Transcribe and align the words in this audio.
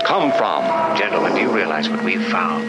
it 0.00 0.06
come 0.06 0.32
from? 0.32 0.64
Gentlemen, 0.96 1.34
do 1.34 1.40
you 1.40 1.50
realize 1.54 1.88
what 1.88 2.02
we've 2.02 2.24
found? 2.26 2.64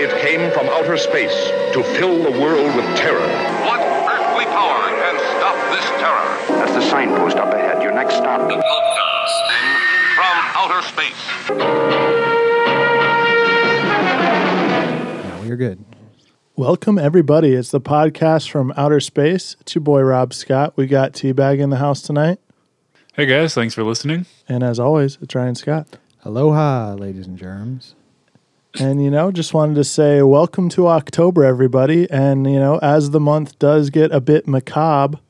It 0.00 0.10
came 0.22 0.50
from 0.52 0.66
outer 0.68 0.96
space 0.96 1.50
to 1.72 1.82
fill 1.82 2.22
the 2.22 2.30
world 2.30 2.74
with 2.76 2.84
terror. 2.96 3.28
What 3.66 3.80
earthly 3.80 4.46
power 4.46 4.88
can 4.88 5.18
stop 5.36 5.56
this 5.70 5.84
terror? 6.00 6.58
That's 6.58 6.72
the 6.72 6.82
signpost 6.82 7.36
up 7.36 7.52
ahead. 7.52 7.82
Your 7.82 7.92
next 7.92 8.14
stop. 8.14 8.48
Broadcasting 8.48 9.66
from 10.16 10.36
outer 10.56 10.82
space. 10.82 11.22
Now 15.24 15.42
you're 15.42 15.56
good. 15.56 15.84
Welcome, 16.56 16.98
everybody. 16.98 17.54
It's 17.54 17.70
the 17.70 17.80
podcast 17.80 18.50
from 18.50 18.72
outer 18.76 19.00
space. 19.00 19.56
It's 19.60 19.74
your 19.74 19.82
boy, 19.82 20.00
Rob 20.02 20.34
Scott. 20.34 20.76
We 20.76 20.86
got 20.86 21.12
Teabag 21.12 21.58
in 21.58 21.70
the 21.70 21.76
house 21.76 22.02
tonight. 22.02 22.38
Hey 23.20 23.26
guys, 23.26 23.52
thanks 23.52 23.74
for 23.74 23.84
listening. 23.84 24.24
And 24.48 24.62
as 24.62 24.80
always, 24.80 25.18
it's 25.20 25.34
Ryan 25.34 25.54
Scott. 25.54 25.86
Aloha, 26.24 26.94
ladies 26.94 27.26
and 27.26 27.36
germs. 27.36 27.94
And, 28.78 29.04
you 29.04 29.10
know, 29.10 29.30
just 29.30 29.52
wanted 29.52 29.74
to 29.74 29.84
say 29.84 30.22
welcome 30.22 30.70
to 30.70 30.86
October, 30.88 31.44
everybody. 31.44 32.10
And, 32.10 32.50
you 32.50 32.58
know, 32.58 32.78
as 32.78 33.10
the 33.10 33.20
month 33.20 33.58
does 33.58 33.90
get 33.90 34.10
a 34.10 34.22
bit 34.22 34.48
macabre, 34.48 35.20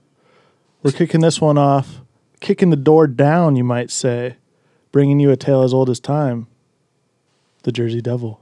we're 0.84 0.92
kicking 0.92 1.20
this 1.20 1.40
one 1.40 1.58
off, 1.58 2.00
kicking 2.38 2.70
the 2.70 2.76
door 2.76 3.08
down, 3.08 3.56
you 3.56 3.64
might 3.64 3.90
say, 3.90 4.36
bringing 4.92 5.18
you 5.18 5.32
a 5.32 5.36
tale 5.36 5.64
as 5.64 5.74
old 5.74 5.90
as 5.90 5.98
time 5.98 6.46
The 7.64 7.72
Jersey 7.72 8.00
Devil. 8.00 8.40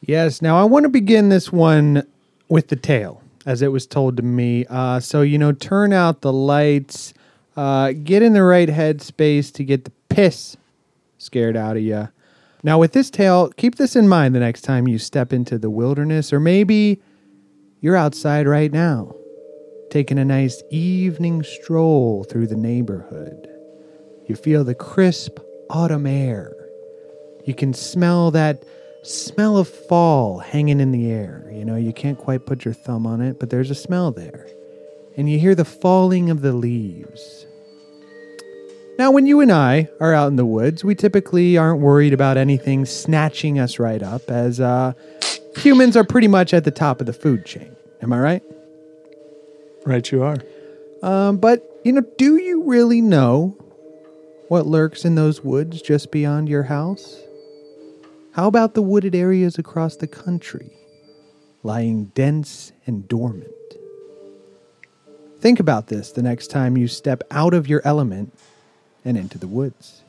Yes. 0.00 0.42
Now 0.42 0.60
I 0.60 0.64
want 0.64 0.82
to 0.82 0.88
begin 0.88 1.28
this 1.28 1.52
one 1.52 2.04
with 2.48 2.66
the 2.66 2.74
tale, 2.74 3.22
as 3.46 3.62
it 3.62 3.70
was 3.70 3.86
told 3.86 4.16
to 4.16 4.24
me. 4.24 4.66
Uh, 4.68 4.98
so 4.98 5.22
you 5.22 5.38
know, 5.38 5.52
turn 5.52 5.92
out 5.92 6.22
the 6.22 6.32
lights, 6.32 7.14
uh, 7.56 7.92
get 7.92 8.22
in 8.22 8.32
the 8.32 8.42
right 8.42 8.68
headspace 8.68 9.52
to 9.54 9.64
get 9.64 9.84
the 9.84 9.92
piss 10.08 10.56
scared 11.18 11.56
out 11.56 11.76
of 11.76 11.82
you. 11.82 12.08
Now 12.62 12.78
with 12.78 12.92
this 12.92 13.10
tale, 13.10 13.50
keep 13.50 13.76
this 13.76 13.94
in 13.94 14.08
mind 14.08 14.34
the 14.34 14.40
next 14.40 14.62
time 14.62 14.88
you 14.88 14.98
step 14.98 15.32
into 15.32 15.58
the 15.58 15.70
wilderness, 15.70 16.32
or 16.32 16.40
maybe 16.40 17.00
you're 17.80 17.96
outside 17.96 18.46
right 18.46 18.72
now, 18.72 19.14
taking 19.90 20.18
a 20.18 20.24
nice 20.24 20.62
evening 20.70 21.42
stroll 21.42 22.24
through 22.24 22.46
the 22.46 22.56
neighborhood. 22.56 23.48
You 24.26 24.36
feel 24.36 24.64
the 24.64 24.74
crisp 24.74 25.38
autumn 25.68 26.06
air. 26.06 26.52
You 27.44 27.54
can 27.54 27.74
smell 27.74 28.30
that 28.30 28.64
smell 29.02 29.58
of 29.58 29.68
fall 29.68 30.38
hanging 30.38 30.80
in 30.80 30.90
the 30.90 31.10
air. 31.10 31.50
You 31.52 31.64
know, 31.66 31.76
you 31.76 31.92
can't 31.92 32.18
quite 32.18 32.46
put 32.46 32.64
your 32.64 32.72
thumb 32.72 33.06
on 33.06 33.20
it, 33.20 33.38
but 33.38 33.50
there's 33.50 33.70
a 33.70 33.74
smell 33.74 34.10
there. 34.12 34.48
And 35.16 35.30
you 35.30 35.38
hear 35.38 35.54
the 35.54 35.64
falling 35.64 36.30
of 36.30 36.40
the 36.40 36.54
leaves. 36.54 37.43
Now, 38.96 39.10
when 39.10 39.26
you 39.26 39.40
and 39.40 39.50
I 39.50 39.88
are 39.98 40.14
out 40.14 40.28
in 40.28 40.36
the 40.36 40.46
woods, 40.46 40.84
we 40.84 40.94
typically 40.94 41.56
aren't 41.56 41.80
worried 41.80 42.12
about 42.12 42.36
anything 42.36 42.86
snatching 42.86 43.58
us 43.58 43.80
right 43.80 44.00
up, 44.00 44.30
as 44.30 44.60
uh, 44.60 44.92
humans 45.56 45.96
are 45.96 46.04
pretty 46.04 46.28
much 46.28 46.54
at 46.54 46.62
the 46.62 46.70
top 46.70 47.00
of 47.00 47.06
the 47.06 47.12
food 47.12 47.44
chain. 47.44 47.74
Am 48.02 48.12
I 48.12 48.20
right? 48.20 48.42
Right, 49.84 50.10
you 50.12 50.22
are. 50.22 50.36
Um, 51.02 51.38
but, 51.38 51.68
you 51.84 51.92
know, 51.92 52.02
do 52.16 52.36
you 52.36 52.62
really 52.62 53.00
know 53.00 53.56
what 54.46 54.66
lurks 54.66 55.04
in 55.04 55.16
those 55.16 55.42
woods 55.42 55.82
just 55.82 56.12
beyond 56.12 56.48
your 56.48 56.62
house? 56.62 57.20
How 58.32 58.46
about 58.46 58.74
the 58.74 58.82
wooded 58.82 59.16
areas 59.16 59.58
across 59.58 59.96
the 59.96 60.06
country, 60.06 60.70
lying 61.64 62.06
dense 62.14 62.70
and 62.86 63.08
dormant? 63.08 63.50
Think 65.40 65.58
about 65.58 65.88
this 65.88 66.12
the 66.12 66.22
next 66.22 66.46
time 66.48 66.76
you 66.76 66.86
step 66.86 67.24
out 67.32 67.54
of 67.54 67.68
your 67.68 67.82
element 67.84 68.32
and 69.04 69.16
into 69.16 69.38
the 69.38 69.46
woods. 69.46 70.02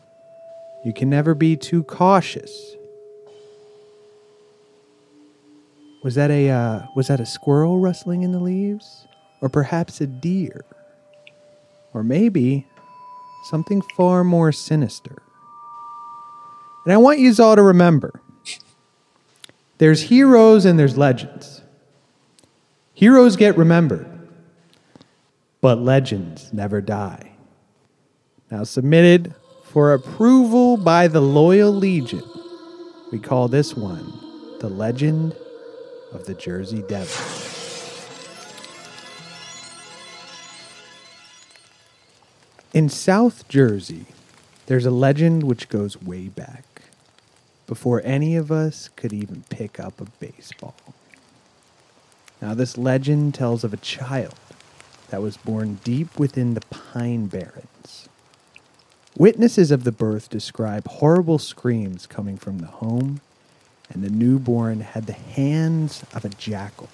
You 0.83 0.94
can 0.94 1.09
never 1.09 1.33
be 1.33 1.56
too 1.56 1.83
cautious. 1.83 2.75
Was 6.03 6.16
that 6.16 6.29
a 6.29 6.50
uh, 6.50 6.81
was 6.95 7.07
that 7.07 7.19
a 7.19 7.25
squirrel 7.25 7.79
rustling 7.79 8.22
in 8.22 8.31
the 8.31 8.39
leaves, 8.39 9.07
or 9.41 9.50
perhaps 9.50 10.00
a 10.01 10.05
deer, 10.05 10.63
or 11.94 12.03
maybe 12.03 12.67
something 13.50 13.81
far 13.97 14.23
more 14.23 14.51
sinister? 14.51 15.23
And 16.85 16.94
I 16.94 16.97
want 16.97 17.17
you 17.17 17.34
all 17.39 17.55
to 17.55 17.63
remember 17.63 18.22
there's 19.79 20.03
heroes 20.03 20.66
and 20.66 20.78
there's 20.79 20.97
legends. 20.97 21.61
Heroes 22.94 23.35
get 23.35 23.57
remembered, 23.57 24.07
but 25.59 25.79
legends 25.79 26.53
never 26.53 26.79
die. 26.79 27.34
Now, 28.51 28.63
submitted 28.63 29.33
for 29.63 29.91
approval 29.94 30.78
by 30.78 31.07
the 31.07 31.22
Loyal 31.22 31.72
Legion, 31.72 32.23
we 33.11 33.17
call 33.17 33.47
this 33.47 33.75
one 33.75 34.13
The 34.59 34.69
Legend 34.69 35.35
of 36.11 36.25
the 36.25 36.35
Jersey 36.35 36.84
Devil. 36.88 37.25
In 42.72 42.88
South 42.89 43.47
Jersey, 43.47 44.05
there's 44.67 44.85
a 44.85 44.91
legend 44.91 45.44
which 45.44 45.69
goes 45.69 46.01
way 46.01 46.28
back 46.28 46.84
before 47.66 48.01
any 48.03 48.35
of 48.35 48.51
us 48.51 48.89
could 48.95 49.11
even 49.11 49.44
pick 49.50 49.79
up 49.79 50.00
a 50.00 50.05
baseball. 50.19 50.75
Now, 52.41 52.53
this 52.53 52.78
legend 52.78 53.34
tells 53.34 53.63
of 53.63 53.73
a 53.73 53.78
child 53.78 54.35
that 55.09 55.22
was 55.22 55.38
born 55.38 55.79
deep 55.84 56.19
within 56.19 56.53
the 56.53 56.61
Pine 56.69 57.25
Barrens. 57.25 57.74
Witnesses 59.17 59.71
of 59.71 59.85
the 59.85 59.93
birth 59.93 60.29
describe 60.29 60.85
horrible 60.87 61.39
screams 61.39 62.05
coming 62.05 62.37
from 62.37 62.59
the 62.59 62.67
home, 62.67 63.21
and 63.89 64.03
the 64.03 64.09
newborn 64.09 64.81
had 64.81 65.05
the 65.05 65.13
hands 65.13 66.03
of 66.13 66.25
a 66.25 66.29
jackal. 66.29 66.89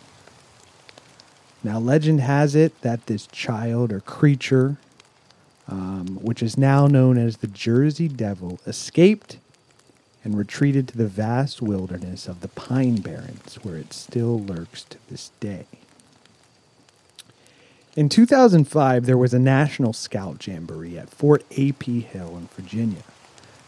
Now, 1.64 1.80
legend 1.80 2.22
has 2.22 2.54
it 2.54 2.80
that 2.82 3.08
this 3.08 3.26
child 3.26 3.92
or 3.92 4.02
creature, 4.02 4.78
um, 5.68 6.20
which 6.22 6.44
is 6.44 6.60
now 6.60 6.86
known 6.86 7.18
as 7.18 7.38
the 7.38 7.48
Jersey 7.48 8.08
Devil, 8.08 8.60
escaped 8.68 9.38
and 10.24 10.38
retreated 10.38 10.88
to 10.90 10.98
the 10.98 11.08
vast 11.08 11.60
wilderness 11.60 12.28
of 12.28 12.42
the 12.42 12.48
Pine 12.50 12.98
Barrens, 12.98 13.56
where 13.64 13.78
it 13.78 13.94
still 13.94 14.40
lurks 14.40 14.84
to 14.84 14.98
this 15.10 15.32
day. 15.40 15.66
In 17.98 18.08
2005, 18.08 19.06
there 19.06 19.18
was 19.18 19.34
a 19.34 19.40
National 19.40 19.92
Scout 19.92 20.48
Jamboree 20.48 20.98
at 20.98 21.10
Fort 21.10 21.44
A.P. 21.52 22.00
Hill 22.00 22.38
in 22.38 22.48
Virginia. 22.56 23.04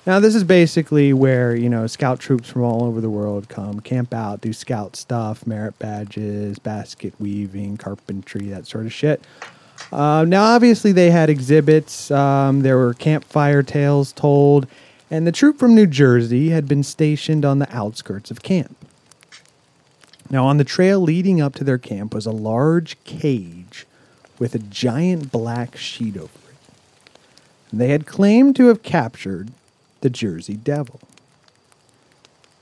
Now, 0.06 0.22
this 0.22 0.34
is 0.34 0.46
basically 0.46 1.12
where, 1.12 1.54
you 1.54 1.68
know, 1.68 1.88
scout 1.88 2.22
troops 2.22 2.50
from 2.50 2.62
all 2.62 2.84
over 2.84 3.02
the 3.02 3.10
world 3.10 3.50
come, 3.50 3.82
camp 3.82 4.14
out, 4.14 4.40
do 4.40 4.54
scout 4.54 4.96
stuff, 4.96 5.46
merit 5.46 5.78
badges, 5.78 6.58
basket 6.58 7.14
weaving, 7.20 7.76
carpentry, 7.76 8.48
that 8.48 8.66
sort 8.66 8.86
of 8.86 8.94
shit. 8.94 9.22
Uh, 9.92 10.24
now, 10.26 10.44
obviously, 10.44 10.94
they 10.94 11.12
had 11.12 11.30
exhibits. 11.30 12.10
Um, 12.10 12.62
there 12.62 12.78
were 12.78 12.94
campfire 12.94 13.62
tales 13.62 14.14
told, 14.14 14.68
and 15.12 15.28
the 15.28 15.34
troop 15.34 15.60
from 15.60 15.76
New 15.76 15.88
Jersey 15.88 16.50
had 16.50 16.66
been 16.66 16.84
stationed 16.84 17.44
on 17.44 17.60
the 17.60 17.76
outskirts 17.76 18.32
of 18.32 18.42
camp. 18.42 18.78
Now, 20.30 20.46
on 20.46 20.58
the 20.58 20.64
trail 20.64 21.02
leading 21.02 21.42
up 21.42 21.56
to 21.56 21.66
their 21.66 21.78
camp 21.78 22.14
was 22.14 22.26
a 22.26 22.32
large 22.32 23.02
cage 23.04 23.86
with 24.40 24.56
a 24.56 24.60
giant 24.60 25.32
black 25.32 25.78
sheet 25.78 26.18
over 26.18 26.26
it. 26.26 27.20
They 27.72 27.90
had 27.90 28.06
claimed 28.06 28.56
to 28.58 28.68
have 28.68 28.84
captured 28.84 29.52
the 30.02 30.10
Jersey 30.10 30.56
Devil 30.56 31.00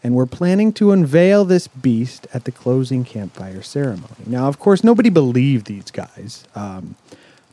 and 0.04 0.16
were 0.16 0.26
planning 0.26 0.74
to 0.74 0.92
unveil 0.92 1.46
this 1.46 1.68
beast 1.68 2.28
at 2.34 2.46
the 2.46 2.52
closing 2.52 3.04
campfire 3.04 3.62
ceremony. 3.62 4.24
Now, 4.25 4.48
of 4.48 4.57
course, 4.57 4.84
nobody 4.84 5.10
believed 5.10 5.68
these 5.68 5.92
guys, 5.92 6.45
um, 6.56 6.95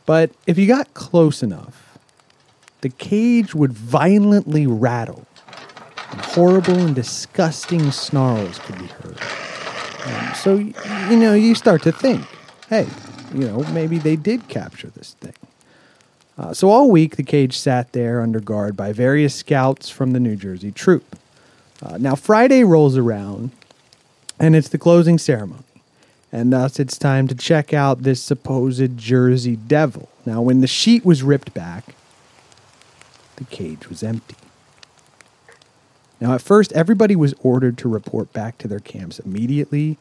but 0.05 0.31
if 0.47 0.57
you 0.57 0.67
got 0.67 0.93
close 0.93 1.43
enough, 1.43 1.99
the 2.81 2.89
cage 2.89 3.53
would 3.53 3.73
violently 3.73 4.65
rattle, 4.65 5.27
and 6.11 6.21
horrible 6.21 6.79
and 6.79 6.95
disgusting 6.95 7.91
snarls 7.91 8.57
could 8.59 8.79
be 8.79 8.87
heard. 8.87 9.19
Um, 10.05 10.33
so, 10.33 10.55
you 10.55 11.17
know, 11.17 11.33
you 11.33 11.53
start 11.53 11.83
to 11.83 11.91
think, 11.91 12.25
hey, 12.69 12.87
you 13.33 13.45
know, 13.47 13.63
maybe 13.71 13.97
they 13.97 14.15
did 14.15 14.47
capture 14.47 14.87
this 14.87 15.13
thing. 15.15 15.33
Uh, 16.37 16.53
so 16.53 16.69
all 16.69 16.89
week, 16.89 17.17
the 17.17 17.23
cage 17.23 17.57
sat 17.57 17.91
there 17.91 18.21
under 18.21 18.39
guard 18.39 18.77
by 18.77 18.93
various 18.93 19.35
scouts 19.35 19.89
from 19.89 20.11
the 20.11 20.19
New 20.19 20.35
Jersey 20.35 20.71
troop. 20.71 21.17
Uh, 21.83 21.97
now, 21.97 22.15
Friday 22.15 22.63
rolls 22.63 22.97
around, 22.97 23.51
and 24.39 24.55
it's 24.55 24.69
the 24.69 24.77
closing 24.77 25.17
ceremony. 25.17 25.63
And 26.31 26.53
thus, 26.53 26.79
it's 26.79 26.97
time 26.97 27.27
to 27.27 27.35
check 27.35 27.73
out 27.73 28.03
this 28.03 28.21
supposed 28.21 28.97
Jersey 28.97 29.55
Devil. 29.55 30.09
Now, 30.25 30.41
when 30.41 30.61
the 30.61 30.67
sheet 30.67 31.03
was 31.03 31.23
ripped 31.23 31.53
back, 31.53 31.95
the 33.37 33.45
cage 33.45 33.89
was 33.89 34.03
empty. 34.03 34.35
Now, 36.21 36.33
at 36.33 36.41
first, 36.41 36.71
everybody 36.73 37.15
was 37.15 37.33
ordered 37.41 37.77
to 37.79 37.89
report 37.89 38.31
back 38.33 38.57
to 38.59 38.67
their 38.67 38.79
camps 38.79 39.19
immediately, 39.19 39.97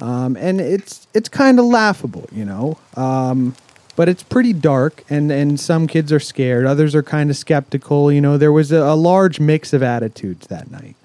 um, 0.00 0.36
and 0.36 0.60
it's 0.60 1.06
it's 1.14 1.28
kind 1.28 1.58
of 1.58 1.64
laughable, 1.64 2.28
you 2.32 2.44
know. 2.44 2.78
Um, 2.96 3.54
but 3.96 4.08
it's 4.10 4.22
pretty 4.22 4.52
dark, 4.52 5.04
and 5.08 5.32
and 5.32 5.58
some 5.58 5.86
kids 5.86 6.12
are 6.12 6.20
scared, 6.20 6.66
others 6.66 6.94
are 6.94 7.02
kind 7.02 7.30
of 7.30 7.36
skeptical. 7.36 8.12
You 8.12 8.20
know, 8.20 8.36
there 8.36 8.52
was 8.52 8.72
a, 8.72 8.78
a 8.78 8.94
large 8.96 9.40
mix 9.40 9.72
of 9.72 9.82
attitudes 9.82 10.46
that 10.48 10.70
night. 10.70 10.96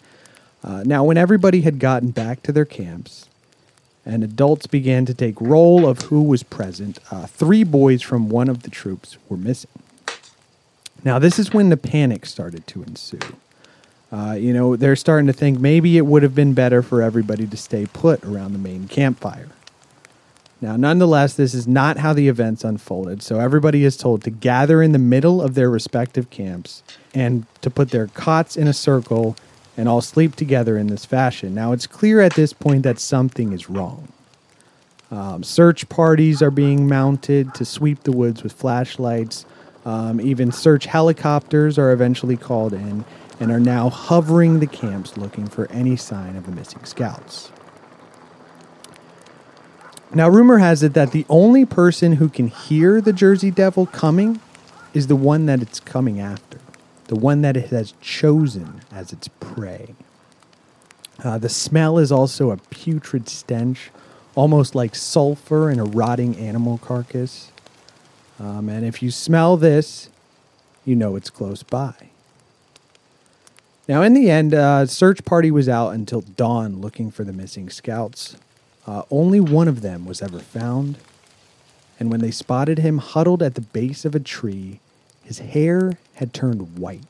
Uh, 0.64 0.84
now, 0.86 1.04
when 1.04 1.18
everybody 1.18 1.62
had 1.62 1.80
gotten 1.80 2.12
back 2.12 2.44
to 2.44 2.52
their 2.52 2.66
camps, 2.66 3.28
and 4.06 4.24
adults 4.24 4.68
began 4.68 5.06
to 5.06 5.14
take 5.14 5.40
roll 5.40 5.88
of 5.88 6.04
who 6.04 6.22
was 6.22 6.44
present, 6.44 7.00
uh, 7.12 7.26
three 7.26 7.64
boys 7.64 8.02
from 8.02 8.30
one 8.30 8.50
of 8.50 8.64
the 8.64 8.70
troops 8.70 9.18
were 9.30 9.38
missing. 9.38 9.72
Now, 11.04 11.18
this 11.18 11.40
is 11.40 11.52
when 11.52 11.70
the 11.70 11.78
panic 11.78 12.26
started 12.26 12.68
to 12.68 12.84
ensue. 12.84 13.20
Uh, 14.12 14.34
you 14.38 14.54
know, 14.54 14.76
they're 14.76 14.96
starting 14.96 15.28
to 15.28 15.34
think 15.34 15.60
maybe 15.60 15.98
it 15.98 16.06
would 16.06 16.24
have 16.24 16.36
been 16.36 16.54
better 16.54 16.82
for 16.82 17.02
everybody 17.02 17.48
to 17.48 17.56
stay 17.56 17.86
put 17.86 18.24
around 18.26 18.52
the 18.52 18.60
main 18.60 18.88
campfire. 18.88 19.48
Now, 20.60 20.76
nonetheless, 20.76 21.34
this 21.34 21.56
is 21.56 21.68
not 21.68 21.98
how 21.98 22.14
the 22.14 22.28
events 22.28 22.64
unfolded. 22.64 23.24
So 23.24 23.40
everybody 23.40 23.84
is 23.84 23.98
told 23.98 24.24
to 24.24 24.30
gather 24.30 24.82
in 24.84 24.92
the 24.92 25.00
middle 25.00 25.42
of 25.42 25.56
their 25.56 25.70
respective 25.70 26.30
camps 26.30 26.84
and 27.16 27.46
to 27.62 27.70
put 27.72 27.90
their 27.90 28.08
cots 28.08 28.56
in 28.56 28.68
a 28.68 28.74
circle 28.74 29.36
and 29.76 29.90
all 29.90 30.02
sleep 30.02 30.36
together 30.36 30.78
in 30.78 30.88
this 30.88 31.06
fashion. 31.06 31.56
Now, 31.56 31.72
it's 31.72 31.88
clear 31.88 32.22
at 32.22 32.36
this 32.36 32.54
point 32.54 32.84
that 32.84 33.00
something 33.00 33.54
is 33.54 33.70
wrong. 33.70 34.10
Um, 35.10 35.44
search 35.44 35.90
parties 35.90 36.42
are 36.42 36.52
being 36.52 36.88
mounted 36.88 37.54
to 37.56 37.66
sweep 37.66 38.04
the 38.04 38.12
woods 38.12 38.44
with 38.44 38.54
flashlights. 38.54 39.46
Um, 39.84 40.22
even 40.22 40.52
search 40.52 40.86
helicopters 40.86 41.80
are 41.80 41.92
eventually 41.92 42.38
called 42.38 42.74
in 42.74 43.04
and 43.42 43.52
are 43.52 43.60
now 43.60 43.90
hovering 43.90 44.60
the 44.60 44.68
camps 44.68 45.18
looking 45.18 45.48
for 45.48 45.70
any 45.72 45.96
sign 45.96 46.36
of 46.36 46.46
the 46.46 46.52
missing 46.52 46.86
scouts. 46.86 47.52
Now, 50.14 50.30
rumor 50.30 50.60
has 50.60 50.84
it 50.84 50.94
that 50.94 51.12
the 51.12 51.26
only 51.28 51.66
person 51.66 52.14
who 52.14 52.30
can 52.30 52.50
hear 52.50 53.02
the 53.02 53.12
Jersey 53.12 53.50
Devil 53.50 53.88
coming 53.88 54.40
is 54.94 55.08
the 55.08 55.16
one 55.16 55.48
that 55.48 55.60
it's 55.60 55.80
coming 55.80 56.20
after, 56.20 56.60
the 57.08 57.16
one 57.16 57.42
that 57.42 57.58
it 57.58 57.72
has 57.72 57.96
chosen 58.00 58.82
as 58.92 59.12
its 59.12 59.28
prey. 59.40 59.96
Uh, 61.24 61.40
the 61.40 61.50
smell 61.50 61.98
is 61.98 62.12
also 62.12 62.52
a 62.52 62.58
putrid 62.58 63.28
stench, 63.28 63.90
almost 64.36 64.76
like 64.76 64.94
sulfur 64.94 65.72
in 65.72 65.80
a 65.80 65.84
rotting 65.84 66.38
animal 66.38 66.78
carcass. 66.78 67.52
Um, 68.40 68.70
and 68.70 68.86
if 68.86 69.02
you 69.02 69.10
smell 69.10 69.58
this, 69.58 70.10
you 70.86 70.96
know 70.96 71.16
it's 71.16 71.32
close 71.32 71.64
by. 71.64 72.11
Now, 73.88 74.04
in 74.04 74.14
the 74.14 74.30
end, 74.30 74.54
uh, 74.54 74.86
search 74.86 75.26
party 75.26 75.50
was 75.50 75.68
out 75.68 75.90
until 75.90 76.22
dawn 76.22 76.80
looking 76.82 77.10
for 77.10 77.24
the 77.24 77.34
missing 77.34 77.70
scouts. 77.70 78.38
Uh, 78.86 79.04
only 79.10 79.40
one 79.40 79.68
of 79.68 79.82
them 79.82 80.06
was 80.06 80.22
ever 80.22 80.40
found, 80.40 80.98
and 82.00 82.12
when 82.12 82.22
they 82.22 82.32
spotted 82.32 82.80
him 82.80 83.00
huddled 83.00 83.42
at 83.42 83.56
the 83.56 83.62
base 83.62 84.06
of 84.06 84.14
a 84.14 84.20
tree, 84.20 84.80
his 85.24 85.40
hair 85.40 85.98
had 86.16 86.34
turned 86.34 86.78
white. 86.78 87.04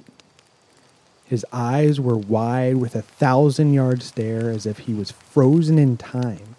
His 1.25 1.45
eyes 1.51 1.99
were 1.99 2.17
wide 2.17 2.77
with 2.77 2.95
a 2.95 3.01
thousand 3.01 3.73
yard 3.73 4.01
stare 4.01 4.49
as 4.49 4.65
if 4.65 4.79
he 4.79 4.93
was 4.93 5.11
frozen 5.11 5.77
in 5.77 5.97
time, 5.97 6.55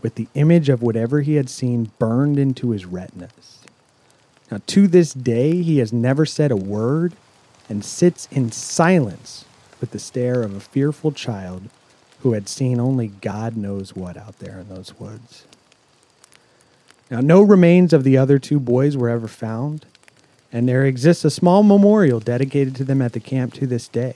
with 0.00 0.16
the 0.16 0.28
image 0.34 0.68
of 0.68 0.82
whatever 0.82 1.20
he 1.20 1.36
had 1.36 1.48
seen 1.48 1.92
burned 1.98 2.38
into 2.38 2.70
his 2.70 2.84
retinas. 2.84 3.60
Now, 4.50 4.58
to 4.66 4.86
this 4.86 5.14
day, 5.14 5.62
he 5.62 5.78
has 5.78 5.92
never 5.92 6.26
said 6.26 6.50
a 6.50 6.56
word 6.56 7.14
and 7.68 7.84
sits 7.84 8.28
in 8.30 8.52
silence 8.52 9.44
with 9.82 9.90
the 9.90 9.98
stare 9.98 10.42
of 10.42 10.54
a 10.54 10.60
fearful 10.60 11.10
child 11.10 11.68
who 12.20 12.32
had 12.34 12.48
seen 12.48 12.78
only 12.78 13.08
God 13.08 13.56
knows 13.56 13.96
what 13.96 14.16
out 14.16 14.38
there 14.38 14.60
in 14.60 14.68
those 14.68 14.98
woods. 14.98 15.44
Now, 17.10 17.20
no 17.20 17.42
remains 17.42 17.92
of 17.92 18.04
the 18.04 18.16
other 18.16 18.38
two 18.38 18.60
boys 18.60 18.96
were 18.96 19.10
ever 19.10 19.26
found, 19.26 19.84
and 20.52 20.68
there 20.68 20.86
exists 20.86 21.24
a 21.24 21.30
small 21.30 21.64
memorial 21.64 22.20
dedicated 22.20 22.76
to 22.76 22.84
them 22.84 23.02
at 23.02 23.12
the 23.12 23.18
camp 23.18 23.54
to 23.54 23.66
this 23.66 23.88
day. 23.88 24.14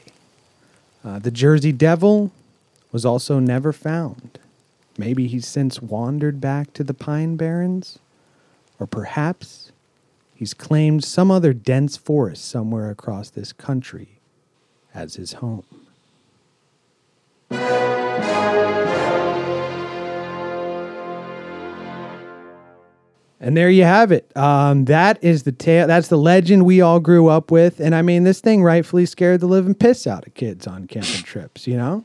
Uh, 1.05 1.19
the 1.19 1.33
Jersey 1.33 1.73
Devil 1.73 2.31
was 2.93 3.05
also 3.05 3.41
never 3.41 3.73
found. 3.73 4.39
Maybe 4.97 5.27
he's 5.27 5.49
since 5.49 5.83
wandered 5.83 6.41
back 6.41 6.73
to 6.75 6.85
the 6.85 6.95
Pine 6.95 7.37
Barrens, 7.37 7.99
or 8.79 8.87
perhaps 8.87 9.73
he's 10.33 10.55
claimed 10.55 11.03
some 11.03 11.33
other 11.33 11.53
dense 11.53 11.97
forest 11.97 12.45
somewhere 12.45 12.89
across 12.89 13.31
this 13.31 13.53
country 13.53 14.16
as 14.97 15.15
his 15.15 15.35
home. 15.35 15.65
And 23.39 23.57
there 23.57 23.69
you 23.71 23.85
have 23.85 24.13
it. 24.13 24.35
Um, 24.37 24.87
that 24.87 25.23
is 25.23 25.43
the 25.43 25.53
tale. 25.53 25.87
That's 25.87 26.09
the 26.09 26.17
legend 26.17 26.65
we 26.65 26.81
all 26.81 26.99
grew 26.99 27.29
up 27.29 27.51
with. 27.51 27.81
And 27.81 27.95
I 27.95 28.03
mean, 28.03 28.25
this 28.25 28.41
thing 28.41 28.63
rightfully 28.63 29.05
scared 29.07 29.41
the 29.41 29.47
living 29.47 29.75
piss 29.75 30.07
out 30.07 30.27
of 30.27 30.35
kids 30.35 30.67
on 30.67 30.87
camping 30.87 31.23
trips. 31.23 31.67
You 31.67 31.77
know, 31.77 32.05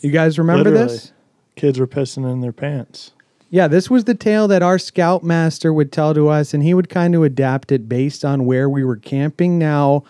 you 0.00 0.10
guys 0.10 0.38
remember 0.38 0.70
Literally. 0.70 0.92
this? 0.92 1.12
Kids 1.56 1.80
were 1.80 1.86
pissing 1.86 2.30
in 2.30 2.42
their 2.42 2.52
pants. 2.52 3.12
Yeah, 3.50 3.68
this 3.68 3.90
was 3.90 4.04
the 4.04 4.14
tale 4.14 4.48
that 4.48 4.62
our 4.62 4.78
scoutmaster 4.78 5.72
would 5.72 5.92
tell 5.92 6.14
to 6.14 6.28
us, 6.28 6.54
and 6.54 6.62
he 6.62 6.72
would 6.72 6.88
kind 6.88 7.14
of 7.14 7.22
adapt 7.22 7.70
it 7.70 7.86
based 7.88 8.24
on 8.24 8.46
where 8.46 8.68
we 8.68 8.82
were 8.82 8.96
camping. 8.96 9.58
Now, 9.58 10.04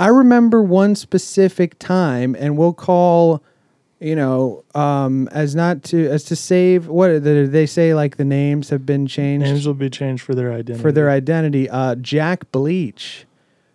I 0.00 0.08
remember 0.08 0.62
one 0.62 0.94
specific 0.94 1.78
time, 1.78 2.34
and 2.38 2.56
we'll 2.56 2.72
call, 2.72 3.42
you 4.00 4.16
know, 4.16 4.64
um, 4.74 5.28
as 5.28 5.54
not 5.54 5.82
to 5.84 6.08
as 6.08 6.24
to 6.24 6.36
save 6.36 6.88
what 6.88 7.22
did 7.22 7.52
they 7.52 7.66
say? 7.66 7.92
Like 7.94 8.16
the 8.16 8.24
names 8.24 8.70
have 8.70 8.86
been 8.86 9.06
changed 9.06 9.44
Names 9.44 9.66
will 9.66 9.74
be 9.74 9.90
changed 9.90 10.22
for 10.22 10.34
their 10.34 10.54
identity. 10.54 10.80
for 10.80 10.90
their 10.90 11.10
identity. 11.10 11.68
Uh, 11.68 11.96
Jack 11.96 12.50
Bleach. 12.50 13.26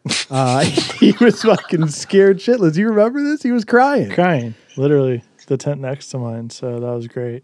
Uh, 0.29 0.59
he 0.99 1.13
was 1.19 1.41
fucking 1.41 1.87
scared 1.87 2.37
shitless. 2.37 2.77
You 2.77 2.89
remember 2.89 3.23
this? 3.23 3.41
He 3.41 3.51
was 3.51 3.65
crying. 3.65 4.11
crying. 4.11 4.53
Literally, 4.77 5.23
the 5.47 5.57
tent 5.57 5.81
next 5.81 6.09
to 6.09 6.19
mine. 6.19 6.51
So 6.51 6.79
that 6.79 6.91
was 6.91 7.07
great. 7.07 7.43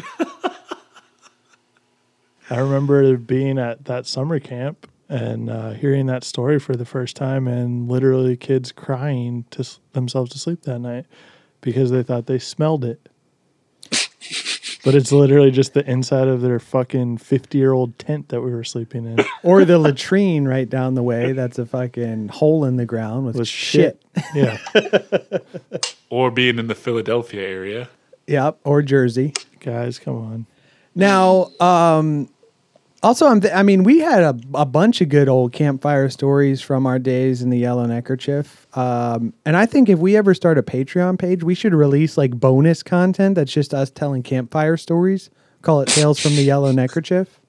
I 2.50 2.58
remember 2.58 3.16
being 3.16 3.56
at 3.56 3.84
that 3.84 4.06
summer 4.06 4.40
camp 4.40 4.88
and 5.08 5.48
uh, 5.50 5.70
hearing 5.72 6.06
that 6.06 6.24
story 6.24 6.58
for 6.58 6.74
the 6.76 6.84
first 6.84 7.16
time, 7.16 7.46
and 7.48 7.88
literally 7.88 8.36
kids 8.36 8.72
crying 8.72 9.44
to 9.50 9.60
s- 9.60 9.78
themselves 9.92 10.30
to 10.32 10.38
sleep 10.38 10.62
that 10.62 10.78
night 10.80 11.06
because 11.60 11.90
they 11.90 12.02
thought 12.02 12.26
they 12.26 12.38
smelled 12.38 12.84
it. 12.84 13.08
But 14.84 14.94
it's 14.94 15.10
literally 15.10 15.50
just 15.50 15.74
the 15.74 15.84
inside 15.90 16.28
of 16.28 16.42
their 16.42 16.60
fucking 16.60 17.18
50 17.18 17.58
year 17.58 17.72
old 17.72 17.98
tent 17.98 18.28
that 18.28 18.40
we 18.40 18.52
were 18.52 18.62
sleeping 18.62 19.04
in 19.04 19.18
Or 19.42 19.64
the 19.64 19.80
latrine 19.80 20.44
right 20.46 20.68
down 20.70 20.94
the 20.94 21.02
way. 21.02 21.32
That's 21.32 21.58
a 21.58 21.66
fucking 21.66 22.28
hole 22.28 22.64
in 22.64 22.76
the 22.76 22.86
ground 22.86 23.26
with, 23.26 23.34
with 23.34 23.48
shit. 23.48 24.00
shit. 24.32 24.58
Yeah. 24.72 25.38
Or 26.08 26.30
being 26.30 26.60
in 26.60 26.68
the 26.68 26.76
Philadelphia 26.76 27.42
area. 27.42 27.88
Yep. 28.28 28.60
Or 28.62 28.80
Jersey. 28.80 29.34
Guys, 29.58 29.98
come 29.98 30.16
on. 30.16 30.46
Now, 30.94 31.50
um, 31.58 32.28
also, 33.06 33.28
I'm 33.28 33.40
th- 33.40 33.54
I 33.54 33.62
mean, 33.62 33.84
we 33.84 34.00
had 34.00 34.22
a, 34.22 34.36
a 34.54 34.66
bunch 34.66 35.00
of 35.00 35.08
good 35.08 35.28
old 35.28 35.52
campfire 35.52 36.08
stories 36.08 36.60
from 36.60 36.86
our 36.86 36.98
days 36.98 37.40
in 37.40 37.50
the 37.50 37.58
Yellow 37.58 37.86
Neckerchief. 37.86 38.66
Um, 38.76 39.32
and 39.44 39.56
I 39.56 39.64
think 39.64 39.88
if 39.88 40.00
we 40.00 40.16
ever 40.16 40.34
start 40.34 40.58
a 40.58 40.62
Patreon 40.62 41.16
page, 41.16 41.44
we 41.44 41.54
should 41.54 41.72
release 41.72 42.18
like 42.18 42.32
bonus 42.32 42.82
content 42.82 43.36
that's 43.36 43.52
just 43.52 43.72
us 43.72 43.90
telling 43.90 44.24
campfire 44.24 44.76
stories. 44.76 45.30
Call 45.62 45.82
it 45.82 45.86
Tales 45.86 46.18
from 46.18 46.34
the 46.34 46.42
Yellow 46.42 46.72
Neckerchief. 46.72 47.40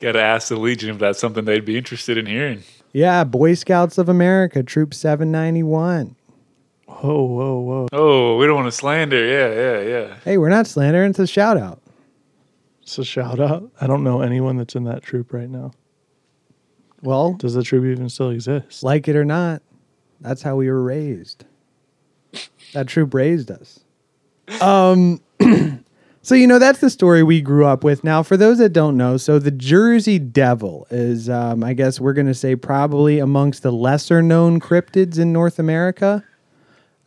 Got 0.00 0.12
to 0.12 0.20
ask 0.20 0.48
the 0.48 0.56
Legion 0.56 0.90
if 0.90 0.98
that's 0.98 1.20
something 1.20 1.44
they'd 1.44 1.64
be 1.64 1.78
interested 1.78 2.18
in 2.18 2.26
hearing. 2.26 2.64
Yeah, 2.92 3.22
Boy 3.22 3.54
Scouts 3.54 3.96
of 3.96 4.08
America, 4.08 4.64
Troop 4.64 4.92
791. 4.92 6.16
Whoa, 6.86 7.22
whoa, 7.22 7.60
whoa. 7.60 7.88
Oh, 7.92 8.36
we 8.38 8.46
don't 8.46 8.56
want 8.56 8.66
to 8.66 8.72
slander. 8.72 9.24
Yeah, 9.24 9.52
yeah, 9.54 9.98
yeah. 9.98 10.16
Hey, 10.24 10.36
we're 10.36 10.48
not 10.48 10.66
slandering, 10.66 11.10
it's 11.10 11.20
a 11.20 11.28
shout 11.28 11.56
out. 11.56 11.80
It's 12.84 12.98
a 12.98 13.04
shout 13.04 13.40
out. 13.40 13.70
I 13.80 13.86
don't 13.86 14.04
know 14.04 14.20
anyone 14.20 14.58
that's 14.58 14.74
in 14.74 14.84
that 14.84 15.02
troop 15.02 15.32
right 15.32 15.48
now. 15.48 15.72
Well, 17.02 17.32
Does 17.32 17.54
the 17.54 17.62
troop 17.62 17.84
even 17.86 18.10
still 18.10 18.28
exist? 18.28 18.82
like 18.82 19.08
it 19.08 19.16
or 19.16 19.24
not, 19.24 19.62
that's 20.20 20.42
how 20.42 20.56
we 20.56 20.68
were 20.70 20.82
raised. 20.82 21.46
That 22.74 22.86
troop 22.86 23.14
raised 23.14 23.50
us. 23.50 23.80
Um, 24.60 25.22
so 26.22 26.34
you 26.34 26.46
know 26.46 26.58
that's 26.58 26.80
the 26.80 26.90
story 26.90 27.22
we 27.22 27.40
grew 27.40 27.64
up 27.64 27.84
with. 27.84 28.04
Now, 28.04 28.22
for 28.22 28.36
those 28.36 28.58
that 28.58 28.74
don't 28.74 28.98
know, 28.98 29.16
so 29.16 29.38
the 29.38 29.50
Jersey 29.50 30.18
Devil 30.18 30.86
is, 30.90 31.30
um, 31.30 31.64
I 31.64 31.72
guess 31.72 31.98
we're 32.00 32.12
going 32.12 32.26
to 32.26 32.34
say, 32.34 32.54
probably 32.54 33.18
amongst 33.18 33.62
the 33.62 33.72
lesser 33.72 34.20
known 34.20 34.60
cryptids 34.60 35.18
in 35.18 35.32
North 35.32 35.58
America. 35.58 36.22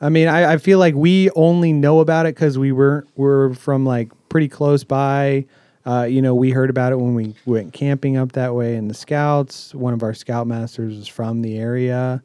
I 0.02 0.10
mean, 0.10 0.28
I, 0.28 0.54
I 0.54 0.58
feel 0.58 0.80
like 0.80 0.96
we 0.96 1.30
only 1.32 1.72
know 1.72 2.00
about 2.00 2.26
it 2.26 2.34
because 2.34 2.58
we 2.58 2.72
were 2.72 3.06
were 3.16 3.54
from 3.54 3.86
like 3.86 4.10
pretty 4.30 4.48
close 4.48 4.84
by. 4.84 5.46
Uh, 5.88 6.04
you 6.04 6.22
know, 6.22 6.36
we 6.36 6.52
heard 6.52 6.70
about 6.70 6.92
it 6.92 6.98
when 6.98 7.16
we 7.16 7.34
went 7.46 7.72
camping 7.72 8.18
up 8.18 8.34
that 8.34 8.54
way 8.54 8.76
in 8.76 8.90
the 8.90 8.94
scouts. 8.94 9.74
One 9.74 9.94
of 9.94 10.04
our 10.04 10.12
scoutmasters 10.12 11.00
is 11.00 11.08
from 11.08 11.42
the 11.42 11.58
area. 11.58 12.22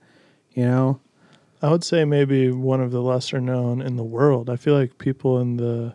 You 0.54 0.64
know, 0.64 1.00
I 1.62 1.70
would 1.70 1.84
say 1.84 2.04
maybe 2.04 2.50
one 2.50 2.80
of 2.80 2.90
the 2.90 3.00
lesser 3.00 3.40
known 3.40 3.80
in 3.80 3.94
the 3.94 4.02
world. 4.02 4.50
I 4.50 4.56
feel 4.56 4.74
like 4.74 4.98
people 4.98 5.38
in 5.38 5.58
the 5.58 5.94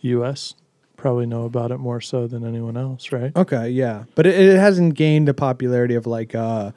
U.S. 0.00 0.54
probably 0.96 1.24
know 1.24 1.44
about 1.44 1.70
it 1.70 1.78
more 1.78 2.00
so 2.00 2.26
than 2.26 2.44
anyone 2.44 2.76
else, 2.76 3.12
right? 3.12 3.30
Okay, 3.36 3.70
yeah, 3.70 4.02
but 4.16 4.26
it, 4.26 4.34
it 4.34 4.58
hasn't 4.58 4.94
gained 4.94 5.28
the 5.28 5.34
popularity 5.34 5.94
of 5.94 6.04
like 6.04 6.34
uh, 6.34 6.72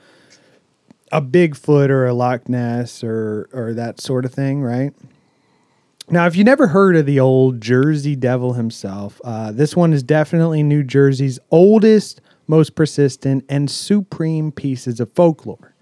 a 1.11 1.21
Bigfoot 1.21 1.89
or 1.89 2.05
a 2.05 2.13
Loch 2.13 2.47
Ness 2.47 3.03
or 3.03 3.49
or 3.53 3.73
that 3.73 3.99
sort 3.99 4.25
of 4.25 4.31
thing, 4.31 4.61
right? 4.61 4.93
Now, 6.09 6.25
if 6.25 6.35
you 6.35 6.43
never 6.43 6.67
heard 6.67 6.95
of 6.95 7.05
the 7.05 7.19
old 7.19 7.61
Jersey 7.61 8.15
Devil 8.15 8.53
himself, 8.53 9.21
uh, 9.23 9.51
this 9.51 9.75
one 9.75 9.93
is 9.93 10.03
definitely 10.03 10.63
New 10.63 10.83
Jersey's 10.83 11.39
oldest, 11.51 12.21
most 12.47 12.75
persistent, 12.75 13.45
and 13.47 13.69
supreme 13.69 14.51
pieces 14.51 14.99
of 14.99 15.11
folklore. 15.13 15.73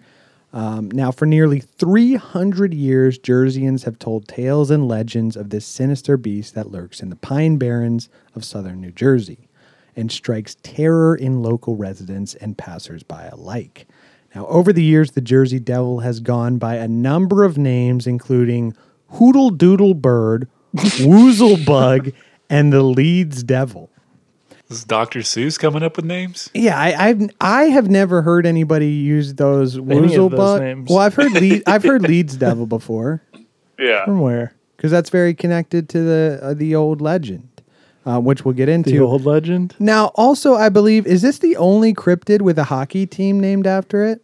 Um, 0.52 0.90
now, 0.92 1.12
for 1.12 1.26
nearly 1.26 1.60
300 1.60 2.74
years, 2.74 3.20
Jerseyans 3.20 3.86
have 3.86 4.00
told 4.00 4.28
tales 4.28 4.72
and 4.72 4.88
legends 4.88 5.36
of 5.36 5.52
this 5.52 5.66
sinister 5.66 6.18
beast 6.18 6.56
that 6.56 6.72
lurks 6.72 7.02
in 7.02 7.10
the 7.10 7.16
Pine 7.16 7.58
Barrens 7.58 8.10
of 8.36 8.44
southern 8.44 8.82
New 8.82 8.92
Jersey 8.92 9.48
and 9.96 10.12
strikes 10.12 10.56
terror 10.64 11.16
in 11.16 11.42
local 11.42 11.76
residents 11.76 12.36
and 12.36 12.58
passersby 12.58 13.30
alike. 13.32 13.88
Now, 14.36 14.46
over 14.48 14.72
the 14.72 14.84
years, 14.84 15.12
the 15.12 15.22
Jersey 15.22 15.60
Devil 15.60 16.00
has 16.00 16.20
gone 16.20 16.58
by 16.58 16.76
a 16.76 16.88
number 16.88 17.44
of 17.44 17.58
names, 17.58 18.06
including 18.06 18.76
Hoodle 19.14 19.52
Doodle 19.58 19.94
Bird, 19.94 20.48
Woozle 20.76 21.64
Bug, 21.66 22.12
and 22.50 22.72
the 22.74 22.84
Leeds 22.84 23.44
Devil. 23.44 23.90
Is 24.70 24.84
Dr. 24.84 25.22
Seuss 25.22 25.58
coming 25.58 25.82
up 25.82 25.96
with 25.96 26.06
names? 26.06 26.52
Yeah, 26.54 26.80
I, 26.80 27.08
I've 27.10 27.30
I 27.42 27.64
have 27.66 27.90
never 27.90 28.22
heard 28.22 28.46
anybody 28.46 28.88
use 28.92 29.34
those 29.34 29.78
Any 29.78 29.86
Woozle 29.86 30.30
those 30.30 30.38
Bug. 30.38 30.62
names. 30.62 30.90
Well, 30.90 31.00
I've 31.00 31.16
heard 31.16 31.32
Le- 31.34 31.62
I've 31.66 31.82
heard 31.84 32.04
Leeds 32.08 32.38
Devil 32.38 32.68
before 32.68 33.22
Yeah. 33.80 34.06
From 34.06 34.20
where? 34.22 34.54
because 34.78 34.92
that's 34.92 35.10
very 35.10 35.34
connected 35.34 35.90
to 35.90 36.02
the 36.04 36.40
uh, 36.42 36.54
the 36.54 36.76
old 36.76 37.02
legend, 37.02 37.50
uh, 38.06 38.20
which 38.20 38.46
we'll 38.46 38.54
get 38.54 38.70
into. 38.70 38.92
The 38.92 39.00
old 39.00 39.26
legend? 39.26 39.76
Now, 39.80 40.12
also, 40.16 40.54
I 40.54 40.70
believe 40.70 41.08
is 41.08 41.22
this 41.24 41.40
the 41.40 41.58
only 41.58 41.94
cryptid 41.96 42.42
with 42.44 42.58
a 42.60 42.64
hockey 42.66 43.06
team 43.08 43.40
named 43.40 43.66
after 43.66 44.06
it? 44.06 44.22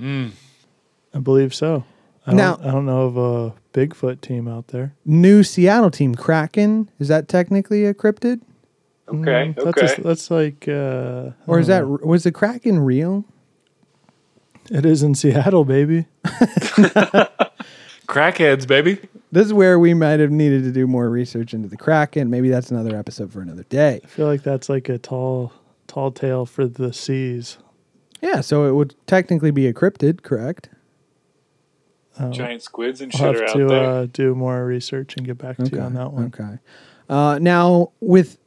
I 0.00 1.18
believe 1.22 1.52
so. 1.54 1.84
I 2.26 2.30
don't, 2.30 2.36
Now- 2.36 2.58
I 2.62 2.70
don't 2.72 2.86
know 2.86 3.02
of 3.02 3.16
a 3.16 3.54
Bigfoot 3.72 4.20
team 4.20 4.48
out 4.48 4.68
there. 4.68 4.94
New 5.04 5.42
Seattle 5.42 5.90
team 5.90 6.14
Kraken 6.14 6.90
is 6.98 7.08
that 7.08 7.28
technically 7.28 7.84
a 7.84 7.92
cryptid, 7.94 8.40
Okay. 9.06 9.52
Mm, 9.56 9.74
That's, 9.74 9.98
a- 9.98 10.02
that's 10.02 10.30
like, 10.30 10.66
uh, 10.66 11.30
or 11.46 11.58
is 11.58 11.66
that 11.66 11.86
was 11.86 12.22
the 12.24 12.32
Kraken 12.32 12.78
real? 12.78 13.24
it 14.70 14.86
is 14.86 15.02
in 15.02 15.14
Seattle, 15.14 15.64
baby. 15.66 16.06
Crackheads, 18.08 18.66
baby. 18.66 18.98
This 19.32 19.46
is 19.46 19.52
where 19.52 19.78
we 19.78 19.92
might 19.94 20.20
have 20.20 20.30
needed 20.30 20.62
to 20.64 20.72
do 20.72 20.86
more 20.86 21.10
research 21.10 21.52
into 21.54 21.68
the 21.68 21.76
Kraken. 21.76 22.30
Maybe 22.30 22.48
that's 22.48 22.70
another 22.70 22.96
episode 22.96 23.32
for 23.32 23.40
another 23.40 23.64
day. 23.64 24.00
I 24.04 24.06
feel 24.06 24.26
like 24.26 24.42
that's 24.42 24.68
like 24.68 24.88
a 24.88 24.98
tall, 24.98 25.52
tall 25.86 26.10
tale 26.12 26.46
for 26.46 26.66
the 26.66 26.92
seas. 26.92 27.58
Yeah, 28.22 28.40
so 28.40 28.66
it 28.66 28.72
would 28.72 28.94
technically 29.06 29.50
be 29.50 29.66
a 29.66 29.72
cryptid, 29.74 30.22
correct? 30.22 30.68
Giant 32.30 32.62
squids 32.62 33.00
and 33.00 33.12
I'll 33.14 33.18
shit 33.18 33.26
have 33.26 33.36
are 33.36 33.44
out 33.50 33.56
to 33.56 33.66
there. 33.66 33.90
uh, 33.90 34.06
do 34.06 34.34
more 34.34 34.64
research 34.64 35.16
and 35.16 35.26
get 35.26 35.38
back 35.38 35.56
to 35.56 35.68
you 35.68 35.80
on 35.80 35.94
that 35.94 36.12
one. 36.12 36.26
Okay. 36.26 36.58
Uh, 37.08 37.38
now 37.40 37.92
with 38.00 38.38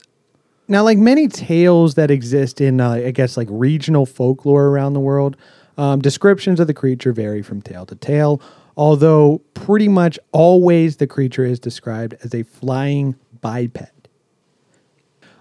now 0.67 0.83
like 0.83 0.97
many 0.97 1.27
tales 1.27 1.95
that 1.95 2.09
exist 2.09 2.61
in 2.61 2.79
uh, 2.79 2.91
I 2.91 3.11
guess 3.11 3.37
like 3.37 3.47
regional 3.51 4.05
folklore 4.05 4.67
around 4.67 4.93
the 4.93 4.99
world, 4.99 5.35
um, 5.77 6.01
descriptions 6.01 6.59
of 6.59 6.67
the 6.67 6.73
creature 6.73 7.11
vary 7.13 7.41
from 7.41 7.61
tale 7.61 7.85
to 7.85 7.95
tale. 7.95 8.41
Although 8.75 9.41
pretty 9.53 9.87
much 9.87 10.19
always 10.31 10.97
the 10.97 11.07
creature 11.07 11.43
is 11.45 11.59
described 11.59 12.15
as 12.23 12.33
a 12.33 12.43
flying 12.43 13.15
biped. 13.41 14.07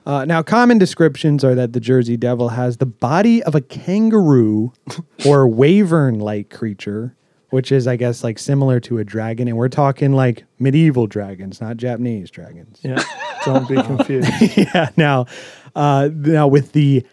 Uh, 0.06 0.24
now, 0.24 0.40
common 0.40 0.78
descriptions 0.78 1.42
are 1.42 1.56
that 1.56 1.72
the 1.72 1.80
Jersey 1.80 2.16
Devil 2.16 2.50
has 2.50 2.76
the 2.76 2.86
body 2.86 3.42
of 3.42 3.56
a 3.56 3.60
kangaroo 3.60 4.72
or 5.26 5.48
wyvern 5.48 6.20
like 6.20 6.48
creature, 6.48 7.16
which 7.50 7.70
is, 7.72 7.86
I 7.86 7.96
guess, 7.96 8.24
like 8.24 8.38
similar 8.38 8.80
to 8.80 8.98
a 8.98 9.04
dragon. 9.04 9.48
And 9.48 9.56
we're 9.56 9.68
talking 9.68 10.12
like 10.12 10.44
medieval 10.58 11.06
dragons, 11.06 11.60
not 11.60 11.76
Japanese 11.76 12.30
dragons. 12.30 12.80
Yeah, 12.82 13.02
don't 13.44 13.68
be 13.68 13.74
confused. 13.82 14.28
yeah. 14.56 14.90
Now, 14.96 15.26
uh, 15.74 16.10
now 16.12 16.46
with 16.48 16.72
the 16.72 17.04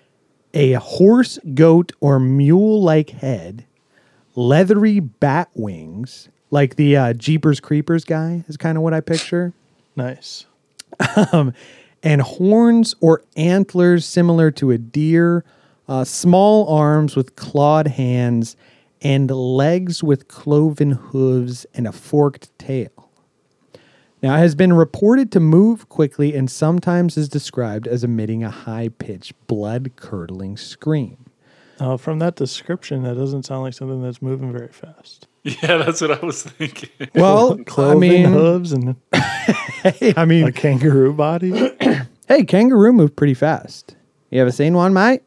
a 0.53 0.73
horse, 0.73 1.39
goat, 1.53 1.91
or 1.99 2.19
mule 2.19 2.81
like 2.81 3.09
head, 3.09 3.65
leathery 4.35 4.99
bat 4.99 5.49
wings, 5.55 6.29
like 6.51 6.75
the 6.75 6.95
uh, 6.95 7.13
Jeepers 7.13 7.59
Creepers 7.59 8.05
guy 8.05 8.43
is 8.47 8.57
kind 8.57 8.77
of 8.77 8.83
what 8.83 8.93
I 8.93 9.01
picture 9.01 9.53
Nice. 9.95 10.45
and 12.03 12.21
horns 12.21 12.95
or 13.01 13.23
antlers 13.35 14.05
similar 14.05 14.51
to 14.51 14.71
a 14.71 14.77
deer, 14.77 15.43
uh, 15.87 16.03
small 16.03 16.67
arms 16.67 17.15
with 17.15 17.35
clawed 17.35 17.87
hands, 17.87 18.55
and 19.03 19.29
legs 19.29 20.01
with 20.01 20.27
cloven 20.27 20.91
hooves 20.91 21.65
and 21.73 21.85
a 21.85 21.91
forked 21.91 22.57
tail. 22.57 23.11
Now, 24.23 24.35
it 24.35 24.39
has 24.39 24.55
been 24.55 24.71
reported 24.71 25.33
to 25.33 25.41
move 25.41 25.89
quickly 25.89 26.33
and 26.33 26.49
sometimes 26.49 27.17
is 27.17 27.27
described 27.27 27.89
as 27.89 28.05
emitting 28.05 28.41
a 28.41 28.49
high 28.49 28.87
pitched, 28.87 29.33
blood 29.47 29.91
curdling 29.97 30.55
scream. 30.55 31.17
Uh, 31.77 31.97
from 31.97 32.19
that 32.19 32.37
description, 32.37 33.03
that 33.03 33.15
doesn't 33.15 33.43
sound 33.43 33.63
like 33.63 33.73
something 33.73 34.01
that's 34.01 34.21
moving 34.21 34.51
very 34.51 34.69
fast. 34.69 35.27
Yeah, 35.45 35.75
that's 35.75 35.99
what 35.99 36.11
I 36.11 36.25
was 36.25 36.43
thinking. 36.43 36.89
Well, 37.15 37.59
I 37.59 37.63
Cloven 37.63 37.99
mean, 37.99 38.23
hooves 38.23 38.71
and 38.71 38.95
hey, 39.83 40.13
I 40.17 40.23
mean, 40.23 40.47
a 40.47 40.53
kangaroo 40.53 41.11
body. 41.11 41.51
hey, 42.29 42.45
kangaroo 42.45 42.93
move 42.93 43.13
pretty 43.13 43.33
fast. 43.33 43.97
You 44.29 44.39
ever 44.39 44.51
seen 44.53 44.73
one, 44.73 44.93
mate? 44.93 45.21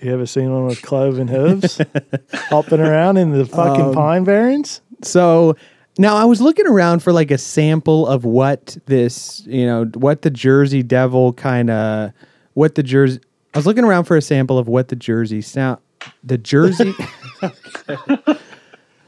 You 0.00 0.14
ever 0.14 0.26
seen 0.26 0.52
one 0.52 0.66
with 0.66 0.80
cloven 0.82 1.28
hooves 1.28 1.80
hopping 2.32 2.80
around 2.80 3.16
in 3.18 3.32
the 3.32 3.44
fucking 3.44 3.86
Um, 3.86 3.94
pine 3.94 4.24
barrens? 4.24 4.80
So 5.02 5.56
now 5.98 6.16
I 6.16 6.24
was 6.24 6.40
looking 6.40 6.66
around 6.66 7.02
for 7.02 7.12
like 7.12 7.30
a 7.30 7.38
sample 7.38 8.06
of 8.06 8.24
what 8.24 8.78
this, 8.86 9.42
you 9.46 9.66
know, 9.66 9.84
what 9.94 10.22
the 10.22 10.30
Jersey 10.30 10.82
Devil 10.82 11.34
kind 11.34 11.68
of, 11.70 12.12
what 12.54 12.74
the 12.76 12.82
Jersey. 12.82 13.20
I 13.54 13.58
was 13.58 13.66
looking 13.66 13.84
around 13.84 14.04
for 14.04 14.16
a 14.16 14.22
sample 14.22 14.58
of 14.58 14.68
what 14.68 14.88
the 14.88 14.96
Jersey 14.96 15.42
sound, 15.42 15.78
the 16.24 16.38
Jersey. 16.38 16.94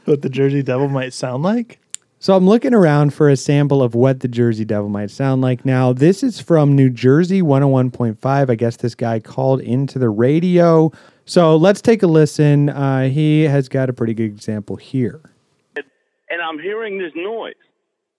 What 0.05 0.21
the 0.21 0.27
Jersey 0.27 0.61
Devil 0.61 0.89
might 0.89 1.13
sound 1.13 1.43
like? 1.43 1.79
So 2.23 2.37
I'm 2.37 2.47
looking 2.47 2.73
around 2.73 3.13
for 3.13 3.27
a 3.27 3.35
sample 3.35 3.83
of 3.83 3.95
what 3.95 4.21
the 4.21 4.29
Jersey 4.29 4.63
Devil 4.63 4.87
might 4.87 5.11
sound 5.11 5.41
like. 5.41 5.65
Now 5.65 5.91
this 5.91 6.23
is 6.23 6.39
from 6.39 6.73
New 6.73 6.89
Jersey 6.89 7.41
101.5. 7.41 8.49
I 8.49 8.55
guess 8.55 8.77
this 8.77 8.95
guy 8.95 9.19
called 9.19 9.59
into 9.59 9.99
the 9.99 10.09
radio. 10.09 10.89
So 11.25 11.57
let's 11.57 11.81
take 11.81 12.01
a 12.01 12.07
listen. 12.07 12.69
Uh, 12.69 13.09
he 13.09 13.41
has 13.41 13.67
got 13.67 13.89
a 13.89 13.93
pretty 13.93 14.13
good 14.13 14.31
example 14.31 14.77
here. 14.77 15.19
and 15.75 16.41
I'm 16.41 16.59
hearing 16.59 16.97
this 16.97 17.11
noise. 17.13 17.55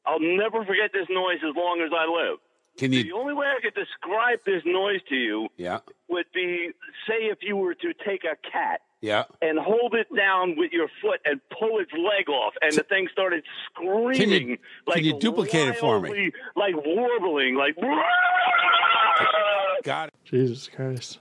I'll 0.04 0.20
never 0.20 0.66
forget 0.66 0.90
this 0.92 1.06
noise 1.08 1.38
as 1.38 1.56
long 1.56 1.80
as 1.80 1.90
I 1.96 2.04
live. 2.04 2.40
Can 2.76 2.92
you? 2.92 3.04
The 3.04 3.12
only 3.12 3.32
way 3.32 3.46
I 3.46 3.58
could 3.62 3.74
describe 3.74 4.40
this 4.44 4.62
noise 4.66 5.00
to 5.08 5.14
you 5.14 5.48
Yeah, 5.56 5.78
would 6.10 6.26
be 6.34 6.72
say 7.08 7.24
if 7.32 7.38
you 7.40 7.56
were 7.56 7.74
to 7.74 7.94
take 8.06 8.24
a 8.24 8.36
cat 8.52 8.82
yeah. 9.04 9.24
and 9.42 9.58
hold 9.58 9.94
it 9.94 10.06
down 10.16 10.56
with 10.56 10.72
your 10.72 10.88
foot 11.02 11.20
and 11.26 11.38
pull 11.58 11.78
its 11.78 11.92
leg 11.92 12.28
off, 12.28 12.54
and 12.62 12.72
the 12.72 12.84
thing 12.84 13.06
started 13.12 13.44
screaming 13.70 14.58
like 14.86 15.02
you 15.02 15.18
duplicate 15.20 15.68
it 15.68 15.78
for 15.78 16.00
me? 16.00 16.08
wildly, 16.08 16.32
like 16.56 16.74
warbling, 16.74 17.54
like. 17.54 17.76
Got 19.84 20.08
it. 20.08 20.14
Jesus 20.24 20.70
Christ. 20.74 21.18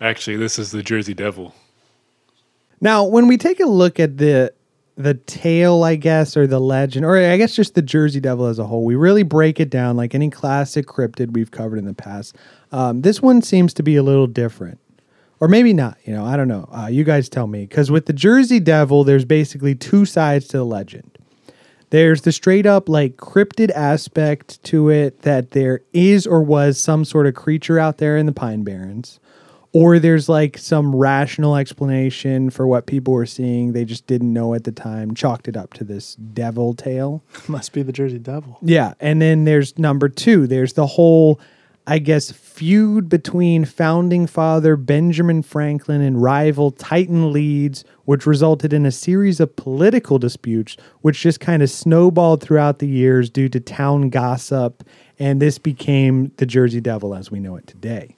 Actually, 0.00 0.38
this 0.38 0.58
is 0.58 0.72
the 0.72 0.82
Jersey 0.82 1.12
Devil. 1.12 1.54
Now, 2.80 3.04
when 3.04 3.28
we 3.28 3.36
take 3.36 3.60
a 3.60 3.66
look 3.66 4.00
at 4.00 4.16
the 4.16 4.54
the 4.96 5.14
tale, 5.14 5.84
I 5.84 5.96
guess, 5.96 6.36
or 6.36 6.46
the 6.46 6.60
legend, 6.60 7.04
or 7.04 7.16
I 7.16 7.36
guess 7.36 7.54
just 7.54 7.74
the 7.74 7.82
Jersey 7.82 8.20
Devil 8.20 8.46
as 8.46 8.58
a 8.58 8.64
whole, 8.64 8.84
we 8.84 8.94
really 8.94 9.22
break 9.22 9.60
it 9.60 9.70
down 9.70 9.96
like 9.96 10.14
any 10.14 10.30
classic 10.30 10.86
cryptid 10.86 11.32
we've 11.32 11.50
covered 11.50 11.78
in 11.78 11.84
the 11.84 11.94
past. 11.94 12.36
Um, 12.72 13.02
this 13.02 13.20
one 13.20 13.42
seems 13.42 13.74
to 13.74 13.82
be 13.82 13.96
a 13.96 14.02
little 14.02 14.26
different, 14.26 14.78
or 15.42 15.48
maybe 15.48 15.72
not. 15.72 15.98
You 16.04 16.14
know, 16.14 16.24
I 16.24 16.36
don't 16.36 16.46
know. 16.46 16.68
Uh, 16.70 16.86
you 16.86 17.02
guys 17.02 17.28
tell 17.28 17.48
me. 17.48 17.66
Because 17.66 17.90
with 17.90 18.06
the 18.06 18.12
Jersey 18.12 18.60
Devil, 18.60 19.02
there's 19.02 19.24
basically 19.24 19.74
two 19.74 20.04
sides 20.04 20.46
to 20.48 20.58
the 20.58 20.64
legend. 20.64 21.18
There's 21.90 22.22
the 22.22 22.30
straight 22.30 22.64
up 22.64 22.88
like 22.88 23.16
cryptid 23.16 23.72
aspect 23.72 24.62
to 24.62 24.88
it 24.88 25.22
that 25.22 25.50
there 25.50 25.80
is 25.92 26.28
or 26.28 26.44
was 26.44 26.78
some 26.78 27.04
sort 27.04 27.26
of 27.26 27.34
creature 27.34 27.76
out 27.76 27.98
there 27.98 28.16
in 28.16 28.26
the 28.26 28.32
Pine 28.32 28.62
Barrens 28.62 29.18
or 29.72 29.98
there's 29.98 30.28
like 30.28 30.58
some 30.58 30.94
rational 30.94 31.56
explanation 31.56 32.50
for 32.50 32.68
what 32.68 32.86
people 32.86 33.12
were 33.12 33.26
seeing 33.26 33.72
they 33.72 33.84
just 33.84 34.06
didn't 34.06 34.32
know 34.32 34.54
at 34.54 34.64
the 34.64 34.72
time 34.72 35.14
chalked 35.14 35.48
it 35.48 35.56
up 35.56 35.74
to 35.74 35.84
this 35.84 36.14
devil 36.14 36.72
tale 36.72 37.22
Must 37.48 37.72
be 37.72 37.82
the 37.82 37.92
Jersey 37.92 38.18
Devil. 38.18 38.58
yeah 38.62 38.94
and 39.00 39.20
then 39.20 39.44
there's 39.44 39.78
number 39.78 40.08
two 40.08 40.46
there's 40.46 40.74
the 40.74 40.86
whole 40.86 41.40
I 41.86 41.98
guess, 41.98 42.30
feud 42.30 43.08
between 43.08 43.64
founding 43.64 44.26
father 44.28 44.76
Benjamin 44.76 45.42
Franklin 45.42 46.00
and 46.00 46.22
rival 46.22 46.70
Titan 46.70 47.32
Leeds, 47.32 47.84
which 48.04 48.24
resulted 48.24 48.72
in 48.72 48.86
a 48.86 48.92
series 48.92 49.40
of 49.40 49.56
political 49.56 50.18
disputes, 50.18 50.76
which 51.00 51.20
just 51.22 51.40
kind 51.40 51.60
of 51.62 51.68
snowballed 51.70 52.40
throughout 52.40 52.78
the 52.78 52.86
years 52.86 53.28
due 53.28 53.48
to 53.48 53.58
town 53.58 54.10
gossip. 54.10 54.84
And 55.18 55.42
this 55.42 55.58
became 55.58 56.30
the 56.36 56.46
Jersey 56.46 56.80
Devil 56.80 57.14
as 57.14 57.30
we 57.32 57.40
know 57.40 57.56
it 57.56 57.66
today. 57.66 58.14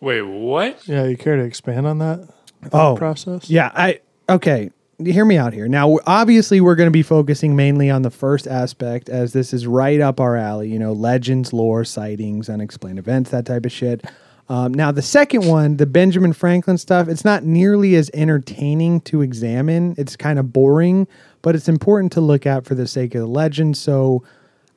Wait, 0.00 0.22
what? 0.22 0.86
Yeah, 0.88 1.04
you 1.04 1.18
care 1.18 1.36
to 1.36 1.42
expand 1.42 1.86
on 1.86 1.98
that 1.98 2.26
Oh, 2.72 2.94
process? 2.96 3.50
Yeah, 3.50 3.70
I 3.74 4.00
okay. 4.28 4.70
Hear 5.04 5.24
me 5.24 5.38
out 5.38 5.52
here. 5.52 5.68
Now, 5.68 5.98
obviously, 6.06 6.60
we're 6.60 6.74
going 6.74 6.88
to 6.88 6.92
be 6.92 7.02
focusing 7.02 7.56
mainly 7.56 7.88
on 7.90 8.02
the 8.02 8.10
first 8.10 8.46
aspect, 8.46 9.08
as 9.08 9.32
this 9.32 9.54
is 9.54 9.66
right 9.66 10.00
up 10.00 10.20
our 10.20 10.36
alley. 10.36 10.68
You 10.68 10.78
know, 10.78 10.92
legends, 10.92 11.52
lore, 11.52 11.84
sightings, 11.84 12.48
unexplained 12.48 12.98
events, 12.98 13.30
that 13.30 13.46
type 13.46 13.64
of 13.64 13.72
shit. 13.72 14.04
Um, 14.48 14.74
now, 14.74 14.90
the 14.90 15.02
second 15.02 15.46
one, 15.46 15.76
the 15.76 15.86
Benjamin 15.86 16.32
Franklin 16.32 16.76
stuff, 16.76 17.08
it's 17.08 17.24
not 17.24 17.44
nearly 17.44 17.94
as 17.94 18.10
entertaining 18.12 19.00
to 19.02 19.22
examine. 19.22 19.94
It's 19.96 20.16
kind 20.16 20.38
of 20.38 20.52
boring, 20.52 21.06
but 21.40 21.54
it's 21.54 21.68
important 21.68 22.12
to 22.12 22.20
look 22.20 22.44
at 22.46 22.64
for 22.66 22.74
the 22.74 22.86
sake 22.86 23.14
of 23.14 23.20
the 23.20 23.26
legend. 23.28 23.76
So, 23.76 24.22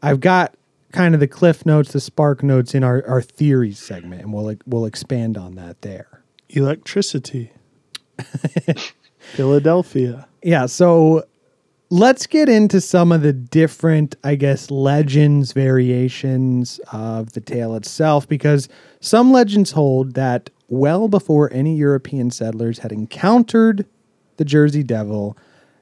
I've 0.02 0.20
got 0.20 0.56
kind 0.94 1.14
of 1.14 1.20
the 1.20 1.28
cliff 1.28 1.66
notes, 1.66 1.92
the 1.92 2.00
spark 2.00 2.44
notes 2.44 2.74
in 2.74 2.84
our, 2.84 3.06
our 3.08 3.22
theories 3.22 3.80
segment, 3.80 4.22
and 4.22 4.32
we'll 4.32 4.56
we'll 4.66 4.86
expand 4.86 5.38
on 5.38 5.56
that 5.56 5.82
there. 5.82 6.24
Electricity. 6.50 7.52
Philadelphia. 9.34 10.28
Yeah, 10.42 10.68
so 10.68 11.24
let's 11.90 12.28
get 12.28 12.50
into 12.50 12.80
some 12.82 13.12
of 13.12 13.22
the 13.22 13.34
different, 13.34 14.16
I 14.24 14.36
guess, 14.36 14.70
legends, 14.70 15.54
variations 15.54 16.80
of 16.92 17.34
the 17.34 17.42
tale 17.42 17.76
itself, 17.76 18.28
because 18.28 18.70
some 19.00 19.32
legends 19.32 19.72
hold 19.72 20.14
that 20.14 20.50
well 20.70 21.08
before 21.08 21.52
any 21.54 21.76
European 21.76 22.32
settlers 22.32 22.80
had 22.80 22.92
encountered 22.92 23.86
the 24.38 24.46
Jersey 24.46 24.84
Devil, 24.84 25.38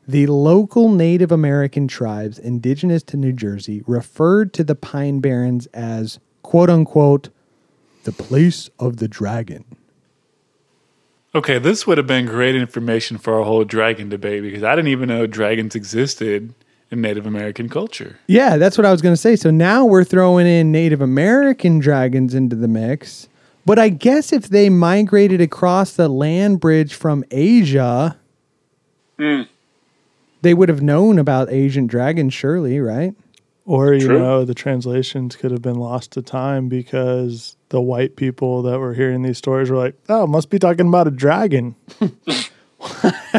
the 0.08 0.27
local 0.27 0.89
Native 0.89 1.31
American 1.31 1.88
tribes 1.88 2.39
indigenous 2.39 3.03
to 3.03 3.17
New 3.17 3.31
Jersey 3.31 3.84
referred 3.88 4.53
to 4.53 4.63
the 4.63 4.75
Pine 4.75 5.20
Barrens 5.20 5.67
as 5.67 6.20
quote 6.41 6.70
unquote 6.70 7.29
the 8.03 8.12
place 8.12 8.70
of 8.79 8.98
the 8.98 9.08
dragon. 9.08 9.63
Okay, 11.33 11.59
this 11.59 11.88
would 11.88 11.97
have 11.97 12.07
been 12.07 12.25
great 12.25 12.55
information 12.55 13.17
for 13.17 13.35
our 13.35 13.45
whole 13.45 13.63
dragon 13.63 14.09
debate 14.09 14.43
because 14.43 14.63
I 14.63 14.75
didn't 14.75 14.89
even 14.89 15.07
know 15.07 15.25
dragons 15.27 15.75
existed 15.75 16.53
in 16.89 17.01
Native 17.01 17.25
American 17.25 17.69
culture. 17.69 18.19
Yeah, 18.27 18.57
that's 18.57 18.77
what 18.77 18.85
I 18.85 18.91
was 18.91 19.01
going 19.01 19.13
to 19.13 19.21
say. 19.21 19.38
So 19.38 19.50
now 19.50 19.85
we're 19.85 20.03
throwing 20.03 20.45
in 20.45 20.73
Native 20.73 21.00
American 21.00 21.79
dragons 21.79 22.35
into 22.35 22.57
the 22.57 22.67
mix. 22.67 23.29
But 23.65 23.79
I 23.79 23.89
guess 23.89 24.33
if 24.33 24.50
they 24.50 24.69
migrated 24.69 25.39
across 25.39 25.93
the 25.93 26.09
land 26.09 26.59
bridge 26.59 26.93
from 26.93 27.23
Asia, 27.31 28.17
hmm. 29.17 29.43
they 30.41 30.53
would 30.53 30.67
have 30.67 30.81
known 30.81 31.17
about 31.17 31.50
Asian 31.50 31.88
dragons, 31.88 32.33
surely, 32.33 32.79
right? 32.81 33.15
Or, 33.71 33.93
you 33.93 34.05
True. 34.07 34.19
know, 34.19 34.43
the 34.43 34.53
translations 34.53 35.37
could 35.37 35.51
have 35.51 35.61
been 35.61 35.75
lost 35.77 36.11
to 36.11 36.21
time 36.21 36.67
because 36.67 37.55
the 37.69 37.79
white 37.79 38.17
people 38.17 38.61
that 38.63 38.79
were 38.79 38.93
hearing 38.93 39.21
these 39.21 39.37
stories 39.37 39.69
were 39.69 39.77
like, 39.77 39.95
oh, 40.09 40.27
must 40.27 40.49
be 40.49 40.59
talking 40.59 40.87
about 40.89 41.07
a 41.07 41.11
dragon. 41.11 41.75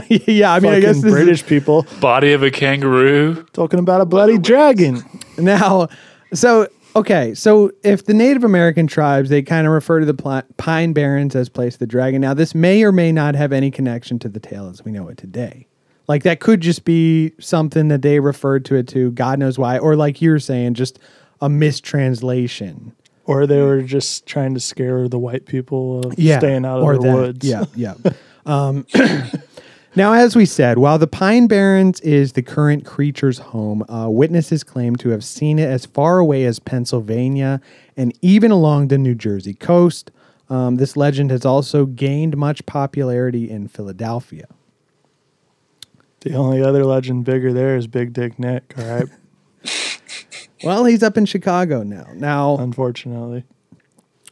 yeah, 0.08 0.52
I 0.54 0.60
mean, 0.60 0.72
I 0.72 0.80
guess 0.80 0.96
Fucking 0.96 1.02
this 1.02 1.04
is- 1.04 1.12
British 1.12 1.46
people 1.46 1.86
Body 2.00 2.32
of 2.32 2.42
a 2.42 2.50
kangaroo. 2.50 3.44
talking 3.52 3.78
about 3.78 4.00
a 4.00 4.06
bloody 4.06 4.38
dragon. 4.38 5.02
Now, 5.38 5.88
so 6.34 6.66
okay, 6.94 7.34
so 7.34 7.70
if 7.82 8.04
the 8.04 8.12
Native 8.14 8.44
American 8.44 8.86
tribes 8.86 9.30
they 9.30 9.40
kind 9.42 9.66
of 9.66 9.72
refer 9.72 10.00
to 10.00 10.06
the 10.06 10.12
pli- 10.14 10.42
Pine 10.58 10.92
Barrens 10.92 11.34
as 11.34 11.48
place 11.48 11.74
of 11.74 11.78
the 11.80 11.86
dragon. 11.86 12.20
Now, 12.20 12.34
this 12.34 12.54
may 12.54 12.82
or 12.84 12.92
may 12.92 13.12
not 13.12 13.34
have 13.34 13.50
any 13.52 13.70
connection 13.70 14.18
to 14.20 14.28
the 14.28 14.38
tale 14.40 14.68
as 14.68 14.84
we 14.84 14.92
know 14.92 15.08
it 15.08 15.16
today. 15.16 15.66
Like 16.08 16.24
that 16.24 16.40
could 16.40 16.60
just 16.60 16.84
be 16.84 17.32
something 17.38 17.88
that 17.88 18.02
they 18.02 18.20
referred 18.20 18.64
to 18.66 18.74
it 18.74 18.88
to. 18.88 19.12
God 19.12 19.38
knows 19.38 19.58
why, 19.58 19.78
or 19.78 19.96
like 19.96 20.20
you're 20.20 20.38
saying, 20.38 20.74
just 20.74 20.98
a 21.40 21.48
mistranslation. 21.48 22.92
Or 23.24 23.46
they 23.46 23.62
were 23.62 23.82
just 23.82 24.26
trying 24.26 24.54
to 24.54 24.60
scare 24.60 25.08
the 25.08 25.18
white 25.18 25.46
people 25.46 26.00
of 26.00 26.18
Yeah, 26.18 26.38
staying 26.38 26.64
out 26.64 26.80
of 26.80 27.02
the 27.02 27.12
woods. 27.12 27.46
Yeah, 27.46 27.64
yeah. 27.76 27.94
um, 28.46 28.84
now, 29.94 30.12
as 30.12 30.34
we 30.34 30.44
said, 30.44 30.78
while 30.78 30.98
the 30.98 31.06
Pine 31.06 31.46
Barrens 31.46 32.00
is 32.00 32.32
the 32.32 32.42
current 32.42 32.84
creature's 32.84 33.38
home, 33.38 33.84
uh, 33.88 34.08
witnesses 34.10 34.64
claim 34.64 34.96
to 34.96 35.10
have 35.10 35.22
seen 35.22 35.60
it 35.60 35.68
as 35.68 35.86
far 35.86 36.18
away 36.18 36.44
as 36.44 36.58
Pennsylvania 36.58 37.60
and 37.96 38.12
even 38.22 38.50
along 38.50 38.88
the 38.88 38.98
New 38.98 39.14
Jersey 39.14 39.54
coast. 39.54 40.10
Um, 40.50 40.76
this 40.76 40.96
legend 40.96 41.30
has 41.30 41.46
also 41.46 41.86
gained 41.86 42.36
much 42.36 42.66
popularity 42.66 43.48
in 43.48 43.68
Philadelphia. 43.68 44.48
The 46.22 46.34
only 46.34 46.62
other 46.62 46.84
legend 46.84 47.24
bigger 47.24 47.52
there 47.52 47.76
is 47.76 47.86
Big 47.86 48.12
Dick 48.12 48.38
Nick, 48.38 48.74
all 48.78 48.84
right? 48.84 49.06
Well, 50.64 50.84
he's 50.84 51.02
up 51.02 51.16
in 51.16 51.26
Chicago 51.26 51.82
now. 51.82 52.06
Now, 52.14 52.56
Unfortunately. 52.58 53.44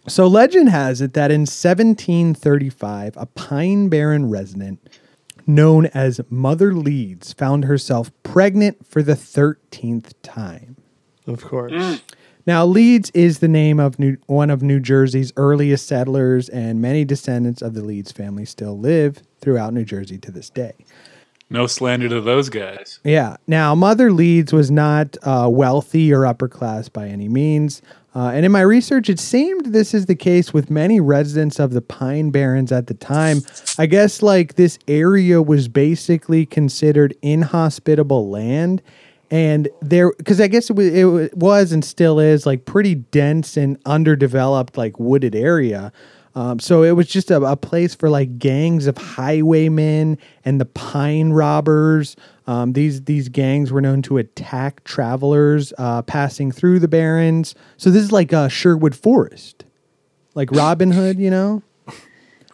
So 0.07 0.27
legend 0.27 0.69
has 0.69 1.01
it 1.01 1.13
that 1.15 1.31
in 1.31 1.41
1735, 1.41 3.17
a 3.17 3.27
Pine 3.27 3.89
Barren 3.89 4.31
resident 4.31 4.79
known 5.47 5.87
as 5.87 6.21
Mother 6.31 6.73
Leeds 6.73 7.33
found 7.33 7.65
herself 7.65 8.11
pregnant 8.23 8.87
for 8.87 9.03
the 9.03 9.15
13th 9.15 10.13
time. 10.23 10.77
Of 11.27 11.45
course. 11.45 11.73
Mm. 11.73 12.01
Now, 12.47 12.65
Leeds 12.65 13.11
is 13.11 13.41
the 13.41 13.49
name 13.49 13.79
of 13.79 13.99
New, 13.99 14.17
one 14.27 14.51
of 14.51 14.63
New 14.63 14.81
Jersey's 14.81 15.33
earliest 15.37 15.87
settlers, 15.87 16.49
and 16.49 16.81
many 16.81 17.05
descendants 17.05 17.61
of 17.61 17.75
the 17.75 17.83
Leeds 17.83 18.13
family 18.13 18.45
still 18.45 18.79
live 18.79 19.23
throughout 19.41 19.75
New 19.75 19.85
Jersey 19.85 20.19
to 20.19 20.31
this 20.31 20.49
day. 20.49 20.73
No 21.51 21.67
slander 21.67 22.09
to 22.09 22.21
those 22.21 22.49
guys. 22.49 23.01
Yeah. 23.03 23.37
Now, 23.49 23.75
Mother 23.75 24.13
Leeds 24.13 24.53
was 24.53 24.71
not 24.71 25.17
uh, 25.23 25.49
wealthy 25.51 26.13
or 26.13 26.25
upper 26.25 26.49
class 26.49 26.89
by 26.89 27.09
any 27.09 27.29
means. 27.29 27.83
Uh, 28.15 28.29
and 28.29 28.45
in 28.45 28.53
my 28.53 28.61
research, 28.61 29.09
it 29.09 29.21
seemed 29.21 29.67
this 29.67 29.93
is 29.93 30.07
the 30.07 30.15
case 30.15 30.53
with 30.53 30.71
many 30.71 31.01
residents 31.01 31.59
of 31.59 31.73
the 31.73 31.81
Pine 31.81 32.31
Barrens 32.31 32.73
at 32.73 32.87
the 32.87 32.95
time. 32.95 33.43
I 33.79 33.87
guess 33.87 34.23
like 34.23 34.55
this 34.55 34.79
area 34.89 35.43
was 35.43 35.69
basically 35.69 36.47
considered 36.47 37.17
inhospitable 37.23 38.29
land. 38.31 38.83
And 39.31 39.69
there, 39.81 40.13
because 40.19 40.41
I 40.41 40.49
guess 40.49 40.71
it 40.71 40.77
was, 40.77 40.87
it 40.87 41.37
was 41.37 41.71
and 41.71 41.85
still 41.85 42.19
is 42.19 42.47
like 42.47 42.65
pretty 42.65 42.97
dense 42.97 43.57
and 43.57 43.79
underdeveloped, 43.87 44.77
like 44.77 44.99
wooded 44.99 45.37
area. 45.37 45.93
Um, 46.35 46.61
so 46.61 46.83
it 46.83 46.93
was 46.93 47.09
just 47.09 47.31
a, 47.31 47.41
a 47.43 47.57
place 47.57 47.95
for 47.95 48.09
like 48.09 48.39
gangs 48.39 48.87
of 48.87 48.97
highwaymen 48.97 50.19
and 50.45 50.61
the 50.61 50.65
pine 50.65 51.31
robbers. 51.31 52.17
Um, 52.47 52.73
these 52.73 53.03
these 53.05 53.29
gangs 53.29 53.73
were 53.73 53.81
known 53.81 54.03
to 54.03 54.19
attack 54.19 54.85
travelers 54.85 55.73
uh, 55.79 56.03
passing 56.03 56.53
through 56.53 56.79
the 56.79 56.89
barrens. 56.89 57.55
So 57.77 57.91
this 57.91 58.03
is 58.03 58.13
like 58.13 58.31
Sherwood 58.51 58.95
Forest, 58.95 59.65
like 60.35 60.51
Robin 60.53 60.93
Hood, 60.93 61.19
you 61.19 61.31
know. 61.31 61.63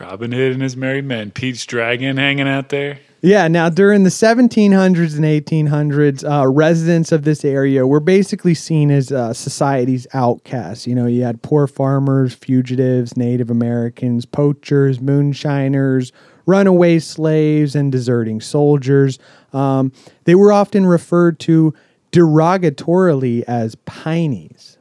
Robin 0.00 0.32
Hood 0.32 0.52
and 0.52 0.62
his 0.62 0.76
merry 0.76 1.02
men. 1.02 1.30
Pete's 1.30 1.64
dragon 1.66 2.16
hanging 2.16 2.48
out 2.48 2.70
there. 2.70 2.98
Yeah. 3.22 3.48
Now, 3.48 3.68
during 3.68 4.04
the 4.04 4.10
1700s 4.10 5.16
and 5.16 5.24
1800s, 5.24 6.22
uh, 6.22 6.46
residents 6.46 7.12
of 7.12 7.24
this 7.24 7.44
area 7.44 7.86
were 7.86 8.00
basically 8.00 8.54
seen 8.54 8.90
as 8.90 9.10
uh, 9.10 9.32
society's 9.32 10.06
outcasts. 10.12 10.86
You 10.86 10.94
know, 10.94 11.06
you 11.06 11.22
had 11.22 11.42
poor 11.42 11.66
farmers, 11.66 12.34
fugitives, 12.34 13.16
Native 13.16 13.50
Americans, 13.50 14.26
poachers, 14.26 15.00
moonshiners, 15.00 16.12
runaway 16.44 16.98
slaves, 16.98 17.74
and 17.74 17.90
deserting 17.90 18.40
soldiers. 18.40 19.18
Um, 19.52 19.92
they 20.24 20.34
were 20.34 20.52
often 20.52 20.86
referred 20.86 21.40
to 21.40 21.74
derogatorily 22.12 23.42
as 23.48 23.74
pineys. 23.86 24.76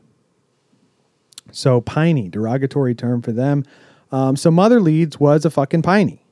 So, 1.51 1.79
piney, 1.79 2.27
derogatory 2.27 2.95
term 2.95 3.21
for 3.21 3.31
them. 3.31 3.63
Um, 4.11 4.35
so, 4.35 4.51
Mother 4.51 4.81
Leeds 4.81 5.19
was 5.19 5.45
a 5.45 5.49
fucking 5.49 5.83
piney. 5.83 6.24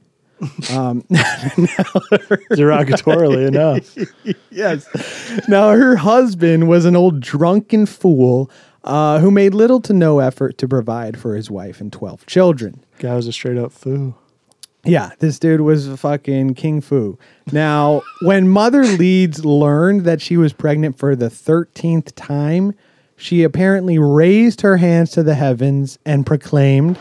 Derogatorily 2.51 3.47
enough. 3.47 3.95
Yes. 4.49 4.87
Now, 5.47 5.71
her 5.71 5.95
husband 5.95 6.67
was 6.67 6.85
an 6.85 6.95
old 6.95 7.19
drunken 7.19 7.85
fool 7.85 8.49
uh, 8.83 9.19
who 9.19 9.31
made 9.31 9.53
little 9.53 9.79
to 9.81 9.93
no 9.93 10.19
effort 10.19 10.57
to 10.59 10.67
provide 10.67 11.17
for 11.17 11.35
his 11.35 11.49
wife 11.49 11.79
and 11.81 11.91
12 11.91 12.25
children. 12.25 12.83
Guy 12.99 13.15
was 13.15 13.27
a 13.27 13.31
straight 13.33 13.57
up 13.57 13.71
foo. 13.71 14.15
Yeah, 14.85 15.11
this 15.19 15.39
dude 15.39 15.61
was 15.61 15.87
a 15.87 15.95
fucking 15.95 16.55
king 16.55 16.81
fu. 16.81 17.17
Now, 17.53 18.01
when 18.23 18.49
Mother 18.49 18.83
Leeds 18.83 19.45
learned 19.45 20.01
that 20.03 20.21
she 20.21 20.35
was 20.35 20.51
pregnant 20.51 20.97
for 20.97 21.15
the 21.15 21.29
13th 21.29 22.11
time, 22.15 22.73
she 23.15 23.43
apparently 23.43 23.97
raised 23.97 24.59
her 24.59 24.75
hands 24.75 25.11
to 25.11 25.23
the 25.23 25.35
heavens 25.35 25.97
and 26.05 26.25
proclaimed, 26.25 26.97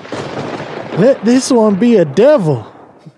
Let 0.96 1.24
this 1.24 1.50
one 1.50 1.74
be 1.74 1.96
a 1.96 2.04
devil. 2.04 2.71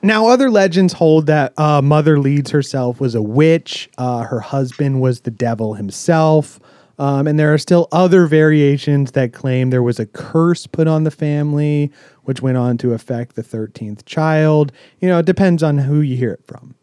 Now, 0.04 0.28
other 0.28 0.50
legends 0.50 0.92
hold 0.92 1.28
that 1.28 1.58
uh, 1.58 1.80
Mother 1.80 2.18
Leeds 2.18 2.50
herself 2.50 3.00
was 3.00 3.14
a 3.14 3.22
witch. 3.22 3.88
Uh, 3.96 4.24
her 4.24 4.40
husband 4.40 5.00
was 5.00 5.22
the 5.22 5.30
devil 5.30 5.72
himself. 5.72 6.60
Um, 6.98 7.26
and 7.26 7.38
there 7.38 7.54
are 7.54 7.58
still 7.58 7.88
other 7.90 8.26
variations 8.26 9.12
that 9.12 9.32
claim 9.32 9.70
there 9.70 9.82
was 9.82 9.98
a 9.98 10.04
curse 10.04 10.66
put 10.66 10.86
on 10.86 11.04
the 11.04 11.10
family, 11.10 11.90
which 12.24 12.42
went 12.42 12.58
on 12.58 12.76
to 12.78 12.92
affect 12.92 13.34
the 13.34 13.42
13th 13.42 14.04
child. 14.04 14.72
You 15.00 15.08
know, 15.08 15.20
it 15.20 15.26
depends 15.26 15.62
on 15.62 15.78
who 15.78 16.02
you 16.02 16.18
hear 16.18 16.32
it 16.32 16.46
from. 16.46 16.74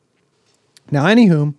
Now, 0.90 1.06
anywho, 1.06 1.54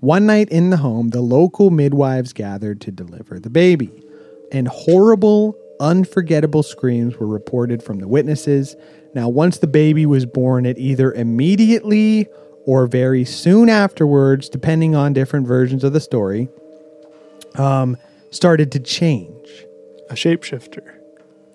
one 0.00 0.26
night 0.26 0.48
in 0.48 0.70
the 0.70 0.78
home, 0.78 1.10
the 1.10 1.20
local 1.20 1.70
midwives 1.70 2.32
gathered 2.32 2.80
to 2.80 2.90
deliver 2.90 3.38
the 3.38 3.50
baby, 3.50 4.02
and 4.50 4.66
horrible, 4.66 5.56
unforgettable 5.78 6.64
screams 6.64 7.18
were 7.18 7.28
reported 7.28 7.84
from 7.84 8.00
the 8.00 8.08
witnesses. 8.08 8.74
Now, 9.14 9.28
once 9.28 9.58
the 9.58 9.66
baby 9.66 10.06
was 10.06 10.26
born, 10.26 10.66
it 10.66 10.76
either 10.78 11.12
immediately 11.12 12.28
or 12.66 12.86
very 12.86 13.24
soon 13.24 13.68
afterwards, 13.68 14.48
depending 14.48 14.94
on 14.94 15.12
different 15.12 15.46
versions 15.46 15.84
of 15.84 15.92
the 15.92 16.00
story, 16.00 16.48
um, 17.56 17.96
started 18.30 18.72
to 18.72 18.80
change. 18.80 19.30
A 20.10 20.14
shapeshifter. 20.14 20.98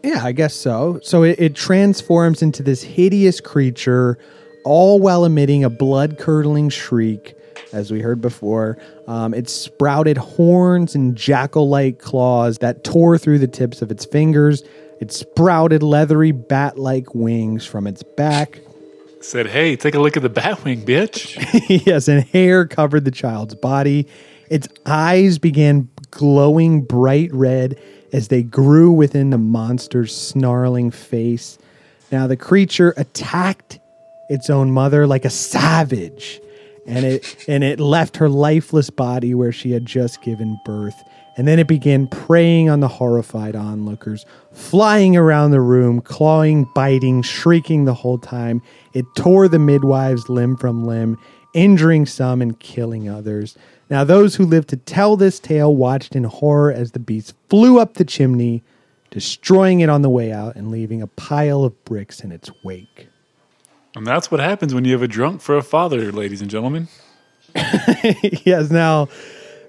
Yeah, 0.04 0.24
I 0.24 0.32
guess 0.32 0.56
so. 0.56 1.00
So 1.04 1.24
it, 1.24 1.39
it 1.39 1.56
transforms 1.56 2.41
into 2.41 2.63
this 2.63 2.82
hideous 2.82 3.41
creature, 3.41 4.17
all 4.63 5.00
while 5.00 5.26
emitting 5.26 5.63
a 5.63 5.69
blood 5.69 6.17
curdling 6.17 6.69
shriek, 6.69 7.36
as 7.74 7.91
we 7.91 8.02
heard 8.02 8.22
before. 8.22 8.78
Um, 9.08 9.34
it 9.34 9.50
sprouted 9.50 10.17
horns 10.17 10.95
and 10.95 11.15
jackal 11.15 11.69
like 11.69 12.00
claws 12.00 12.60
that 12.60 12.84
tore 12.84 13.17
through 13.17 13.39
the 13.39 13.48
tips 13.48 13.82
of 13.82 13.91
its 13.91 14.06
fingers. 14.06 14.63
It 15.00 15.12
sprouted 15.12 15.82
leathery 15.82 16.32
bat 16.32 16.78
like 16.78 17.16
wings 17.16 17.66
from 17.66 17.88
its 17.88 18.04
back. 18.04 18.60
Said, 19.22 19.48
hey, 19.48 19.76
take 19.76 19.96
a 19.96 20.00
look 20.00 20.18
at 20.18 20.24
the 20.24 20.30
bat 20.30 20.64
wing, 20.64 20.86
bitch. 20.86 21.36
yes, 21.86 22.08
and 22.08 22.24
hair 22.24 22.66
covered 22.66 23.06
the 23.06 23.12
child's 23.12 23.56
body. 23.56 24.08
Its 24.50 24.68
eyes 24.86 25.38
began 25.38 25.90
glowing 26.12 26.82
bright 26.82 27.34
red 27.34 27.80
as 28.12 28.30
they 28.30 28.44
grew 28.44 28.92
within 28.92 29.30
the 29.30 29.38
monster's 29.38 30.16
snarling 30.16 30.92
face. 30.92 31.58
Now, 32.12 32.28
the 32.28 32.38
creature 32.38 32.94
attacked 32.98 33.80
its 34.30 34.50
own 34.50 34.72
mother 34.72 35.06
like 35.06 35.26
a 35.26 35.30
savage, 35.30 36.40
and 36.88 37.06
it, 37.06 37.46
and 37.48 37.64
it 37.64 37.80
left 37.80 38.18
her 38.18 38.30
lifeless 38.30 38.90
body 38.90 39.36
where 39.36 39.52
she 39.52 39.72
had 39.72 39.86
just 39.86 40.22
given 40.22 40.60
birth. 40.66 40.96
And 41.38 41.48
then 41.48 41.60
it 41.60 41.68
began 41.68 42.08
preying 42.08 42.70
on 42.70 42.80
the 42.80 42.88
horrified 42.88 43.56
onlookers, 43.56 44.26
flying 44.52 45.15
around 45.15 45.52
the 45.52 45.62
room, 45.62 46.02
clawing, 46.02 46.70
biting, 46.76 47.22
shrieking 47.22 47.86
the 47.86 47.94
whole 47.94 48.18
time. 48.18 48.62
It 48.94 49.06
tore 49.15 49.48
the 49.48 49.60
midwives 49.60 50.28
limb 50.28 50.58
from 50.58 50.86
limb, 50.86 51.18
injuring 51.54 52.06
some 52.06 52.42
and 52.42 52.60
killing 52.60 53.08
others. 53.08 53.58
Now, 53.89 54.04
those 54.04 54.36
who 54.36 54.46
lived 54.46 54.70
to 54.70 54.78
tell 54.78 55.18
this 55.18 55.39
tale 55.39 55.76
watched 55.76 56.15
in 56.15 56.26
horror 56.26 56.72
as 56.72 56.92
the 56.92 57.00
beast 57.00 57.34
flew 57.50 57.80
up 57.80 57.96
the 57.96 58.06
chimney, 58.06 58.62
destroying 59.10 59.80
it 59.80 59.89
on 59.89 60.02
the 60.02 60.10
way 60.10 60.32
out 60.32 60.56
and 60.56 60.70
leaving 60.70 61.02
a 61.02 61.08
pile 61.08 61.63
of 61.63 61.84
bricks 61.86 62.20
in 62.22 62.32
its 62.32 62.52
wake. 62.63 63.08
And 63.96 64.06
that's 64.06 64.30
what 64.30 64.39
happens 64.39 64.74
when 64.74 64.86
you 64.86 64.92
have 64.94 65.02
a 65.02 65.08
drunk 65.08 65.42
for 65.42 65.58
a 65.58 65.63
father, 65.63 66.12
ladies 66.12 66.42
and 66.42 66.52
gentlemen. 66.52 66.88
yes, 68.46 68.70
now 68.70 69.08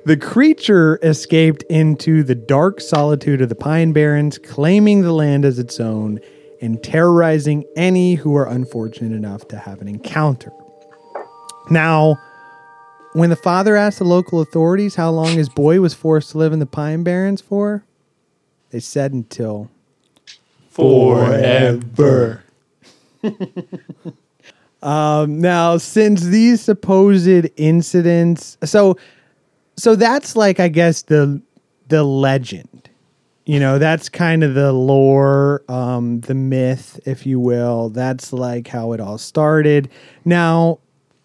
the 0.04 0.16
creature 0.16 0.98
escaped 1.02 1.62
into 1.64 2.22
the 2.22 2.34
dark 2.34 2.80
solitude 2.80 3.40
of 3.40 3.48
the 3.48 3.54
Pine 3.54 3.92
Barrens, 3.92 4.38
claiming 4.38 5.02
the 5.02 5.12
land 5.12 5.44
as 5.44 5.58
its 5.58 5.78
own 5.80 6.20
and 6.60 6.82
terrorizing 6.82 7.64
any 7.76 8.14
who 8.14 8.36
are 8.36 8.46
unfortunate 8.46 9.14
enough 9.14 9.48
to 9.48 9.58
have 9.58 9.80
an 9.80 9.88
encounter. 9.88 10.52
Now, 11.70 12.18
when 13.12 13.30
the 13.30 13.36
father 13.36 13.76
asked 13.76 13.98
the 13.98 14.04
local 14.04 14.40
authorities 14.40 14.94
how 14.94 15.10
long 15.10 15.32
his 15.32 15.48
boy 15.48 15.80
was 15.80 15.94
forced 15.94 16.30
to 16.30 16.38
live 16.38 16.52
in 16.52 16.58
the 16.58 16.66
Pine 16.66 17.02
Barrens 17.02 17.40
for, 17.40 17.84
they 18.70 18.80
said 18.80 19.12
until 19.12 19.70
Forever. 20.70 22.44
Um, 24.82 25.40
now, 25.40 25.76
since 25.76 26.22
these 26.22 26.60
supposed 26.60 27.28
incidents, 27.56 28.56
so 28.64 28.96
so 29.80 29.96
that's 29.96 30.36
like 30.36 30.60
I 30.60 30.68
guess 30.68 31.02
the 31.02 31.40
the 31.88 32.04
legend. 32.04 32.88
You 33.46 33.58
know, 33.58 33.78
that's 33.78 34.08
kind 34.08 34.44
of 34.44 34.54
the 34.54 34.72
lore, 34.72 35.64
um, 35.68 36.20
the 36.20 36.34
myth, 36.34 37.00
if 37.04 37.26
you 37.26 37.40
will. 37.40 37.88
That's 37.88 38.32
like 38.32 38.68
how 38.68 38.92
it 38.92 39.00
all 39.00 39.18
started. 39.18 39.88
Now, 40.24 40.78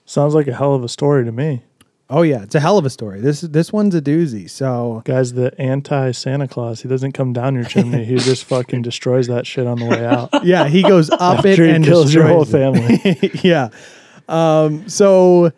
Sounds 0.06 0.34
like 0.36 0.48
a 0.48 0.54
hell 0.54 0.74
of 0.76 0.84
a 0.84 0.90
story 0.90 1.26
to 1.26 1.32
me. 1.32 1.64
oh 2.12 2.22
yeah, 2.22 2.44
it's 2.44 2.54
a 2.56 2.60
hell 2.60 2.78
of 2.78 2.86
a 2.86 2.90
story. 2.92 3.20
This 3.20 3.42
this 3.42 3.74
one's 3.74 3.96
a 3.96 4.02
doozy. 4.02 4.48
So 4.50 5.02
Guy's 5.06 5.34
the 5.34 5.54
anti 5.60 6.12
Santa 6.12 6.48
Claus. 6.48 6.82
He 6.82 6.88
doesn't 6.88 7.14
come 7.14 7.34
down 7.34 7.56
your 7.56 7.66
chimney. 7.66 8.06
He 8.06 8.16
just 8.18 8.44
fucking 8.54 8.84
destroys 8.84 9.28
that 9.28 9.46
shit 9.48 9.66
on 9.68 9.80
the 9.80 9.86
way 9.86 10.06
out. 10.06 10.30
yeah, 10.46 10.68
he 10.68 10.84
goes 10.84 11.10
up 11.10 11.44
it 11.46 11.52
After 11.52 11.66
and 11.66 11.84
kills 11.84 12.14
your 12.14 12.28
whole 12.28 12.44
it. 12.44 12.48
family. 12.48 13.32
yeah. 13.44 13.70
Um, 14.30 14.88
so 14.88 15.52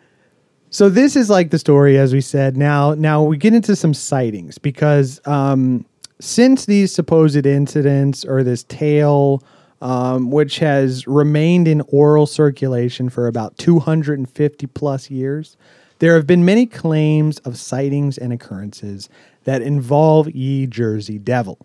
so 0.70 0.88
this 0.88 1.16
is 1.16 1.30
like 1.30 1.50
the 1.50 1.58
story 1.58 1.98
as 1.98 2.12
we 2.12 2.20
said. 2.20 2.56
Now 2.56 2.94
now 2.94 3.22
we 3.22 3.36
get 3.36 3.54
into 3.54 3.76
some 3.76 3.94
sightings 3.94 4.58
because 4.58 5.20
um, 5.26 5.84
since 6.20 6.66
these 6.66 6.94
supposed 6.94 7.46
incidents 7.46 8.24
or 8.24 8.42
this 8.42 8.64
tale 8.64 9.42
um, 9.80 10.30
which 10.30 10.58
has 10.58 11.06
remained 11.06 11.68
in 11.68 11.82
oral 11.88 12.26
circulation 12.26 13.08
for 13.08 13.26
about 13.26 13.56
250 13.58 14.66
plus 14.68 15.10
years, 15.10 15.56
there 16.00 16.14
have 16.14 16.26
been 16.26 16.44
many 16.44 16.66
claims 16.66 17.38
of 17.40 17.56
sightings 17.58 18.18
and 18.18 18.32
occurrences 18.32 19.08
that 19.44 19.62
involve 19.62 20.30
Ye 20.30 20.66
Jersey 20.66 21.18
Devil. 21.18 21.58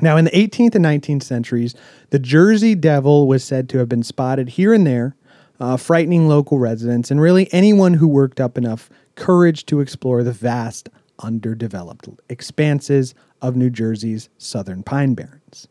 Now, 0.00 0.16
in 0.16 0.24
the 0.24 0.30
18th 0.30 0.74
and 0.74 0.84
19th 0.84 1.22
centuries, 1.22 1.74
the 2.08 2.18
Jersey 2.18 2.74
Devil 2.74 3.28
was 3.28 3.44
said 3.44 3.68
to 3.68 3.78
have 3.78 3.88
been 3.88 4.02
spotted 4.02 4.50
here 4.50 4.72
and 4.72 4.86
there, 4.86 5.14
uh, 5.60 5.76
frightening 5.76 6.26
local 6.26 6.58
residents 6.58 7.10
and 7.10 7.20
really 7.20 7.52
anyone 7.52 7.94
who 7.94 8.08
worked 8.08 8.40
up 8.40 8.56
enough 8.56 8.90
courage 9.14 9.66
to 9.66 9.80
explore 9.80 10.22
the 10.22 10.32
vast, 10.32 10.88
underdeveloped 11.20 12.08
expanses 12.28 13.14
of 13.42 13.56
New 13.56 13.70
Jersey's 13.70 14.28
southern 14.38 14.82
pine 14.82 15.14
barrens. 15.14 15.68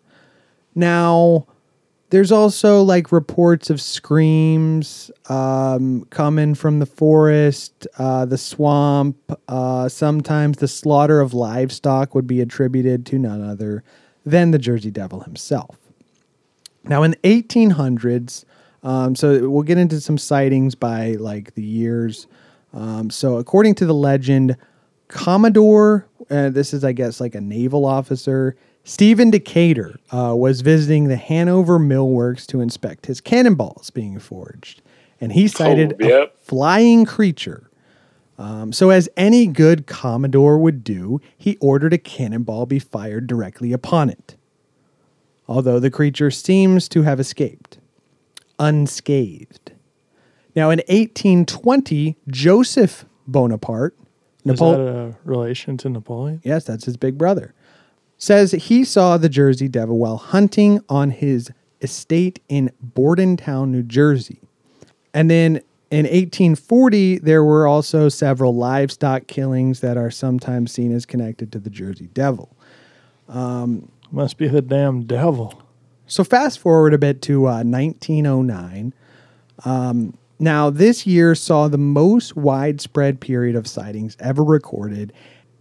Now, 0.75 1.47
there's 2.11 2.31
also 2.31 2.81
like 2.81 3.11
reports 3.11 3.69
of 3.69 3.79
screams 3.79 5.11
um, 5.27 6.05
coming 6.09 6.55
from 6.55 6.79
the 6.79 6.85
forest, 6.85 7.87
uh, 7.97 8.25
the 8.25 8.37
swamp. 8.37 9.17
Uh, 9.47 9.89
sometimes 9.89 10.57
the 10.57 10.67
slaughter 10.67 11.19
of 11.19 11.33
livestock 11.33 12.15
would 12.15 12.25
be 12.27 12.41
attributed 12.41 13.05
to 13.07 13.19
none 13.19 13.41
other 13.41 13.83
than 14.25 14.51
the 14.51 14.57
Jersey 14.57 14.91
Devil 14.91 15.21
himself. 15.21 15.77
Now, 16.83 17.03
in 17.03 17.11
the 17.11 17.17
1800s, 17.17 18.45
um, 18.83 19.15
so 19.15 19.49
we'll 19.49 19.63
get 19.63 19.77
into 19.77 19.99
some 20.01 20.17
sightings 20.17 20.75
by 20.75 21.13
like 21.13 21.53
the 21.55 21.63
years. 21.63 22.27
Um, 22.73 23.09
so, 23.09 23.37
according 23.37 23.75
to 23.75 23.85
the 23.85 23.93
legend, 23.93 24.55
Commodore, 25.07 26.05
uh, 26.29 26.49
this 26.49 26.73
is, 26.73 26.83
I 26.83 26.91
guess, 26.91 27.19
like 27.19 27.33
a 27.35 27.41
naval 27.41 27.85
officer, 27.85 28.55
Stephen 28.83 29.31
Decatur 29.31 29.99
uh, 30.11 30.35
was 30.35 30.61
visiting 30.61 31.07
the 31.07 31.15
Hanover 31.15 31.79
Mill 31.79 32.07
Works 32.07 32.45
to 32.47 32.61
inspect 32.61 33.07
his 33.07 33.21
cannonballs 33.21 33.89
being 33.89 34.19
forged. 34.19 34.81
And 35.19 35.31
he 35.33 35.47
sighted 35.47 35.95
Oh, 36.01 36.05
yep. 36.07 36.35
a 36.35 36.37
flying 36.45 37.05
creature. 37.05 37.69
Um, 38.37 38.71
so, 38.71 38.91
as 38.91 39.09
any 39.17 39.47
good 39.47 39.85
Commodore 39.87 40.57
would 40.59 40.83
do, 40.83 41.19
he 41.37 41.57
ordered 41.59 41.91
a 41.93 41.97
cannonball 41.97 42.65
be 42.67 42.79
fired 42.79 43.27
directly 43.27 43.73
upon 43.73 44.09
it. 44.09 44.35
Although 45.47 45.79
the 45.79 45.89
creature 45.91 46.29
seems 46.31 46.87
to 46.89 47.01
have 47.01 47.19
escaped 47.19 47.79
unscathed. 48.59 49.71
Now, 50.55 50.69
in 50.69 50.79
1820, 50.87 52.17
Joseph 52.27 53.05
Bonaparte, 53.27 53.95
Is 54.45 54.59
Napole- 54.59 54.75
that 54.77 54.81
a 54.81 55.15
relation 55.23 55.77
to 55.77 55.89
Napoleon? 55.89 56.41
yes, 56.43 56.65
that's 56.65 56.85
his 56.85 56.97
big 56.97 57.17
brother, 57.17 57.53
says 58.17 58.51
he 58.51 58.83
saw 58.83 59.17
the 59.17 59.29
Jersey 59.29 59.67
Devil 59.67 59.97
while 59.97 60.17
hunting 60.17 60.81
on 60.89 61.11
his 61.11 61.51
estate 61.81 62.41
in 62.49 62.71
Bordentown, 62.81 63.71
New 63.71 63.83
Jersey. 63.83 64.41
And 65.13 65.29
then 65.31 65.61
in 65.91 66.05
1840, 66.05 67.19
there 67.19 67.43
were 67.43 67.65
also 67.67 68.09
several 68.09 68.53
livestock 68.55 69.27
killings 69.27 69.79
that 69.79 69.97
are 69.97 70.11
sometimes 70.11 70.71
seen 70.71 70.91
as 70.91 71.05
connected 71.05 71.51
to 71.53 71.59
the 71.59 71.69
Jersey 71.69 72.09
Devil. 72.13 72.49
Must 74.11 74.37
be 74.37 74.47
the 74.47 74.61
damn 74.61 75.03
devil. 75.03 75.61
So 76.09 76.23
fast 76.23 76.59
forward 76.59 76.93
a 76.93 76.97
bit 76.97 77.21
to 77.23 77.47
uh, 77.47 77.63
1909. 77.63 78.93
Um, 79.63 80.17
now, 80.39 80.69
this 80.69 81.05
year 81.05 81.35
saw 81.35 81.67
the 81.67 81.77
most 81.77 82.35
widespread 82.35 83.21
period 83.21 83.55
of 83.55 83.67
sightings 83.67 84.17
ever 84.19 84.43
recorded. 84.43 85.13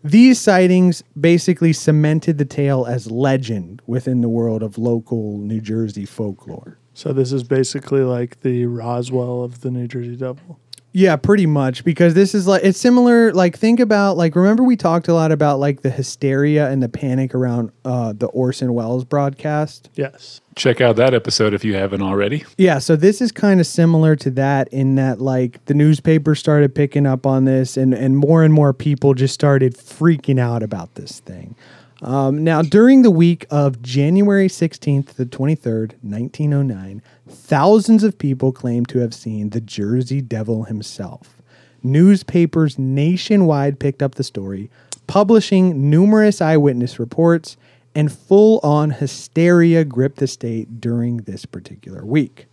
These 0.02 0.40
sightings 0.40 1.02
basically 1.20 1.72
cemented 1.74 2.38
the 2.38 2.44
tale 2.44 2.86
as 2.86 3.10
legend 3.10 3.82
within 3.86 4.22
the 4.22 4.28
world 4.28 4.62
of 4.62 4.78
local 4.78 5.36
New 5.38 5.60
Jersey 5.60 6.06
folklore. 6.06 6.78
So 6.94 7.12
this 7.12 7.30
is 7.32 7.44
basically 7.44 8.00
like 8.00 8.40
the 8.40 8.66
Roswell 8.66 9.42
of 9.42 9.60
the 9.60 9.70
New 9.70 9.86
Jersey 9.86 10.16
Devil. 10.16 10.58
Yeah, 10.98 11.14
pretty 11.14 11.46
much 11.46 11.84
because 11.84 12.14
this 12.14 12.34
is 12.34 12.48
like 12.48 12.64
it's 12.64 12.76
similar. 12.76 13.32
Like 13.32 13.56
think 13.56 13.78
about 13.78 14.16
like 14.16 14.34
remember 14.34 14.64
we 14.64 14.74
talked 14.74 15.06
a 15.06 15.14
lot 15.14 15.30
about 15.30 15.60
like 15.60 15.82
the 15.82 15.90
hysteria 15.90 16.68
and 16.68 16.82
the 16.82 16.88
panic 16.88 17.36
around 17.36 17.70
uh, 17.84 18.14
the 18.14 18.26
Orson 18.26 18.74
Welles 18.74 19.04
broadcast. 19.04 19.90
Yes. 19.94 20.40
Check 20.56 20.80
out 20.80 20.96
that 20.96 21.14
episode 21.14 21.54
if 21.54 21.64
you 21.64 21.74
haven't 21.74 22.02
already. 22.02 22.44
Yeah, 22.56 22.80
so 22.80 22.96
this 22.96 23.20
is 23.20 23.30
kind 23.30 23.60
of 23.60 23.66
similar 23.68 24.16
to 24.16 24.30
that 24.32 24.66
in 24.72 24.96
that 24.96 25.20
like 25.20 25.64
the 25.66 25.74
newspaper 25.74 26.34
started 26.34 26.74
picking 26.74 27.06
up 27.06 27.26
on 27.26 27.44
this 27.44 27.76
and 27.76 27.94
and 27.94 28.16
more 28.16 28.42
and 28.42 28.52
more 28.52 28.72
people 28.72 29.14
just 29.14 29.34
started 29.34 29.76
freaking 29.76 30.40
out 30.40 30.64
about 30.64 30.96
this 30.96 31.20
thing. 31.20 31.54
Um, 32.02 32.44
now, 32.44 32.62
during 32.62 33.02
the 33.02 33.10
week 33.10 33.46
of 33.50 33.82
January 33.82 34.48
16th 34.48 35.16
to 35.16 35.26
23rd, 35.26 35.94
1909, 36.02 37.02
thousands 37.28 38.04
of 38.04 38.18
people 38.18 38.52
claim 38.52 38.84
to 38.86 38.98
have 38.98 39.14
seen 39.14 39.50
the 39.50 39.60
Jersey 39.60 40.20
Devil 40.20 40.64
himself. 40.64 41.40
Newspapers 41.82 42.78
nationwide 42.78 43.78
picked 43.78 44.02
up 44.02 44.16
the 44.16 44.24
story, 44.24 44.70
publishing 45.06 45.90
numerous 45.90 46.40
eyewitness 46.40 46.98
reports, 46.98 47.56
and 47.94 48.12
full 48.12 48.60
on 48.62 48.90
hysteria 48.90 49.84
gripped 49.84 50.18
the 50.18 50.26
state 50.26 50.80
during 50.80 51.18
this 51.18 51.46
particular 51.46 52.04
week. 52.04 52.46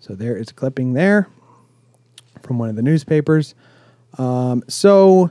So, 0.00 0.14
there 0.14 0.36
is 0.36 0.52
clipping 0.52 0.94
there 0.94 1.28
from 2.42 2.58
one 2.58 2.68
of 2.68 2.76
the 2.76 2.82
newspapers. 2.82 3.54
Um, 4.16 4.62
so, 4.68 5.30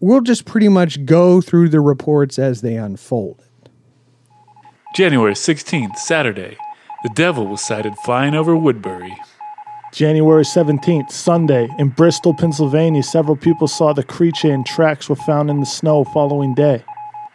we'll 0.00 0.22
just 0.22 0.44
pretty 0.44 0.68
much 0.68 1.04
go 1.04 1.40
through 1.40 1.68
the 1.68 1.80
reports 1.80 2.38
as 2.38 2.60
they 2.60 2.76
unfold. 2.76 3.44
January 4.94 5.34
16th, 5.34 5.96
Saturday. 5.96 6.56
The 7.02 7.08
devil 7.10 7.46
was 7.46 7.62
sighted 7.62 7.96
flying 8.04 8.34
over 8.34 8.54
Woodbury. 8.54 9.16
January 9.92 10.44
17th, 10.44 11.10
Sunday, 11.10 11.68
in 11.78 11.88
Bristol, 11.88 12.34
Pennsylvania, 12.34 13.02
several 13.02 13.36
people 13.36 13.66
saw 13.66 13.92
the 13.92 14.02
creature 14.02 14.52
and 14.52 14.66
tracks 14.66 15.08
were 15.08 15.16
found 15.16 15.48
in 15.48 15.60
the 15.60 15.66
snow 15.66 16.04
following 16.04 16.54
day. 16.54 16.84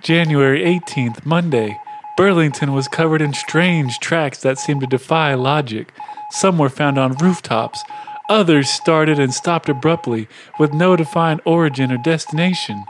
January 0.04 0.62
18th, 0.62 1.26
Monday. 1.26 1.80
Burlington 2.16 2.74
was 2.74 2.88
covered 2.88 3.22
in 3.22 3.34
strange 3.34 3.98
tracks 4.00 4.38
that 4.42 4.60
seemed 4.60 4.82
to 4.82 4.88
defy 4.88 5.34
logic. 5.34 5.92
Some 6.30 6.60
were 6.60 6.70
found 6.70 7.00
on 7.00 7.18
rooftops. 7.18 7.84
Others 8.30 8.70
started 8.70 9.20
and 9.20 9.34
stopped 9.34 9.68
abruptly 9.68 10.28
with 10.60 10.74
no 10.74 10.96
defined 10.96 11.42
origin 11.44 11.92
or 11.92 11.98
destination. 11.98 12.86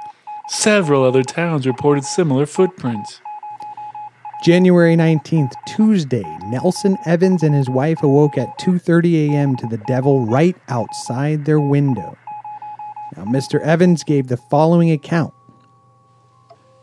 Several 0.50 1.04
other 1.04 1.24
towns 1.24 1.66
reported 1.66 2.04
similar 2.04 2.46
footprints. 2.46 3.22
January 4.46 4.96
19th, 4.96 5.54
Tuesday, 5.66 6.24
Nelson 6.44 7.00
Evans 7.08 7.42
and 7.42 7.56
his 7.56 7.68
wife 7.68 8.04
awoke 8.04 8.38
at 8.38 8.60
2:30 8.60 9.32
a.m. 9.32 9.56
to 9.56 9.66
the 9.66 9.80
devil 9.88 10.24
right 10.24 10.56
outside 10.70 11.46
their 11.46 11.60
window. 11.60 12.16
Now, 13.18 13.24
Mr. 13.24 13.60
Evans 13.62 14.04
gave 14.04 14.28
the 14.28 14.38
following 14.38 14.92
account. 14.92 15.34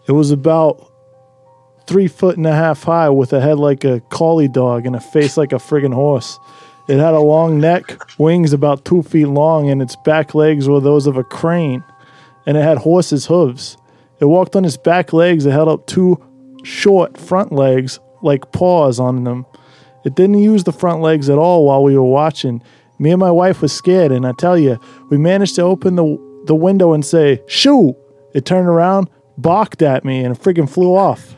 It 0.09 0.11
was 0.11 0.33
about 0.33 0.91
three 1.87 2.09
foot 2.09 2.37
and 2.37 2.49
a 2.49 2.53
half 2.53 2.83
high 2.83 3.11
with 3.11 3.33
a 3.33 3.41
head 3.41 3.61
like 3.61 3.85
a 3.85 4.01
collie 4.11 4.49
dog 4.49 4.85
and 4.85 4.97
a 4.97 5.01
face 5.01 5.37
like 5.37 5.53
a 5.53 5.61
friggin' 5.61 5.95
horse. 5.95 6.41
It 6.89 6.99
had 6.99 7.15
a 7.15 7.21
long 7.21 7.61
neck, 7.61 7.97
wings 8.19 8.53
about 8.53 8.85
two 8.85 9.05
feet 9.05 9.27
long, 9.27 9.71
and 9.71 9.81
its 9.81 9.95
back 10.05 10.35
legs 10.35 10.69
were 10.69 10.81
those 10.81 11.07
of 11.07 11.17
a 11.17 11.23
crane, 11.23 11.85
and 12.45 12.57
it 12.57 12.63
had 12.65 12.79
horse's 12.79 13.27
hooves. 13.27 13.77
It 14.19 14.25
walked 14.25 14.57
on 14.57 14.65
its 14.65 14.77
back 14.77 15.13
legs, 15.13 15.47
it 15.47 15.53
held 15.53 15.69
up 15.69 15.87
two 15.87 16.21
short 16.63 17.17
front 17.19 17.53
legs 17.53 17.99
like 18.23 18.53
paws 18.53 19.01
on 19.01 19.25
them. 19.25 19.47
It 20.05 20.15
didn't 20.15 20.39
use 20.39 20.65
the 20.65 20.73
front 20.73 21.01
legs 21.01 21.29
at 21.29 21.39
all 21.39 21.65
while 21.65 21.83
we 21.83 21.97
were 21.97 22.03
watching. 22.03 22.63
Me 22.99 23.11
and 23.11 23.21
my 23.21 23.31
wife 23.31 23.63
was 23.63 23.73
scared, 23.73 24.13
and 24.13 24.27
I 24.27 24.33
tell 24.33 24.59
you, 24.59 24.79
we 25.11 25.19
managed 25.19 25.57
to 25.57 25.63
open 25.63 25.97
the, 25.97 26.43
the 26.47 26.55
window 26.55 26.93
and 26.93 27.05
say, 27.05 27.43
Shoo! 27.47 27.97
It 28.35 28.47
turned 28.47 28.69
around, 28.69 29.11
balked 29.37 29.83
at 29.83 30.05
me, 30.05 30.25
and 30.25 30.39
friggin' 30.39 30.69
flew 30.69 30.95
off. 30.97 31.37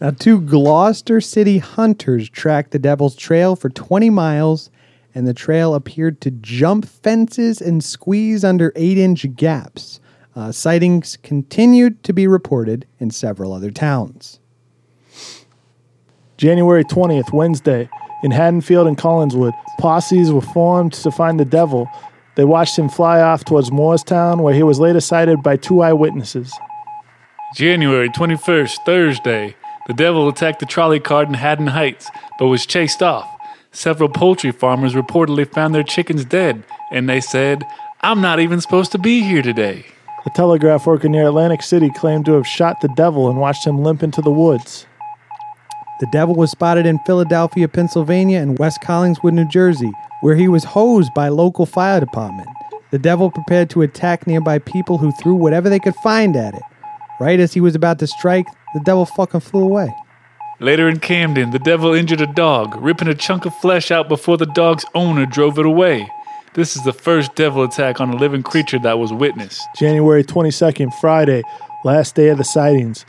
Now, 0.00 0.10
two 0.10 0.40
Gloucester 0.40 1.20
City 1.20 1.58
hunters 1.58 2.28
tracked 2.28 2.70
the 2.70 2.78
devil's 2.78 3.16
trail 3.16 3.56
for 3.56 3.68
20 3.68 4.10
miles, 4.10 4.70
and 5.12 5.26
the 5.26 5.34
trail 5.34 5.74
appeared 5.74 6.20
to 6.20 6.30
jump 6.30 6.86
fences 6.86 7.60
and 7.60 7.82
squeeze 7.82 8.44
under 8.44 8.72
8 8.76 8.96
inch 8.96 9.34
gaps. 9.34 9.98
Uh, 10.36 10.52
sightings 10.52 11.18
continued 11.22 12.02
to 12.04 12.12
be 12.12 12.26
reported 12.26 12.86
in 12.98 13.10
several 13.10 13.52
other 13.52 13.70
towns. 13.70 14.38
January 16.36 16.84
20th, 16.84 17.32
Wednesday, 17.32 17.88
in 18.22 18.30
Haddonfield 18.30 18.86
and 18.86 18.96
Collingswood, 18.96 19.52
posses 19.78 20.32
were 20.32 20.40
formed 20.40 20.92
to 20.92 21.10
find 21.10 21.38
the 21.38 21.44
devil. 21.44 21.88
They 22.36 22.44
watched 22.44 22.78
him 22.78 22.88
fly 22.88 23.20
off 23.20 23.44
towards 23.44 23.70
Moorestown, 23.70 24.40
where 24.40 24.54
he 24.54 24.62
was 24.62 24.78
later 24.78 25.00
sighted 25.00 25.42
by 25.42 25.56
two 25.56 25.80
eyewitnesses. 25.80 26.52
January 27.54 28.08
21st, 28.08 28.76
Thursday. 28.84 29.56
The 29.88 29.94
devil 29.94 30.28
attacked 30.28 30.60
the 30.60 30.66
trolley 30.66 31.00
cart 31.00 31.28
in 31.28 31.34
Haddon 31.34 31.68
Heights, 31.68 32.10
but 32.38 32.46
was 32.48 32.66
chased 32.66 33.02
off. 33.02 33.28
Several 33.72 34.08
poultry 34.08 34.52
farmers 34.52 34.94
reportedly 34.94 35.50
found 35.50 35.74
their 35.74 35.82
chickens 35.82 36.24
dead, 36.24 36.62
and 36.92 37.08
they 37.08 37.20
said, 37.20 37.64
I'm 38.00 38.20
not 38.20 38.38
even 38.38 38.60
supposed 38.60 38.92
to 38.92 38.98
be 38.98 39.22
here 39.22 39.42
today. 39.42 39.86
A 40.28 40.30
telegraph 40.30 40.86
worker 40.86 41.08
near 41.08 41.26
Atlantic 41.26 41.62
City 41.62 41.88
claimed 41.88 42.26
to 42.26 42.32
have 42.32 42.46
shot 42.46 42.82
the 42.82 42.92
devil 42.98 43.30
and 43.30 43.40
watched 43.40 43.66
him 43.66 43.82
limp 43.82 44.02
into 44.02 44.20
the 44.20 44.30
woods. 44.30 44.84
The 46.00 46.08
devil 46.12 46.34
was 46.34 46.50
spotted 46.50 46.84
in 46.84 46.98
Philadelphia, 47.06 47.66
Pennsylvania, 47.66 48.38
and 48.38 48.58
West 48.58 48.82
Collingswood, 48.82 49.32
New 49.32 49.48
Jersey, 49.48 49.90
where 50.20 50.36
he 50.36 50.46
was 50.46 50.64
hosed 50.64 51.14
by 51.14 51.28
local 51.28 51.64
fire 51.64 51.98
department. 51.98 52.46
The 52.90 52.98
devil 52.98 53.30
prepared 53.30 53.70
to 53.70 53.80
attack 53.80 54.26
nearby 54.26 54.58
people 54.58 54.98
who 54.98 55.12
threw 55.12 55.34
whatever 55.34 55.70
they 55.70 55.78
could 55.78 55.96
find 56.02 56.36
at 56.36 56.52
it. 56.52 56.62
Right 57.18 57.40
as 57.40 57.54
he 57.54 57.62
was 57.62 57.74
about 57.74 57.98
to 58.00 58.06
strike, 58.06 58.48
the 58.74 58.80
devil 58.80 59.06
fucking 59.06 59.40
flew 59.40 59.62
away. 59.62 59.94
Later 60.60 60.90
in 60.90 60.98
Camden, 61.00 61.52
the 61.52 61.58
devil 61.58 61.94
injured 61.94 62.20
a 62.20 62.26
dog, 62.26 62.76
ripping 62.82 63.08
a 63.08 63.14
chunk 63.14 63.46
of 63.46 63.54
flesh 63.54 63.90
out 63.90 64.10
before 64.10 64.36
the 64.36 64.44
dog's 64.44 64.84
owner 64.94 65.24
drove 65.24 65.58
it 65.58 65.64
away. 65.64 66.06
This 66.54 66.76
is 66.76 66.82
the 66.82 66.92
first 66.92 67.34
devil 67.34 67.62
attack 67.62 68.00
on 68.00 68.10
a 68.10 68.16
living 68.16 68.42
creature 68.42 68.78
that 68.80 68.98
was 68.98 69.12
witnessed. 69.12 69.60
January 69.76 70.24
22nd, 70.24 70.92
Friday, 71.00 71.42
last 71.84 72.14
day 72.14 72.28
of 72.28 72.38
the 72.38 72.44
sightings. 72.44 73.04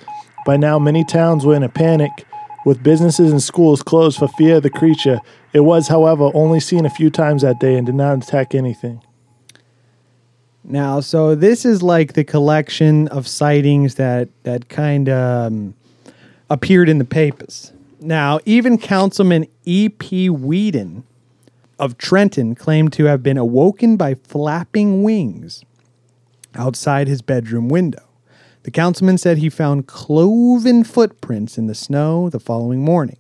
By 0.45 0.58
now, 0.58 0.80
many 0.80 1.04
towns 1.04 1.45
were 1.45 1.56
in 1.56 1.63
a 1.63 1.69
panic, 1.69 2.12
with 2.65 2.84
businesses 2.84 3.32
and 3.32 3.41
schools 3.41 3.82
closed 3.82 4.19
for 4.19 4.28
fear 4.28 4.58
of 4.58 4.63
the 4.63 4.69
creature. 4.69 5.19
It 5.54 5.62
was, 5.62 5.88
however, 5.88 6.30
only 6.34 6.60
seen 6.60 6.86
a 6.86 6.89
few 6.89 7.10
times 7.10 7.41
that 7.41 7.60
day 7.60 7.75
and 7.75 7.86
did 7.86 7.95
not 7.95 8.23
attack 8.23 8.54
anything. 8.54 9.02
Now, 10.63 10.99
so 10.99 11.34
this 11.34 11.65
is 11.65 11.82
like 11.82 12.13
the 12.13 12.23
collection 12.23 13.08
of 13.08 13.28
sightings 13.28 13.95
that 13.95 14.30
that 14.43 14.69
kind 14.69 15.10
of 15.10 15.47
um, 15.47 15.73
appeared 16.49 16.89
in 16.89 16.99
the 16.99 17.06
papers. 17.06 17.71
Now, 18.02 18.39
even 18.45 18.78
Councilman 18.78 19.47
E.P. 19.65 20.30
Weeden 20.30 21.04
of 21.79 21.97
Trenton 21.97 22.55
claimed 22.55 22.93
to 22.93 23.05
have 23.05 23.23
been 23.23 23.37
awoken 23.37 23.97
by 23.97 24.15
flapping 24.15 25.03
wings 25.03 25.63
outside 26.55 27.07
his 27.07 27.21
bedroom 27.21 27.69
window. 27.69 28.03
The 28.63 28.71
councilman 28.71 29.17
said 29.17 29.37
he 29.37 29.49
found 29.49 29.87
cloven 29.87 30.83
footprints 30.83 31.57
in 31.57 31.67
the 31.67 31.75
snow 31.75 32.29
the 32.29 32.39
following 32.39 32.83
morning. 32.83 33.17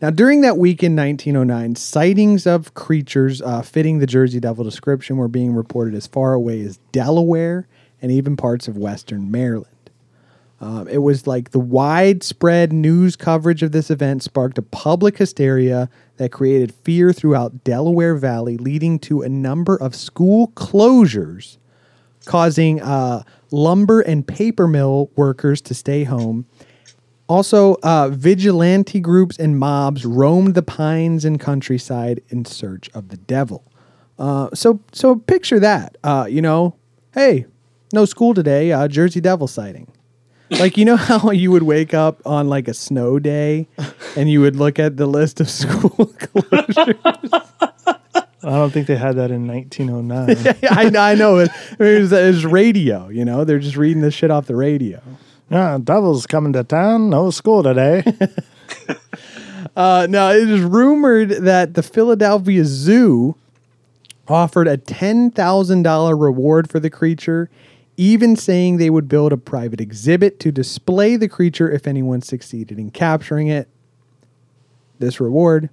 Now, 0.00 0.10
during 0.10 0.40
that 0.40 0.58
week 0.58 0.82
in 0.82 0.96
1909, 0.96 1.76
sightings 1.76 2.44
of 2.44 2.74
creatures 2.74 3.40
uh, 3.40 3.62
fitting 3.62 4.00
the 4.00 4.06
Jersey 4.06 4.40
Devil 4.40 4.64
description 4.64 5.16
were 5.16 5.28
being 5.28 5.54
reported 5.54 5.94
as 5.94 6.08
far 6.08 6.32
away 6.32 6.60
as 6.62 6.78
Delaware 6.90 7.68
and 8.02 8.10
even 8.10 8.36
parts 8.36 8.66
of 8.66 8.76
western 8.76 9.30
Maryland. 9.30 9.68
Um, 10.60 10.86
it 10.88 10.98
was 10.98 11.26
like 11.26 11.50
the 11.50 11.60
widespread 11.60 12.72
news 12.72 13.14
coverage 13.14 13.62
of 13.62 13.72
this 13.72 13.90
event 13.90 14.22
sparked 14.24 14.58
a 14.58 14.62
public 14.62 15.18
hysteria 15.18 15.88
that 16.22 16.30
created 16.30 16.72
fear 16.72 17.12
throughout 17.12 17.64
Delaware 17.64 18.14
Valley, 18.14 18.56
leading 18.56 19.00
to 19.00 19.22
a 19.22 19.28
number 19.28 19.76
of 19.76 19.96
school 19.96 20.52
closures, 20.54 21.58
causing 22.26 22.80
uh, 22.80 23.24
lumber 23.50 24.00
and 24.00 24.24
paper 24.24 24.68
mill 24.68 25.10
workers 25.16 25.60
to 25.62 25.74
stay 25.74 26.04
home. 26.04 26.46
Also, 27.26 27.76
uh, 27.82 28.08
vigilante 28.08 29.00
groups 29.00 29.36
and 29.36 29.58
mobs 29.58 30.04
roamed 30.04 30.54
the 30.54 30.62
pines 30.62 31.24
and 31.24 31.40
countryside 31.40 32.22
in 32.28 32.44
search 32.44 32.88
of 32.94 33.08
the 33.08 33.16
devil. 33.16 33.64
Uh, 34.16 34.48
so, 34.54 34.78
so 34.92 35.16
picture 35.16 35.58
that. 35.58 35.96
Uh, 36.04 36.26
you 36.30 36.40
know, 36.40 36.76
hey, 37.14 37.46
no 37.92 38.04
school 38.04 38.32
today. 38.32 38.70
Uh, 38.70 38.86
Jersey 38.86 39.20
Devil 39.20 39.48
sighting. 39.48 39.90
Like 40.58 40.76
you 40.76 40.84
know 40.84 40.96
how 40.96 41.30
you 41.30 41.50
would 41.50 41.62
wake 41.62 41.94
up 41.94 42.20
on 42.26 42.48
like 42.48 42.68
a 42.68 42.74
snow 42.74 43.18
day, 43.18 43.68
and 44.16 44.30
you 44.30 44.40
would 44.40 44.56
look 44.56 44.78
at 44.78 44.96
the 44.96 45.06
list 45.06 45.40
of 45.40 45.48
school 45.60 45.90
closures. 45.90 46.98
I 48.44 48.50
don't 48.50 48.72
think 48.72 48.88
they 48.88 48.96
had 48.96 49.16
that 49.16 49.30
in 49.30 49.46
1909. 49.46 50.56
I, 50.68 51.10
I 51.10 51.14
know 51.14 51.38
it. 51.38 51.50
It 51.78 52.00
was, 52.00 52.12
it 52.12 52.26
was 52.26 52.44
radio. 52.44 53.08
You 53.08 53.24
know, 53.24 53.44
they're 53.44 53.60
just 53.60 53.76
reading 53.76 54.02
this 54.02 54.14
shit 54.14 54.30
off 54.32 54.46
the 54.46 54.56
radio. 54.56 55.00
yeah, 55.48 55.78
devil's 55.82 56.26
coming 56.26 56.52
to 56.54 56.64
town. 56.64 57.08
No 57.08 57.30
school 57.30 57.62
today. 57.62 58.02
Uh, 59.74 60.06
now, 60.10 60.30
it 60.30 60.50
is 60.50 60.60
rumored 60.60 61.30
that 61.30 61.72
the 61.72 61.82
Philadelphia 61.82 62.62
Zoo 62.64 63.36
offered 64.28 64.68
a 64.68 64.76
$10,000 64.76 66.20
reward 66.20 66.70
for 66.70 66.78
the 66.78 66.90
creature, 66.90 67.48
even 67.96 68.36
saying 68.36 68.76
they 68.76 68.90
would 68.90 69.08
build 69.08 69.32
a 69.32 69.36
private 69.36 69.80
exhibit 69.80 70.40
to 70.40 70.50
display 70.50 71.16
the 71.16 71.28
creature 71.28 71.70
if 71.70 71.86
anyone 71.86 72.22
succeeded 72.22 72.78
in 72.78 72.90
capturing 72.90 73.48
it. 73.48 73.68
This 74.98 75.20
reward 75.20 75.70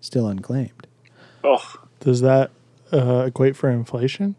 still 0.00 0.26
unclaimed. 0.26 0.86
Oh, 1.44 1.74
Does 2.00 2.20
that 2.20 2.50
uh, 2.92 3.24
equate 3.26 3.56
for 3.56 3.70
inflation? 3.70 4.34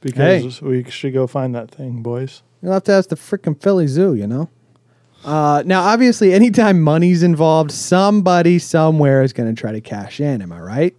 Because 0.00 0.60
we 0.60 0.84
should 0.90 1.14
go 1.14 1.26
find 1.26 1.54
that 1.54 1.70
thing, 1.70 2.02
boys. 2.02 2.42
You'll 2.60 2.72
have 2.74 2.84
to 2.84 2.92
ask 2.92 3.08
the 3.08 3.16
freaking 3.16 3.60
Philly 3.60 3.86
Zoo, 3.86 4.14
you 4.14 4.26
know? 4.26 4.50
Uh, 5.24 5.62
now, 5.64 5.82
obviously, 5.82 6.34
anytime 6.34 6.82
money's 6.82 7.22
involved, 7.22 7.70
somebody 7.70 8.58
somewhere 8.58 9.22
is 9.22 9.32
going 9.32 9.54
to 9.54 9.58
try 9.58 9.72
to 9.72 9.80
cash 9.80 10.20
in. 10.20 10.42
Am 10.42 10.52
I 10.52 10.60
right? 10.60 10.96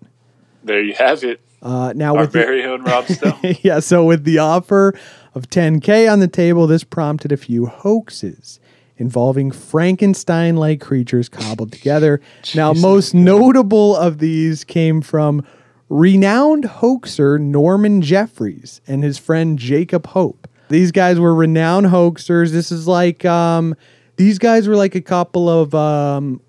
there 0.64 0.82
you 0.82 0.96
have 0.96 1.24
it. 1.24 1.40
Uh, 1.66 1.94
now, 1.96 2.14
Our 2.16 2.22
with 2.22 2.32
the- 2.32 2.40
very 2.40 2.64
own 2.64 2.84
Rob 2.84 3.08
Stone. 3.08 3.40
yeah, 3.64 3.80
so 3.80 4.06
with 4.06 4.24
the 4.24 4.38
offer 4.38 4.94
of 5.34 5.50
10K 5.50 6.10
on 6.10 6.20
the 6.20 6.28
table, 6.28 6.68
this 6.68 6.84
prompted 6.84 7.32
a 7.32 7.38
few 7.38 7.66
hoaxes 7.66 8.60
involving 8.98 9.50
Frankenstein 9.52 10.58
like 10.58 10.80
creatures 10.80 11.28
cobbled 11.28 11.72
together. 11.72 12.22
now, 12.56 12.72
most 12.72 13.16
notable 13.16 13.96
of 13.96 14.20
these 14.20 14.64
came 14.64 15.02
from 15.02 15.44
renowned 15.90 16.66
hoaxer 16.66 17.40
Norman 17.40 18.04
Jeffries 18.04 18.80
and 18.86 19.04
his 19.04 19.18
friend 19.18 19.58
Jacob 19.58 20.06
Hope. 20.08 20.48
These 20.70 20.92
guys 20.92 21.20
were 21.20 21.34
renowned 21.34 21.88
hoaxers. 21.88 22.52
This 22.52 22.72
is 22.72 22.88
like, 22.88 23.26
um, 23.26 23.76
these 24.18 24.38
guys 24.38 24.68
were 24.68 24.76
like 24.76 24.94
a 24.94 25.02
couple 25.02 25.50
of, 25.50 25.74
um, 25.74 26.42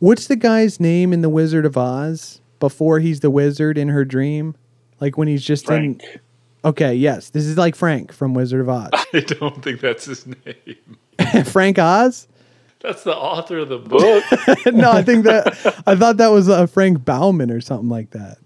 what's 0.00 0.26
the 0.26 0.36
guy's 0.36 0.80
name 0.80 1.12
in 1.12 1.22
The 1.22 1.28
Wizard 1.28 1.64
of 1.64 1.76
Oz 1.76 2.40
before 2.58 3.00
he's 3.00 3.20
the 3.20 3.30
wizard 3.30 3.78
in 3.78 3.88
her 3.88 4.04
dream? 4.04 4.56
Like 5.00 5.16
when 5.16 5.28
he's 5.28 5.44
just 5.44 5.70
in. 5.70 6.00
Okay, 6.64 6.94
yes. 6.94 7.30
This 7.30 7.44
is 7.44 7.56
like 7.56 7.76
Frank 7.76 8.12
from 8.12 8.34
Wizard 8.34 8.60
of 8.60 8.68
Oz. 8.68 8.90
I 9.12 9.20
don't 9.20 9.62
think 9.62 9.80
that's 9.80 10.06
his 10.06 10.26
name. 10.26 10.98
Frank 11.44 11.78
Oz? 11.78 12.26
That's 12.80 13.02
the 13.04 13.14
author 13.14 13.58
of 13.58 13.68
the 13.68 13.78
book. 13.78 14.24
no, 14.72 14.90
I 14.92 15.02
think 15.02 15.24
that 15.24 15.82
I 15.86 15.96
thought 15.96 16.16
that 16.18 16.28
was 16.28 16.48
uh, 16.48 16.66
Frank 16.66 17.04
Bauman 17.04 17.50
or 17.50 17.60
something 17.60 17.88
like 17.88 18.10
that. 18.10 18.38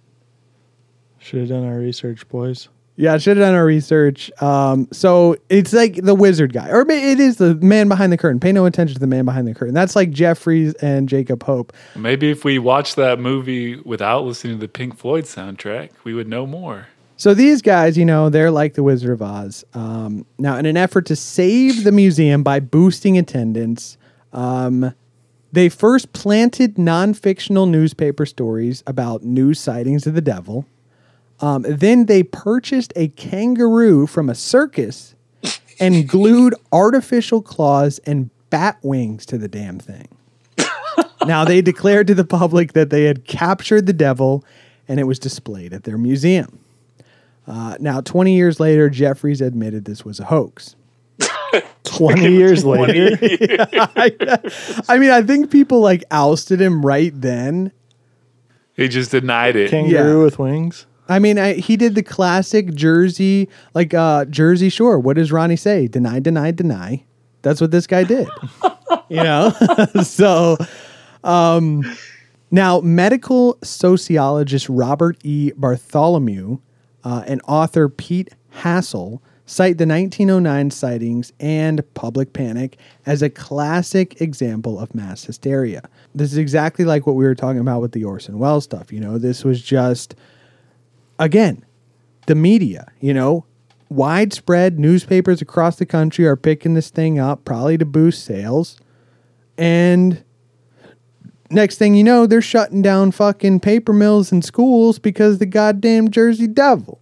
Should 1.19 1.41
have 1.41 1.49
done 1.51 1.65
our 1.65 1.79
research, 1.79 2.27
boys. 2.29 2.69
Yeah, 2.97 3.15
I 3.15 3.19
should 3.19 3.39
have 3.39 3.47
done 3.47 3.55
our 3.55 3.65
research. 3.65 4.31
Um, 4.43 4.87
so 4.93 5.37
it's 5.49 5.73
like 5.73 5.97
the 5.97 6.15
wizard 6.15 6.53
guy, 6.53 6.69
or 6.69 6.83
it 6.83 7.21
is 7.21 7.39
the 7.39 7.55
man 7.57 7.89
behind 7.89 8.13
the 8.13 8.19
curtain. 8.19 8.39
Pay 8.39 8.53
no 8.53 8.67
attention 8.67 8.95
to 8.95 9.01
the 9.01 9.07
man 9.07 9.25
behind 9.25 9.49
the 9.49 9.55
curtain. 9.55 9.75
That's 9.75 9.97
like 9.97 10.11
Jeffries 10.11 10.75
and 10.75 11.09
Jacob 11.09 11.43
Hope. 11.43 11.73
Maybe 11.97 12.31
if 12.31 12.45
we 12.45 12.59
watched 12.59 12.97
that 12.97 13.19
movie 13.19 13.77
without 13.77 14.25
listening 14.25 14.55
to 14.57 14.61
the 14.61 14.69
Pink 14.69 14.99
Floyd 14.99 15.25
soundtrack, 15.25 15.91
we 16.05 16.13
would 16.13 16.29
know 16.29 16.47
more. 16.47 16.89
So 17.17 17.35
these 17.35 17.63
guys, 17.63 17.97
you 17.97 18.05
know, 18.05 18.29
they're 18.29 18.51
like 18.51 18.75
the 18.75 18.83
Wizard 18.83 19.11
of 19.11 19.23
Oz. 19.23 19.65
Um, 19.75 20.27
now, 20.39 20.57
in 20.57 20.67
an 20.67 20.77
effort 20.77 21.07
to 21.07 21.17
save 21.17 21.85
the 21.85 21.93
museum 21.93 22.43
by 22.43 22.61
boosting 22.61 23.17
attendance, 23.17 23.97
um, 24.33 24.95
they 25.53 25.69
first 25.69 26.13
planted 26.13 26.79
non-fictional 26.79 27.67
newspaper 27.67 28.27
stories 28.27 28.83
about 28.87 29.23
new 29.23 29.55
sightings 29.55 30.07
of 30.07 30.15
the 30.15 30.21
devil. 30.21 30.67
Um, 31.43 31.67
then 31.69 32.07
they 32.07 32.23
purchased 32.23 32.93
a 32.97 33.09
kangaroo 33.09 34.07
from 34.07 34.31
a 34.31 34.35
circus 34.35 35.15
and 35.81 36.09
glued 36.09 36.55
artificial 36.73 37.43
claws 37.43 37.99
and 38.07 38.31
bat 38.51 38.79
wings 38.83 39.27
to 39.27 39.37
the 39.39 39.49
damn 39.49 39.79
thing. 39.79 40.07
now 41.27 41.45
they 41.45 41.61
declared 41.61 42.07
to 42.07 42.15
the 42.15 42.25
public 42.25 42.73
that 42.75 42.91
they 42.91 43.05
had 43.05 43.25
captured 43.27 43.87
the 43.87 43.93
devil 43.93 44.45
and 44.89 45.01
it 45.01 45.05
was 45.05 45.19
displayed 45.19 45.73
at 45.73 45.85
their 45.85 45.99
museum. 45.99 46.59
Uh, 47.47 47.77
now, 47.81 48.01
20 48.01 48.35
years 48.37 48.61
later, 48.61 48.89
Jeffries 48.89 49.41
admitted 49.41 49.85
this 49.85 50.05
was 50.05 50.21
a 50.21 50.25
hoax. 50.27 50.77
20 51.85 52.31
years 52.31 52.65
later. 52.65 53.17
I 54.89 54.97
mean, 54.99 55.11
I 55.11 55.23
think 55.23 55.51
people 55.51 55.81
like 55.81 56.05
ousted 56.13 56.61
him 56.61 56.87
right 56.87 57.13
then. 57.21 57.73
He 58.77 58.87
just 58.89 59.11
denied 59.11 59.57
it. 59.57 59.71
Kangaroo 59.71 60.19
Yeah. 60.19 60.25
with 60.25 60.39
wings. 60.39 60.87
I 61.09 61.19
mean, 61.19 61.39
I, 61.39 61.55
he 61.55 61.77
did 61.77 61.95
the 61.95 62.03
classic 62.03 62.75
Jersey, 62.75 63.49
like 63.75 63.93
uh, 63.93 64.25
Jersey 64.27 64.69
Shore. 64.69 64.99
What 64.99 65.17
does 65.17 65.33
Ronnie 65.33 65.57
say? 65.57 65.89
Deny, 65.89 66.21
deny, 66.21 66.51
deny. 66.51 67.05
That's 67.43 67.61
what 67.61 67.71
this 67.71 67.87
guy 67.87 68.05
did. 68.05 68.29
you 69.09 69.23
know? 69.23 69.51
so, 70.05 70.57
um, 71.25 71.83
now 72.51 72.81
medical 72.81 73.59
sociologist 73.63 74.69
Robert 74.69 75.19
E. 75.25 75.53
Bartholomew 75.57 76.59
uh, 77.05 77.25
and 77.27 77.41
author 77.49 77.89
Pete 77.89 78.31
Hassall 78.57 79.21
cite 79.45 79.77
the 79.77 79.87
1909 79.87 80.71
sightings 80.71 81.33
and 81.41 81.83
public 81.95 82.33
panic 82.33 82.79
as 83.07 83.23
a 83.23 83.29
classic 83.29 84.21
example 84.21 84.79
of 84.79 84.95
mass 84.95 85.25
hysteria. 85.25 85.83
This 86.15 86.33
is 86.33 86.39
exactly 86.39 86.85
like 86.85 87.07
what 87.07 87.17
we 87.17 87.25
were 87.25 87.35
talking 87.35 87.61
about 87.61 87.81
with 87.81 87.93
the 87.93 88.05
Orson 88.05 88.39
Welles 88.39 88.65
stuff. 88.65 88.93
You 88.93 89.01
know, 89.01 89.19
this 89.19 89.45
was 89.45 89.61
just 89.61 90.15
again, 91.23 91.65
the 92.27 92.35
media, 92.35 92.91
you 93.01 93.15
know, 93.15 93.47
widespread 93.89 94.79
newspapers 94.79 95.41
across 95.41 95.77
the 95.77 95.87
country 95.87 96.27
are 96.27 96.37
picking 96.37 96.75
this 96.75 96.91
thing 96.91 97.19
up, 97.19 97.45
probably 97.45 97.79
to 97.79 97.85
boost 97.85 98.25
sales. 98.25 98.81
And 99.57 100.25
next 101.51 101.79
thing 101.79 101.95
you 101.95 102.05
know, 102.05 102.27
they're 102.27 102.43
shutting 102.43 102.83
down 102.83 103.13
fucking 103.13 103.61
paper 103.61 103.93
mills 103.93 104.33
and 104.33 104.45
schools 104.45 104.99
because 104.99 105.39
the 105.39 105.47
goddamn 105.47 106.11
Jersey 106.11 106.49
Devil. 106.49 106.99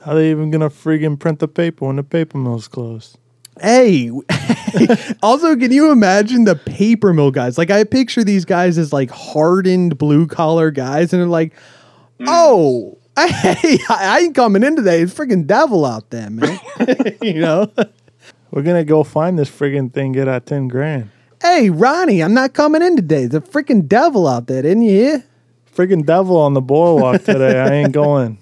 How 0.00 0.14
they 0.14 0.30
even 0.30 0.50
gonna 0.50 0.70
friggin' 0.70 1.18
print 1.18 1.38
the 1.38 1.48
paper 1.48 1.86
when 1.86 1.96
the 1.96 2.02
paper 2.02 2.38
mill's 2.38 2.68
closed? 2.68 3.18
Hey, 3.60 4.10
also, 5.22 5.54
can 5.56 5.70
you 5.70 5.92
imagine 5.92 6.44
the 6.44 6.56
paper 6.56 7.12
mill 7.12 7.30
guys? 7.30 7.56
Like, 7.56 7.70
I 7.70 7.84
picture 7.84 8.24
these 8.24 8.44
guys 8.44 8.78
as 8.78 8.92
like 8.92 9.10
hardened 9.10 9.96
blue 9.96 10.26
collar 10.26 10.70
guys, 10.70 11.12
and 11.12 11.22
they're 11.22 11.28
like, 11.28 11.54
mm. 12.18 12.26
oh, 12.28 12.98
hey, 13.18 13.78
I 13.88 14.20
ain't 14.22 14.34
coming 14.34 14.64
in 14.64 14.74
today. 14.74 15.02
It's 15.02 15.14
freaking 15.14 15.46
devil 15.46 15.86
out 15.86 16.10
there, 16.10 16.30
man. 16.30 16.58
you 17.22 17.34
know? 17.34 17.72
We're 18.50 18.62
gonna 18.62 18.84
go 18.84 19.04
find 19.04 19.38
this 19.38 19.50
friggin' 19.50 19.92
thing, 19.92 20.12
get 20.12 20.26
our 20.26 20.40
10 20.40 20.68
grand. 20.68 21.10
Hey, 21.40 21.70
Ronnie, 21.70 22.22
I'm 22.22 22.34
not 22.34 22.54
coming 22.54 22.82
in 22.82 22.96
today. 22.96 23.26
The 23.26 23.40
freaking 23.40 23.86
devil 23.86 24.26
out 24.26 24.46
there, 24.46 24.62
didn't 24.62 24.82
you 24.82 24.90
hear? 24.90 25.24
Friggin' 25.76 26.04
devil 26.04 26.36
on 26.36 26.54
the 26.54 26.60
boardwalk 26.60 27.22
today. 27.22 27.60
I 27.60 27.72
ain't 27.74 27.92
going. 27.92 28.38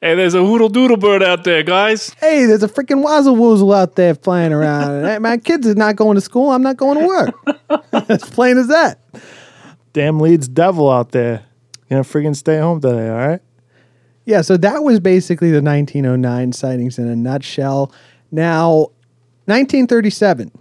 Hey, 0.00 0.14
there's 0.14 0.34
a 0.34 0.44
hoodle 0.44 0.68
doodle 0.68 0.96
bird 0.96 1.22
out 1.22 1.44
there, 1.44 1.62
guys. 1.62 2.14
Hey, 2.20 2.46
there's 2.46 2.62
a 2.62 2.68
freaking 2.68 3.02
wazzle 3.02 3.34
woozle 3.34 3.76
out 3.76 3.96
there 3.96 4.14
flying 4.14 4.52
around. 4.52 5.04
Hey, 5.04 5.18
My 5.18 5.36
kids 5.38 5.66
are 5.66 5.74
not 5.74 5.96
going 5.96 6.14
to 6.14 6.20
school. 6.20 6.50
I'm 6.50 6.62
not 6.62 6.76
going 6.76 6.98
to 7.00 7.06
work. 7.06 7.34
as 8.08 8.22
plain 8.22 8.58
as 8.58 8.68
that. 8.68 9.00
Damn 9.92 10.20
Leeds 10.20 10.46
devil 10.48 10.88
out 10.88 11.10
there. 11.10 11.42
You 11.90 11.96
gonna 11.96 12.02
friggin' 12.04 12.36
stay 12.36 12.58
home 12.58 12.80
today, 12.80 13.08
all 13.08 13.16
right? 13.16 13.40
Yeah, 14.28 14.42
so 14.42 14.58
that 14.58 14.84
was 14.84 15.00
basically 15.00 15.50
the 15.50 15.62
1909 15.62 16.52
sightings 16.52 16.98
in 16.98 17.08
a 17.08 17.16
nutshell. 17.16 17.90
Now, 18.30 18.90
1937, 19.46 20.52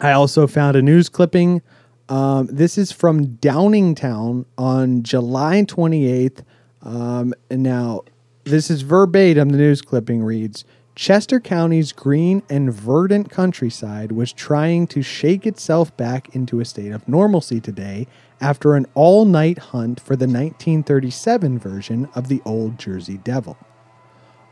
I 0.00 0.12
also 0.12 0.46
found 0.46 0.76
a 0.76 0.82
news 0.82 1.08
clipping. 1.08 1.60
Um, 2.08 2.46
this 2.46 2.78
is 2.78 2.92
from 2.92 3.30
Downingtown 3.38 4.44
on 4.56 5.02
July 5.02 5.64
28th. 5.64 6.44
Um, 6.82 7.34
and 7.50 7.64
now, 7.64 8.02
this 8.44 8.70
is 8.70 8.82
verbatim. 8.82 9.48
The 9.48 9.58
news 9.58 9.82
clipping 9.82 10.22
reads 10.22 10.64
Chester 10.98 11.38
County's 11.38 11.92
green 11.92 12.42
and 12.50 12.74
verdant 12.74 13.30
countryside 13.30 14.10
was 14.10 14.32
trying 14.32 14.88
to 14.88 15.00
shake 15.00 15.46
itself 15.46 15.96
back 15.96 16.34
into 16.34 16.58
a 16.58 16.64
state 16.64 16.90
of 16.90 17.06
normalcy 17.06 17.60
today 17.60 18.08
after 18.40 18.74
an 18.74 18.84
all 18.94 19.24
night 19.24 19.58
hunt 19.58 20.00
for 20.00 20.16
the 20.16 20.26
1937 20.26 21.56
version 21.56 22.08
of 22.16 22.26
the 22.26 22.42
Old 22.44 22.80
Jersey 22.80 23.18
Devil. 23.18 23.56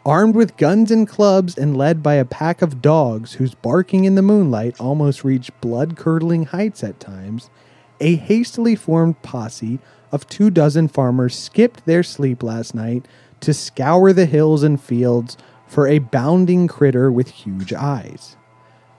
Armed 0.04 0.37
with 0.37 0.56
guns 0.56 0.92
and 0.92 1.09
clubs 1.09 1.59
and 1.59 1.76
led 1.76 2.00
by 2.00 2.14
a 2.14 2.24
pack 2.24 2.62
of 2.62 2.80
dogs 2.80 3.32
whose 3.32 3.56
barking 3.56 4.04
in 4.04 4.14
the 4.14 4.22
moonlight 4.22 4.76
almost 4.78 5.24
reached 5.24 5.61
blood 5.61 5.96
curdling 5.96 6.44
heights 6.44 6.85
at 6.85 7.00
times, 7.00 7.50
a 7.98 8.14
hastily 8.14 8.76
formed 8.76 9.20
posse 9.22 9.80
of 10.12 10.28
two 10.28 10.50
dozen 10.50 10.87
farmers 10.87 11.36
skipped 11.36 11.84
their 11.86 12.05
sleep 12.05 12.44
last 12.44 12.72
night 12.72 13.05
to 13.40 13.53
scour 13.53 14.12
the 14.12 14.26
hills 14.26 14.62
and 14.62 14.80
fields 14.80 15.36
for 15.77 15.87
a 15.87 15.99
bounding 15.99 16.66
critter 16.66 17.12
with 17.12 17.29
huge 17.29 17.70
eyes. 17.74 18.39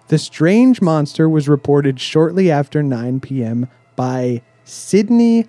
The 0.10 0.20
strange 0.20 0.80
monster 0.80 1.28
was 1.28 1.50
reported 1.50 2.00
shortly 2.00 2.52
after 2.52 2.84
9 2.84 3.20
p.m. 3.20 3.68
by 3.96 4.44
Sidney 4.64 5.48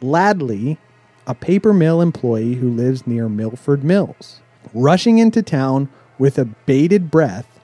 Ladley, 0.00 0.78
a 1.26 1.34
paper 1.34 1.74
mill 1.74 2.00
employee 2.00 2.54
who 2.54 2.70
lives 2.70 3.06
near 3.06 3.28
Milford 3.28 3.84
Mills. 3.84 4.40
Rushing 4.72 5.18
into 5.18 5.42
town 5.42 5.90
with 6.18 6.38
a 6.38 6.46
bated 6.46 7.10
breath, 7.10 7.60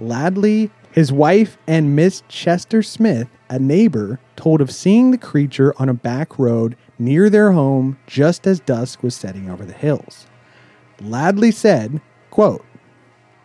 Ladley 0.00 0.70
His 0.90 1.12
wife 1.12 1.58
and 1.66 1.94
Miss 1.94 2.22
Chester 2.26 2.82
Smith, 2.82 3.28
a 3.50 3.58
neighbor, 3.58 4.18
told 4.34 4.62
of 4.62 4.70
seeing 4.70 5.10
the 5.10 5.18
creature 5.18 5.74
on 5.78 5.90
a 5.90 5.94
back 5.94 6.38
road 6.38 6.74
near 6.98 7.28
their 7.28 7.52
home 7.52 7.98
just 8.06 8.46
as 8.46 8.60
dusk 8.60 9.02
was 9.02 9.14
setting 9.14 9.50
over 9.50 9.66
the 9.66 9.74
hills. 9.74 10.26
Ladley 11.02 11.52
said, 11.52 12.00
quote, 12.36 12.62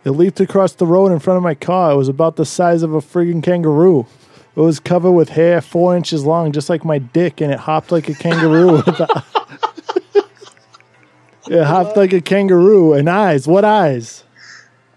It 0.04 0.10
leaped 0.10 0.38
across 0.38 0.74
the 0.74 0.84
road 0.84 1.12
in 1.12 1.18
front 1.18 1.38
of 1.38 1.42
my 1.42 1.54
car. 1.54 1.92
It 1.92 1.96
was 1.96 2.10
about 2.10 2.36
the 2.36 2.44
size 2.44 2.82
of 2.82 2.92
a 2.92 3.00
friggin' 3.00 3.42
kangaroo. 3.42 4.06
It 4.54 4.60
was 4.60 4.78
covered 4.78 5.12
with 5.12 5.30
hair 5.30 5.62
four 5.62 5.96
inches 5.96 6.26
long, 6.26 6.52
just 6.52 6.68
like 6.68 6.84
my 6.84 6.98
dick, 6.98 7.40
and 7.40 7.50
it 7.50 7.58
hopped 7.58 7.90
like 7.90 8.10
a 8.10 8.14
kangaroo. 8.14 8.72
with 8.76 8.88
a- 8.88 9.24
it 11.50 11.64
hopped 11.64 11.96
like 11.96 12.12
a 12.12 12.20
kangaroo 12.20 12.92
and 12.92 13.08
eyes. 13.08 13.48
What 13.48 13.64
eyes? 13.64 14.24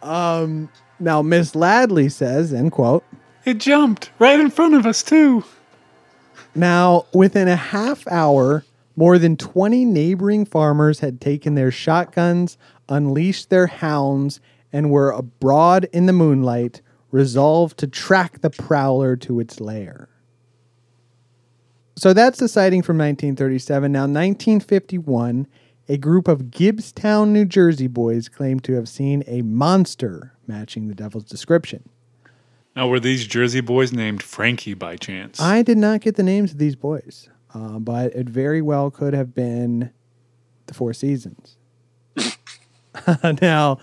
Um, 0.02 0.68
now, 1.00 1.22
Miss 1.22 1.54
Ladley 1.54 2.12
says, 2.12 2.54
end 2.54 2.74
quote, 2.74 3.06
It 3.46 3.60
jumped 3.60 4.12
right 4.20 4.42
in 4.42 4.50
front 4.50 4.76
of 4.76 4.86
us, 4.86 5.04
too. 5.04 5.46
Now, 6.54 7.06
within 7.14 7.48
a 7.48 7.56
half 7.56 8.06
hour, 8.10 8.66
more 8.96 9.18
than 9.18 9.38
20 9.38 9.86
neighboring 9.86 10.46
farmers 10.46 11.00
had 11.00 11.20
taken 11.20 11.56
their 11.56 11.72
shotguns, 11.72 12.58
unleashed 12.88 13.50
their 13.50 13.68
hounds, 13.68 14.40
and 14.72 14.92
were 14.92 15.12
abroad 15.12 15.88
in 15.92 16.06
the 16.06 16.14
moonlight, 16.14 16.82
resolved 17.12 17.78
to 17.78 17.88
track 17.88 18.42
the 18.42 18.50
prowler 18.50 19.16
to 19.16 19.40
its 19.40 19.60
lair. 19.60 20.10
So 21.98 22.14
that's 22.14 22.40
the 22.40 22.50
sighting 22.50 22.82
from 22.82 22.98
1937. 22.98 23.92
Now, 23.92 24.02
1951, 24.02 25.48
a 25.88 25.98
group 25.98 26.28
of 26.28 26.46
Gibbstown, 26.52 27.30
New 27.30 27.46
Jersey 27.46 27.88
boys 27.88 28.28
claimed 28.28 28.64
to 28.66 28.74
have 28.74 28.90
seen 28.90 29.24
a 29.28 29.42
monster 29.44 30.34
matching 30.46 30.88
the 30.88 30.96
devil's 30.96 31.24
description. 31.24 31.90
Now, 32.76 32.90
were 32.90 33.00
these 33.00 33.26
Jersey 33.26 33.62
boys 33.62 33.94
named 33.94 34.22
Frankie 34.22 34.74
by 34.74 34.98
chance? 34.98 35.40
I 35.40 35.62
did 35.62 35.78
not 35.78 36.02
get 36.02 36.16
the 36.16 36.24
names 36.24 36.52
of 36.52 36.58
these 36.58 36.76
boys, 36.76 37.30
uh, 37.56 37.80
but 37.80 38.14
it 38.14 38.28
very 38.28 38.62
well 38.62 38.92
could 38.92 39.14
have 39.14 39.34
been 39.34 39.92
the 40.66 40.74
Four 40.74 40.94
Seasons. 40.94 41.56
now, 43.42 43.80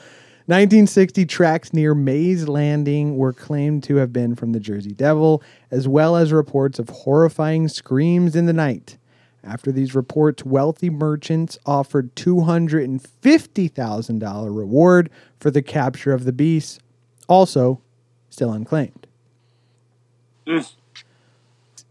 1960 0.47 1.25
tracks 1.25 1.73
near 1.73 1.95
Mays 1.95 2.47
Landing 2.49 3.17
were 3.17 3.33
claimed 3.33 3.83
to 3.85 3.97
have 3.97 4.13
been 4.13 4.35
from 4.35 4.53
the 4.53 4.61
Jersey 4.61 4.93
Devil, 4.93 5.43
as 5.71 5.89
well 5.89 6.17
as 6.17 6.33
reports 6.33 6.79
of 6.79 6.91
horrifying 6.91 7.69
screams 7.69 8.37
in 8.37 8.45
the 8.45 8.53
night. 8.53 8.99
After 9.43 9.73
these 9.73 9.95
reports, 9.95 10.45
wealthy 10.45 10.91
merchants 10.91 11.59
offered 11.65 12.15
$250,000 12.15 14.57
reward 14.57 15.09
for 15.41 15.51
the 15.51 15.63
capture 15.63 16.13
of 16.13 16.25
the 16.25 16.33
beast, 16.33 16.83
also 17.27 17.81
still 18.29 18.53
unclaimed. 18.53 19.07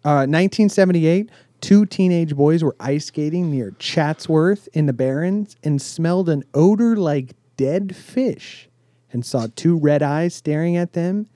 Uh, 0.03 0.25
1978, 0.25 1.29
two 1.61 1.85
teenage 1.85 2.35
boys 2.35 2.63
were 2.63 2.75
ice 2.79 3.05
skating 3.05 3.49
near 3.51 3.71
Chatsworth 3.79 4.67
in 4.73 4.85
the 4.87 4.93
Barrens 4.93 5.55
and 5.63 5.81
smelled 5.81 6.27
an 6.29 6.43
odor 6.53 6.95
like 6.95 7.33
dead 7.57 7.95
fish 7.95 8.67
and 9.11 9.25
saw 9.25 9.47
two 9.55 9.77
red 9.77 10.01
eyes 10.01 10.33
staring 10.35 10.75
at 10.75 10.93
them. 10.93 11.27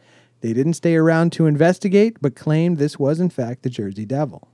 They 0.42 0.54
didn't 0.54 0.74
stay 0.74 0.96
around 0.96 1.32
to 1.34 1.46
investigate, 1.48 2.18
but 2.22 2.36
claimed 2.36 2.78
this 2.78 3.00
was, 3.00 3.20
in 3.20 3.30
fact, 3.30 3.64
the 3.64 3.70
Jersey 3.70 4.06
Devil. 4.06 4.48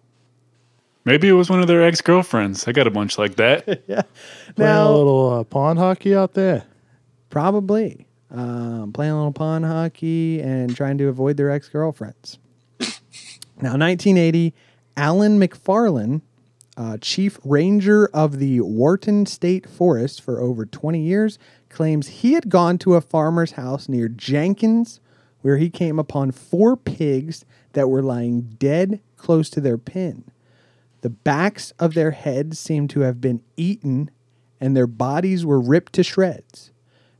Maybe 1.04 1.28
it 1.28 1.34
was 1.34 1.50
one 1.50 1.60
of 1.62 1.68
their 1.68 1.82
ex 1.84 2.00
girlfriends. 2.02 2.68
I 2.68 2.72
got 2.74 2.86
a 2.88 2.92
bunch 2.92 3.18
like 3.18 3.36
that. 3.36 3.66
Yeah. 3.88 4.04
Playing 4.56 4.72
Now- 4.72 4.92
a 4.92 4.96
little 4.96 5.30
uh, 5.40 5.44
pond 5.44 5.80
hockey 5.80 6.16
out 6.16 6.34
there. 6.34 6.64
Probably. 7.30 8.06
Um, 8.30 8.92
playing 8.94 9.12
a 9.12 9.18
little 9.18 9.34
pond 9.34 9.66
hockey 9.66 10.42
and 10.42 10.74
trying 10.76 10.98
to 11.00 11.08
avoid 11.08 11.36
their 11.38 11.50
ex 11.50 11.68
girlfriends. 11.70 12.38
now, 13.62 13.76
1980, 13.78 14.54
Alan 14.98 15.40
McFarlane, 15.40 16.22
uh, 16.78 16.98
chief 17.00 17.40
ranger 17.44 18.10
of 18.14 18.40
the 18.40 18.62
Wharton 18.62 19.26
State 19.26 19.70
Forest 19.70 20.22
for 20.22 20.42
over 20.42 20.66
20 20.66 21.02
years, 21.02 21.38
claims 21.70 22.08
he 22.08 22.34
had 22.34 22.50
gone 22.50 22.78
to 22.80 22.96
a 22.96 23.02
farmer's 23.02 23.54
house 23.54 23.88
near 23.88 24.08
Jenkins 24.08 25.00
where 25.42 25.58
he 25.58 25.70
came 25.70 26.00
upon 26.00 26.32
four 26.32 26.78
pigs 26.78 27.46
that 27.74 27.90
were 27.90 28.04
lying 28.04 28.42
dead 28.60 29.00
close 29.18 29.50
to 29.50 29.62
their 29.62 29.78
pen. 29.78 30.24
The 31.02 31.10
backs 31.10 31.72
of 31.80 31.94
their 31.94 32.12
heads 32.12 32.60
seemed 32.60 32.90
to 32.92 33.02
have 33.02 33.20
been 33.20 33.42
eaten, 33.58 34.12
and 34.60 34.78
their 34.78 34.88
bodies 34.88 35.46
were 35.46 35.60
ripped 35.60 35.94
to 35.94 36.04
shreds. 36.04 36.72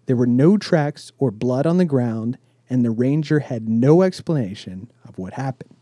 There 0.06 0.16
were 0.16 0.28
no 0.28 0.58
tracks 0.58 1.12
or 1.18 1.32
blood 1.32 1.66
on 1.66 1.78
the 1.78 1.86
ground, 1.86 2.38
and 2.70 2.86
the 2.86 2.92
ranger 2.92 3.40
had 3.40 3.68
no 3.68 4.04
explanation 4.04 4.92
of 5.04 5.18
what 5.18 5.34
happened. 5.34 5.81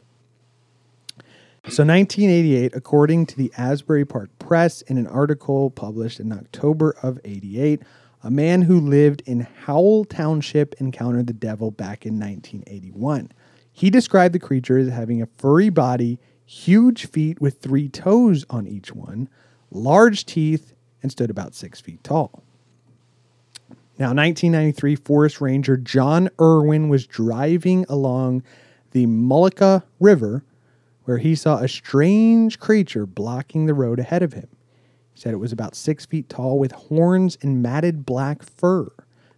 So, 1.67 1.83
1988, 1.83 2.73
according 2.73 3.25
to 3.27 3.37
the 3.37 3.51
Asbury 3.57 4.05
Park 4.05 4.29
Press, 4.39 4.81
in 4.83 4.97
an 4.97 5.07
article 5.07 5.69
published 5.69 6.21
in 6.21 6.31
October 6.31 6.95
of 7.03 7.19
88, 7.25 7.81
a 8.23 8.31
man 8.31 8.61
who 8.61 8.79
lived 8.79 9.21
in 9.25 9.41
Howell 9.65 10.05
Township 10.05 10.73
encountered 10.79 11.27
the 11.27 11.33
devil 11.33 11.69
back 11.69 12.05
in 12.05 12.17
1981. 12.17 13.31
He 13.73 13.89
described 13.89 14.33
the 14.33 14.39
creature 14.39 14.77
as 14.77 14.87
having 14.87 15.21
a 15.21 15.27
furry 15.37 15.69
body, 15.69 16.17
huge 16.45 17.07
feet 17.07 17.41
with 17.41 17.59
three 17.59 17.89
toes 17.89 18.45
on 18.49 18.65
each 18.65 18.95
one, 18.95 19.27
large 19.69 20.25
teeth, 20.25 20.73
and 21.03 21.11
stood 21.11 21.29
about 21.29 21.55
six 21.55 21.81
feet 21.81 22.01
tall. 22.05 22.41
Now, 23.99 24.13
1993 24.13 24.95
Forest 24.95 25.41
Ranger 25.41 25.75
John 25.75 26.29
Irwin 26.39 26.87
was 26.87 27.05
driving 27.05 27.85
along 27.89 28.43
the 28.91 29.07
Mullica 29.07 29.83
River 29.99 30.43
where 31.09 31.17
he 31.17 31.33
saw 31.33 31.57
a 31.57 31.67
strange 31.67 32.59
creature 32.59 33.07
blocking 33.07 33.65
the 33.65 33.73
road 33.73 33.97
ahead 33.97 34.21
of 34.21 34.33
him. 34.33 34.47
He 35.11 35.19
said 35.19 35.33
it 35.33 35.37
was 35.37 35.51
about 35.51 35.73
six 35.73 36.05
feet 36.05 36.29
tall 36.29 36.59
with 36.59 36.71
horns 36.71 37.35
and 37.41 37.63
matted 37.63 38.05
black 38.05 38.43
fur. 38.43 38.91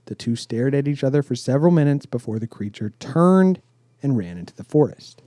The 0.03 0.13
two 0.13 0.35
stared 0.35 0.75
at 0.75 0.85
each 0.85 1.01
other 1.01 1.23
for 1.23 1.33
several 1.33 1.71
minutes 1.71 2.05
before 2.05 2.39
the 2.39 2.45
creature 2.45 2.91
turned 2.99 3.61
and 4.03 4.17
ran 4.17 4.37
into 4.37 4.53
the 4.53 4.65
forest. 4.65 5.21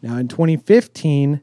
Now, 0.00 0.16
in 0.16 0.28
2015, 0.28 1.42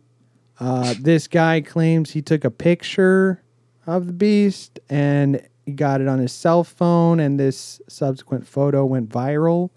uh, 0.60 0.96
this 1.00 1.28
guy 1.28 1.62
claims 1.62 2.10
he 2.10 2.24
took 2.24 2.44
a 2.44 2.50
picture 2.50 3.44
of 3.86 4.08
the 4.08 4.14
beast 4.14 4.80
and 4.90 5.48
he 5.64 5.74
got 5.74 6.02
it 6.02 6.08
on 6.08 6.18
his 6.18 6.32
cell 6.32 6.64
phone, 6.64 7.20
and 7.20 7.40
this 7.40 7.80
subsequent 7.88 8.48
photo 8.48 8.84
went 8.84 9.10
viral. 9.10 9.70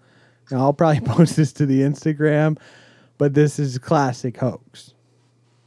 Now, 0.49 0.61
I'll 0.61 0.73
probably 0.73 1.01
post 1.05 1.35
this 1.35 1.53
to 1.53 1.67
the 1.67 1.81
Instagram, 1.81 2.57
but 3.19 3.35
this 3.35 3.59
is 3.59 3.77
classic 3.77 4.37
hoax. 4.37 4.95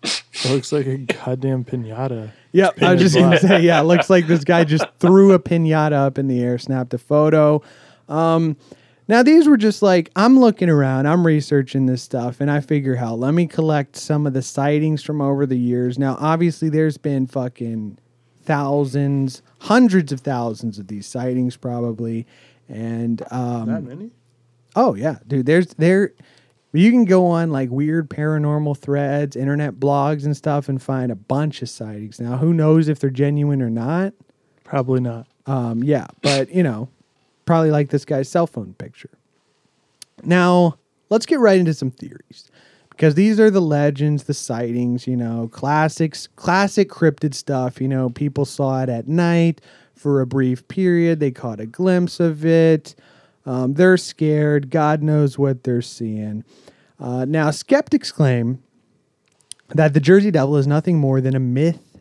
It 0.02 0.50
looks 0.50 0.72
like 0.72 0.86
a 0.86 0.96
goddamn 0.96 1.64
pinata. 1.64 2.32
Yep, 2.50 2.82
I 2.82 2.94
was 2.94 3.00
just 3.00 3.14
gonna 3.14 3.38
say, 3.38 3.60
yeah, 3.60 3.80
it 3.80 3.84
looks 3.84 4.10
like 4.10 4.26
this 4.26 4.42
guy 4.42 4.64
just 4.64 4.84
threw 4.98 5.32
a 5.32 5.38
pinata 5.38 5.92
up 5.92 6.18
in 6.18 6.26
the 6.26 6.42
air, 6.42 6.58
snapped 6.58 6.92
a 6.94 6.98
photo. 6.98 7.62
Um, 8.08 8.56
now 9.06 9.22
these 9.22 9.46
were 9.46 9.56
just 9.56 9.82
like 9.82 10.10
I'm 10.16 10.40
looking 10.40 10.68
around, 10.68 11.06
I'm 11.06 11.24
researching 11.24 11.86
this 11.86 12.02
stuff, 12.02 12.40
and 12.40 12.50
I 12.50 12.58
figure, 12.60 12.96
hell, 12.96 13.16
let 13.16 13.34
me 13.34 13.46
collect 13.46 13.94
some 13.94 14.26
of 14.26 14.32
the 14.32 14.42
sightings 14.42 15.04
from 15.04 15.20
over 15.20 15.46
the 15.46 15.58
years. 15.58 15.98
Now, 15.98 16.16
obviously, 16.18 16.68
there's 16.68 16.98
been 16.98 17.28
fucking 17.28 17.98
thousands, 18.42 19.42
hundreds 19.60 20.10
of 20.10 20.20
thousands 20.20 20.78
of 20.78 20.88
these 20.88 21.06
sightings, 21.06 21.56
probably, 21.56 22.26
and 22.68 23.22
um, 23.30 23.66
That 23.66 23.84
many? 23.84 24.10
Oh 24.74 24.94
yeah, 24.94 25.18
dude. 25.26 25.46
There's 25.46 25.66
there. 25.74 26.12
You 26.72 26.90
can 26.90 27.04
go 27.04 27.26
on 27.26 27.50
like 27.50 27.70
weird 27.70 28.08
paranormal 28.08 28.78
threads, 28.78 29.36
internet 29.36 29.74
blogs, 29.74 30.24
and 30.24 30.36
stuff, 30.36 30.68
and 30.68 30.80
find 30.80 31.12
a 31.12 31.16
bunch 31.16 31.60
of 31.60 31.68
sightings. 31.68 32.18
Now, 32.18 32.38
who 32.38 32.54
knows 32.54 32.88
if 32.88 32.98
they're 32.98 33.10
genuine 33.10 33.60
or 33.60 33.70
not? 33.70 34.14
Probably 34.64 35.00
not. 35.00 35.26
Um, 35.46 35.82
yeah, 35.82 36.06
but 36.22 36.50
you 36.50 36.62
know, 36.62 36.88
probably 37.44 37.70
like 37.70 37.90
this 37.90 38.04
guy's 38.04 38.28
cell 38.28 38.46
phone 38.46 38.74
picture. 38.74 39.10
Now, 40.22 40.78
let's 41.10 41.26
get 41.26 41.40
right 41.40 41.58
into 41.58 41.74
some 41.74 41.90
theories 41.90 42.50
because 42.90 43.16
these 43.16 43.38
are 43.38 43.50
the 43.50 43.60
legends, 43.60 44.24
the 44.24 44.34
sightings, 44.34 45.06
you 45.06 45.16
know, 45.16 45.48
classics, 45.52 46.26
classic 46.36 46.88
cryptid 46.88 47.34
stuff. 47.34 47.80
You 47.80 47.88
know, 47.88 48.08
people 48.08 48.44
saw 48.44 48.82
it 48.82 48.88
at 48.88 49.08
night 49.08 49.60
for 49.94 50.20
a 50.20 50.26
brief 50.26 50.66
period, 50.68 51.20
they 51.20 51.30
caught 51.30 51.60
a 51.60 51.66
glimpse 51.66 52.18
of 52.18 52.44
it. 52.44 52.94
Um, 53.44 53.74
they're 53.74 53.96
scared. 53.96 54.70
God 54.70 55.02
knows 55.02 55.38
what 55.38 55.64
they're 55.64 55.82
seeing. 55.82 56.44
Uh, 57.00 57.24
now, 57.24 57.50
skeptics 57.50 58.12
claim 58.12 58.62
that 59.70 59.94
the 59.94 60.00
Jersey 60.00 60.30
Devil 60.30 60.56
is 60.56 60.66
nothing 60.66 60.98
more 60.98 61.20
than 61.20 61.34
a 61.34 61.40
myth, 61.40 61.98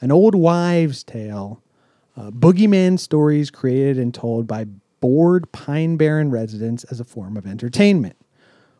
an 0.00 0.10
old 0.10 0.34
wives' 0.34 1.04
tale 1.04 1.62
uh, 2.16 2.30
boogeyman 2.30 2.98
stories 2.98 3.50
created 3.50 3.98
and 3.98 4.12
told 4.12 4.46
by 4.46 4.66
bored 5.00 5.50
Pine 5.52 5.96
Barren 5.96 6.30
residents 6.30 6.84
as 6.84 7.00
a 7.00 7.04
form 7.04 7.36
of 7.36 7.46
entertainment, 7.46 8.16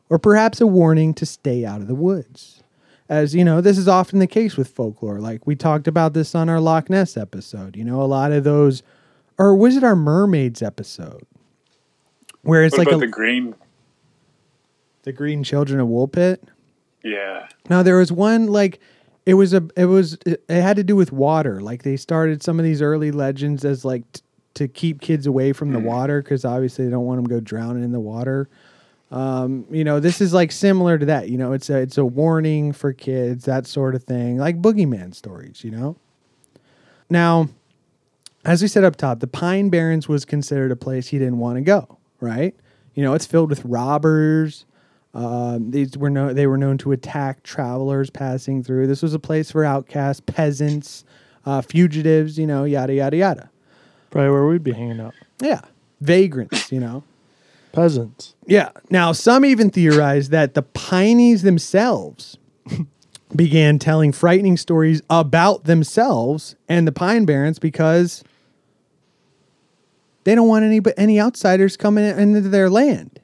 or 0.08 0.18
perhaps 0.18 0.60
a 0.60 0.66
warning 0.66 1.14
to 1.14 1.26
stay 1.26 1.64
out 1.64 1.80
of 1.80 1.88
the 1.88 1.94
woods. 1.94 2.62
As 3.08 3.34
you 3.34 3.44
know, 3.44 3.60
this 3.60 3.78
is 3.78 3.88
often 3.88 4.20
the 4.20 4.26
case 4.26 4.56
with 4.56 4.68
folklore. 4.68 5.20
Like 5.20 5.46
we 5.46 5.56
talked 5.56 5.88
about 5.88 6.14
this 6.14 6.34
on 6.34 6.48
our 6.48 6.60
Loch 6.60 6.88
Ness 6.88 7.16
episode. 7.16 7.76
You 7.76 7.84
know, 7.84 8.00
a 8.00 8.04
lot 8.04 8.32
of 8.32 8.44
those, 8.44 8.82
or 9.38 9.54
was 9.54 9.76
it 9.76 9.84
our 9.84 9.96
mermaids 9.96 10.62
episode, 10.62 11.26
where 12.42 12.64
it's 12.64 12.72
What 12.72 12.86
like 12.86 12.88
about 12.88 13.02
a, 13.02 13.06
the 13.06 13.12
green 13.12 13.54
The 15.02 15.12
Green 15.12 15.42
Children 15.42 15.80
of 15.80 15.88
Woolpit. 15.88 16.38
Yeah. 17.02 17.48
Now 17.68 17.82
there 17.82 17.96
was 17.96 18.12
one 18.12 18.46
like 18.46 18.80
it 19.26 19.34
was 19.34 19.54
a 19.54 19.68
it 19.76 19.86
was 19.86 20.18
it 20.24 20.42
had 20.48 20.76
to 20.76 20.84
do 20.84 20.96
with 20.96 21.12
water. 21.12 21.60
Like 21.60 21.82
they 21.82 21.96
started 21.96 22.42
some 22.42 22.58
of 22.58 22.64
these 22.64 22.82
early 22.82 23.10
legends 23.10 23.64
as 23.64 23.84
like 23.84 24.10
t- 24.12 24.22
to 24.54 24.68
keep 24.68 25.00
kids 25.00 25.26
away 25.26 25.52
from 25.52 25.72
the 25.72 25.78
water 25.80 26.22
because 26.22 26.44
obviously 26.44 26.84
they 26.84 26.90
don't 26.90 27.06
want 27.06 27.18
them 27.18 27.26
to 27.26 27.34
go 27.34 27.40
drowning 27.40 27.82
in 27.82 27.92
the 27.92 28.00
water. 28.00 28.48
Um, 29.10 29.66
you 29.70 29.84
know, 29.84 30.00
this 30.00 30.20
is 30.20 30.32
like 30.32 30.52
similar 30.52 30.98
to 30.98 31.06
that. 31.06 31.28
You 31.28 31.38
know, 31.38 31.52
it's 31.52 31.70
a 31.70 31.78
it's 31.78 31.98
a 31.98 32.04
warning 32.04 32.72
for 32.72 32.92
kids, 32.92 33.44
that 33.44 33.66
sort 33.66 33.94
of 33.94 34.04
thing, 34.04 34.38
like 34.38 34.60
boogeyman 34.60 35.14
stories. 35.14 35.62
You 35.64 35.70
know. 35.70 35.96
Now, 37.10 37.48
as 38.44 38.62
we 38.62 38.68
said 38.68 38.84
up 38.84 38.96
top, 38.96 39.20
the 39.20 39.26
Pine 39.26 39.68
Barrens 39.68 40.08
was 40.08 40.24
considered 40.24 40.70
a 40.72 40.76
place 40.76 41.08
he 41.08 41.18
didn't 41.18 41.38
want 41.38 41.56
to 41.56 41.62
go. 41.62 41.98
Right? 42.22 42.54
You 42.94 43.02
know, 43.02 43.14
it's 43.14 43.26
filled 43.26 43.50
with 43.50 43.64
robbers. 43.64 44.64
Um, 45.12 45.72
these 45.72 45.98
were 45.98 46.08
no, 46.08 46.32
they 46.32 46.46
were 46.46 46.56
known 46.56 46.78
to 46.78 46.92
attack 46.92 47.42
travelers 47.42 48.08
passing 48.08 48.62
through. 48.62 48.86
This 48.86 49.02
was 49.02 49.12
a 49.12 49.18
place 49.18 49.50
for 49.50 49.64
outcasts, 49.64 50.22
peasants, 50.24 51.04
uh, 51.44 51.60
fugitives. 51.60 52.38
You 52.38 52.46
know, 52.46 52.64
yada 52.64 52.94
yada 52.94 53.16
yada. 53.16 53.50
Probably 54.10 54.30
where 54.30 54.46
we'd 54.46 54.62
be 54.62 54.72
hanging 54.72 55.00
out. 55.00 55.14
Yeah, 55.40 55.60
vagrants. 56.00 56.72
You 56.72 56.80
know. 56.80 57.04
Peasants. 57.72 58.34
Yeah. 58.46 58.70
Now, 58.90 59.12
some 59.12 59.44
even 59.46 59.70
theorize 59.70 60.28
that 60.28 60.52
the 60.52 60.62
Pineys 60.62 61.42
themselves 61.42 62.36
began 63.36 63.78
telling 63.78 64.12
frightening 64.12 64.58
stories 64.58 65.00
about 65.08 65.64
themselves 65.64 66.54
and 66.68 66.86
the 66.86 66.92
Pine 66.92 67.24
Barrens 67.24 67.58
because 67.58 68.22
they 70.24 70.34
don't 70.34 70.48
want 70.48 70.64
any 70.64 70.80
but 70.80 70.94
any 70.96 71.20
outsiders 71.20 71.76
coming 71.76 72.04
into 72.04 72.40
their 72.40 72.70
land. 72.70 73.20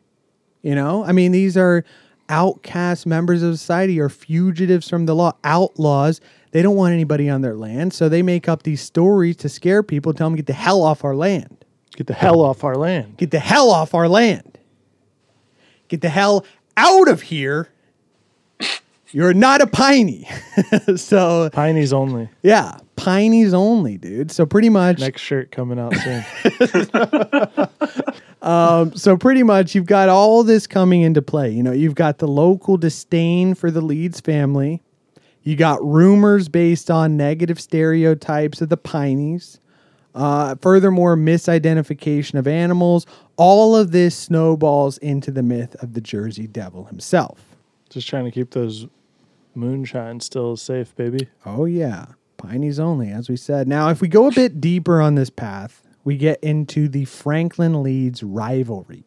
You 0.62 0.74
know, 0.74 1.04
I 1.04 1.12
mean, 1.12 1.32
these 1.32 1.56
are 1.56 1.84
outcast 2.28 3.06
members 3.06 3.42
of 3.42 3.58
society 3.58 4.00
or 4.00 4.08
fugitives 4.08 4.88
from 4.88 5.06
the 5.06 5.14
law, 5.14 5.32
outlaws. 5.44 6.20
They 6.50 6.62
don't 6.62 6.76
want 6.76 6.94
anybody 6.94 7.28
on 7.28 7.42
their 7.42 7.54
land, 7.54 7.94
so 7.94 8.08
they 8.08 8.22
make 8.22 8.48
up 8.48 8.62
these 8.62 8.80
stories 8.80 9.36
to 9.36 9.48
scare 9.48 9.82
people, 9.82 10.12
tell 10.12 10.28
them 10.28 10.36
get 10.36 10.46
the 10.46 10.52
hell 10.52 10.82
off 10.82 11.04
our 11.04 11.14
land. 11.14 11.64
Get 11.94 12.06
the 12.06 12.14
hell 12.14 12.40
off 12.40 12.64
our 12.64 12.76
land. 12.76 13.16
Get 13.16 13.30
the 13.30 13.40
hell 13.40 13.70
off 13.70 13.94
our 13.94 14.08
land. 14.08 14.58
Get 15.88 16.00
the 16.00 16.08
hell 16.08 16.44
out 16.76 17.08
of 17.08 17.22
here. 17.22 17.70
You're 19.10 19.34
not 19.34 19.60
a 19.62 19.66
piney. 19.66 20.28
so, 20.96 21.48
Pineys 21.50 21.92
only. 21.92 22.28
yeah, 22.42 22.78
pineys 22.96 23.54
only, 23.54 23.96
dude. 23.96 24.30
So, 24.30 24.44
pretty 24.44 24.68
much, 24.68 24.98
Next 25.00 25.22
shirt 25.22 25.50
coming 25.50 25.78
out 25.78 25.94
soon. 25.96 26.24
so 28.96 29.16
pretty 29.16 29.42
much 29.42 29.74
you've 29.74 29.86
got 29.86 30.08
all 30.08 30.42
this 30.42 30.66
coming 30.66 31.02
into 31.02 31.22
play. 31.22 31.50
You 31.50 31.62
know, 31.62 31.72
you've 31.72 31.94
got 31.94 32.18
the 32.18 32.28
local 32.28 32.76
disdain 32.76 33.54
for 33.54 33.70
the 33.70 33.80
Leeds 33.80 34.20
family. 34.20 34.82
You 35.42 35.56
got 35.56 35.82
rumors 35.82 36.48
based 36.48 36.90
on 36.90 37.16
negative 37.16 37.60
stereotypes 37.60 38.60
of 38.60 38.68
the 38.68 38.76
Pineys. 38.76 39.58
Uh, 40.14 40.56
furthermore, 40.56 41.16
misidentification 41.16 42.34
of 42.38 42.46
animals. 42.46 43.06
All 43.36 43.76
of 43.76 43.92
this 43.92 44.16
snowballs 44.16 44.98
into 44.98 45.30
the 45.30 45.42
myth 45.42 45.76
of 45.82 45.94
the 45.94 46.00
Jersey 46.00 46.46
Devil 46.46 46.84
himself. 46.84 47.40
Just 47.88 48.08
trying 48.08 48.24
to 48.24 48.30
keep 48.30 48.50
those 48.50 48.86
moonshine 49.54 50.20
still 50.20 50.56
safe, 50.56 50.94
baby. 50.96 51.28
Oh, 51.44 51.64
yeah. 51.64 52.06
Pineys 52.36 52.78
only, 52.78 53.10
as 53.10 53.28
we 53.28 53.36
said. 53.36 53.66
Now, 53.66 53.88
if 53.88 54.00
we 54.00 54.08
go 54.08 54.28
a 54.28 54.32
bit 54.32 54.60
deeper 54.60 55.00
on 55.00 55.16
this 55.16 55.30
path, 55.30 55.82
we 56.04 56.16
get 56.16 56.42
into 56.42 56.88
the 56.88 57.04
Franklin 57.04 57.82
Leeds 57.82 58.22
rivalry. 58.22 59.04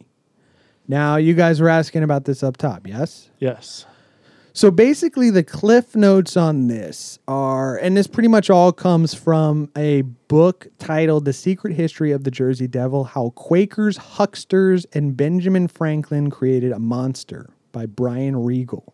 Now, 0.88 1.16
you 1.16 1.34
guys 1.34 1.62
were 1.62 1.70
asking 1.70 2.04
about 2.04 2.26
this 2.26 2.44
up 2.44 2.58
top, 2.58 2.86
yes? 2.86 3.30
Yes. 3.40 3.86
So 4.54 4.70
basically, 4.70 5.30
the 5.30 5.44
cliff 5.44 5.96
notes 5.96 6.36
on 6.36 6.68
this 6.68 7.18
are, 7.26 7.78
and 7.78 7.96
this 7.96 8.08
pretty 8.08 8.28
much 8.28 8.50
all 8.50 8.74
comes 8.74 9.14
from 9.14 9.72
a 9.78 10.02
book 10.02 10.68
titled 10.78 11.24
The 11.24 11.32
Secret 11.32 11.74
History 11.74 12.12
of 12.12 12.26
the 12.26 12.32
Jersey 12.32 12.68
Devil 12.68 13.06
How 13.06 13.30
Quakers, 13.30 13.98
Hucksters, 13.98 14.86
and 14.92 15.16
Benjamin 15.16 15.70
Franklin 15.70 16.30
Created 16.30 16.74
a 16.74 16.80
Monster 16.80 17.50
by 17.72 17.86
Brian 17.86 18.44
Regal. 18.44 18.94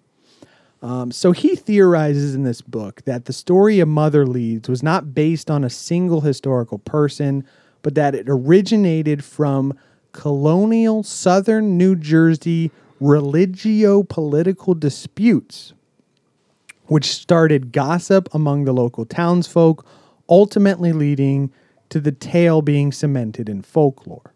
Um, 0.82 1.12
so 1.12 1.32
he 1.32 1.56
theorizes 1.56 2.36
in 2.36 2.44
this 2.44 2.62
book 2.62 3.02
that 3.06 3.26
the 3.26 3.34
story 3.34 3.80
of 3.80 3.88
Mother 3.88 4.26
Leeds 4.26 4.70
was 4.70 4.84
not 4.84 5.16
based 5.16 5.50
on 5.50 5.64
a 5.64 5.70
single 5.70 6.22
historical 6.22 6.78
person, 6.80 7.44
but 7.82 7.96
that 7.96 8.14
it 8.14 8.26
originated 8.28 9.24
from 9.24 9.78
colonial 10.12 11.04
southern 11.04 11.78
New 11.78 11.96
Jersey 11.96 12.72
religio 13.00 14.04
political 14.04 14.74
disputes, 14.74 15.74
which 16.86 17.06
started 17.06 17.72
gossip 17.72 18.30
among 18.34 18.66
the 18.66 18.74
local 18.74 19.06
townsfolk, 19.06 19.86
ultimately 20.30 20.94
leading 20.94 21.52
to 21.90 22.00
the 22.00 22.12
tale 22.12 22.62
being 22.62 22.92
cemented 22.92 23.50
in 23.50 23.62
folklore. 23.62 24.34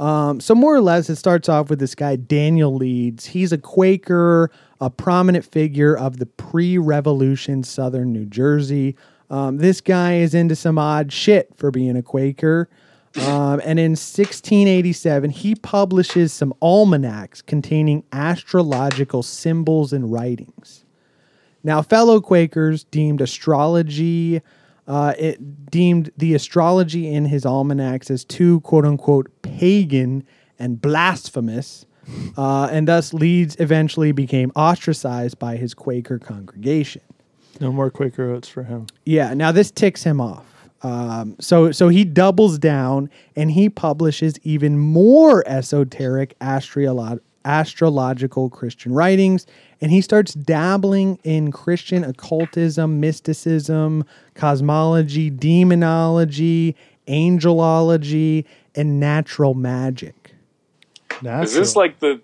Um, 0.00 0.40
so 0.40 0.54
more 0.54 0.74
or 0.74 0.80
less, 0.80 1.10
it 1.10 1.16
starts 1.16 1.48
off 1.48 1.68
with 1.68 1.78
this 1.78 1.94
guy 1.94 2.16
Daniel 2.16 2.74
Leeds. 2.74 3.26
He's 3.26 3.52
a 3.52 3.58
Quaker, 3.58 4.50
a 4.80 4.88
prominent 4.88 5.44
figure 5.44 5.94
of 5.94 6.16
the 6.16 6.24
pre-revolution 6.24 7.62
Southern 7.62 8.10
New 8.10 8.24
Jersey. 8.24 8.96
Um, 9.28 9.58
this 9.58 9.82
guy 9.82 10.16
is 10.16 10.34
into 10.34 10.56
some 10.56 10.78
odd 10.78 11.12
shit 11.12 11.54
for 11.54 11.70
being 11.70 11.96
a 11.98 12.02
Quaker. 12.02 12.70
Um, 13.16 13.60
and 13.62 13.78
in 13.78 13.92
1687, 13.92 15.30
he 15.30 15.54
publishes 15.54 16.32
some 16.32 16.54
almanacs 16.62 17.42
containing 17.42 18.04
astrological 18.10 19.22
symbols 19.22 19.92
and 19.92 20.10
writings. 20.10 20.84
Now, 21.62 21.82
fellow 21.82 22.22
Quakers 22.22 22.84
deemed 22.84 23.20
astrology, 23.20 24.40
uh, 24.90 25.14
it 25.16 25.70
deemed 25.70 26.10
the 26.16 26.34
astrology 26.34 27.06
in 27.06 27.24
his 27.26 27.46
almanacs 27.46 28.10
as 28.10 28.24
too 28.24 28.58
quote 28.62 28.84
unquote 28.84 29.30
pagan 29.42 30.26
and 30.58 30.82
blasphemous, 30.82 31.86
uh, 32.36 32.68
and 32.72 32.88
thus 32.88 33.14
Leeds 33.14 33.56
eventually 33.60 34.10
became 34.10 34.50
ostracized 34.56 35.38
by 35.38 35.56
his 35.56 35.74
Quaker 35.74 36.18
congregation. 36.18 37.02
No 37.60 37.70
more 37.70 37.88
Quaker 37.88 38.30
oats 38.30 38.48
for 38.48 38.64
him. 38.64 38.88
Yeah, 39.04 39.32
now 39.32 39.52
this 39.52 39.70
ticks 39.70 40.02
him 40.02 40.20
off. 40.20 40.44
Um, 40.82 41.36
so 41.38 41.70
so 41.70 41.88
he 41.88 42.04
doubles 42.04 42.58
down 42.58 43.10
and 43.36 43.52
he 43.52 43.68
publishes 43.68 44.40
even 44.42 44.76
more 44.76 45.46
esoteric 45.46 46.36
astrolo- 46.40 47.20
astrological 47.44 48.50
Christian 48.50 48.92
writings, 48.92 49.46
and 49.80 49.90
he 49.90 50.00
starts 50.00 50.34
dabbling 50.34 51.18
in 51.24 51.52
Christian 51.52 52.04
occultism, 52.04 53.00
mysticism, 53.00 54.04
cosmology, 54.34 55.30
demonology, 55.30 56.76
angelology, 57.08 58.44
and 58.74 59.00
natural 59.00 59.54
magic. 59.54 60.34
Natural. 61.22 61.44
Is 61.44 61.54
this 61.54 61.76
like 61.76 61.98
the 62.00 62.20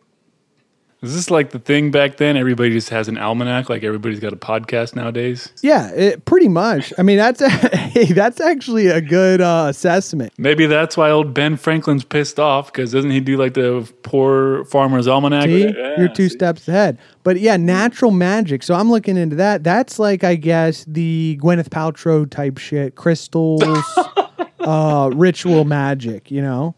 Is 1.03 1.15
this 1.15 1.31
like 1.31 1.51
the 1.51 1.59
thing 1.59 1.91
back 1.91 2.17
then? 2.17 2.37
Everybody 2.39 2.71
just 2.71 2.89
has 2.89 3.07
an 3.07 3.19
almanac, 3.19 3.69
like 3.69 3.85
everybody's 3.85 4.19
got 4.19 4.33
a 4.33 4.37
podcast 4.37 4.97
nowadays. 4.97 5.53
Yeah, 5.63 5.91
it, 5.93 6.25
pretty 6.25 6.49
much. 6.49 6.93
I 6.99 7.03
mean, 7.03 7.19
that's 7.19 7.41
hey, 7.75 8.07
that's 8.07 8.41
actually 8.41 8.87
a 8.87 9.03
good 9.03 9.43
uh, 9.43 9.67
assessment. 9.69 10.33
Maybe 10.39 10.65
that's 10.67 10.97
why 10.97 11.11
old 11.11 11.35
Ben 11.35 11.59
Franklin's 11.59 12.03
pissed 12.03 12.41
off 12.41 12.73
because 12.73 12.93
doesn't 12.93 13.11
he 13.11 13.21
do 13.21 13.37
like 13.37 13.53
the 13.55 13.87
poor 14.05 14.65
farmer's 14.65 15.07
almanac? 15.07 15.45
See, 15.45 15.65
Yeah, 15.69 15.95
you're 15.99 16.09
two 16.09 16.29
see? 16.31 16.35
steps 16.37 16.67
ahead. 16.67 16.99
But 17.25 17.39
yeah, 17.41 17.59
natural 17.59 18.11
magic. 18.11 18.63
So 18.63 18.75
I'm 18.75 18.91
looking 18.91 19.19
into 19.19 19.37
that. 19.37 19.63
That's 19.65 19.99
like, 19.99 20.25
I 20.25 20.35
guess, 20.35 20.85
the 20.89 21.39
Gwyneth 21.43 21.69
Paltrow 21.69 22.29
type 22.29 22.57
shit, 22.57 22.95
crystals, 22.95 23.63
uh, 24.61 25.11
ritual 25.15 25.65
magic. 25.65 26.31
You 26.31 26.41
know, 26.41 26.75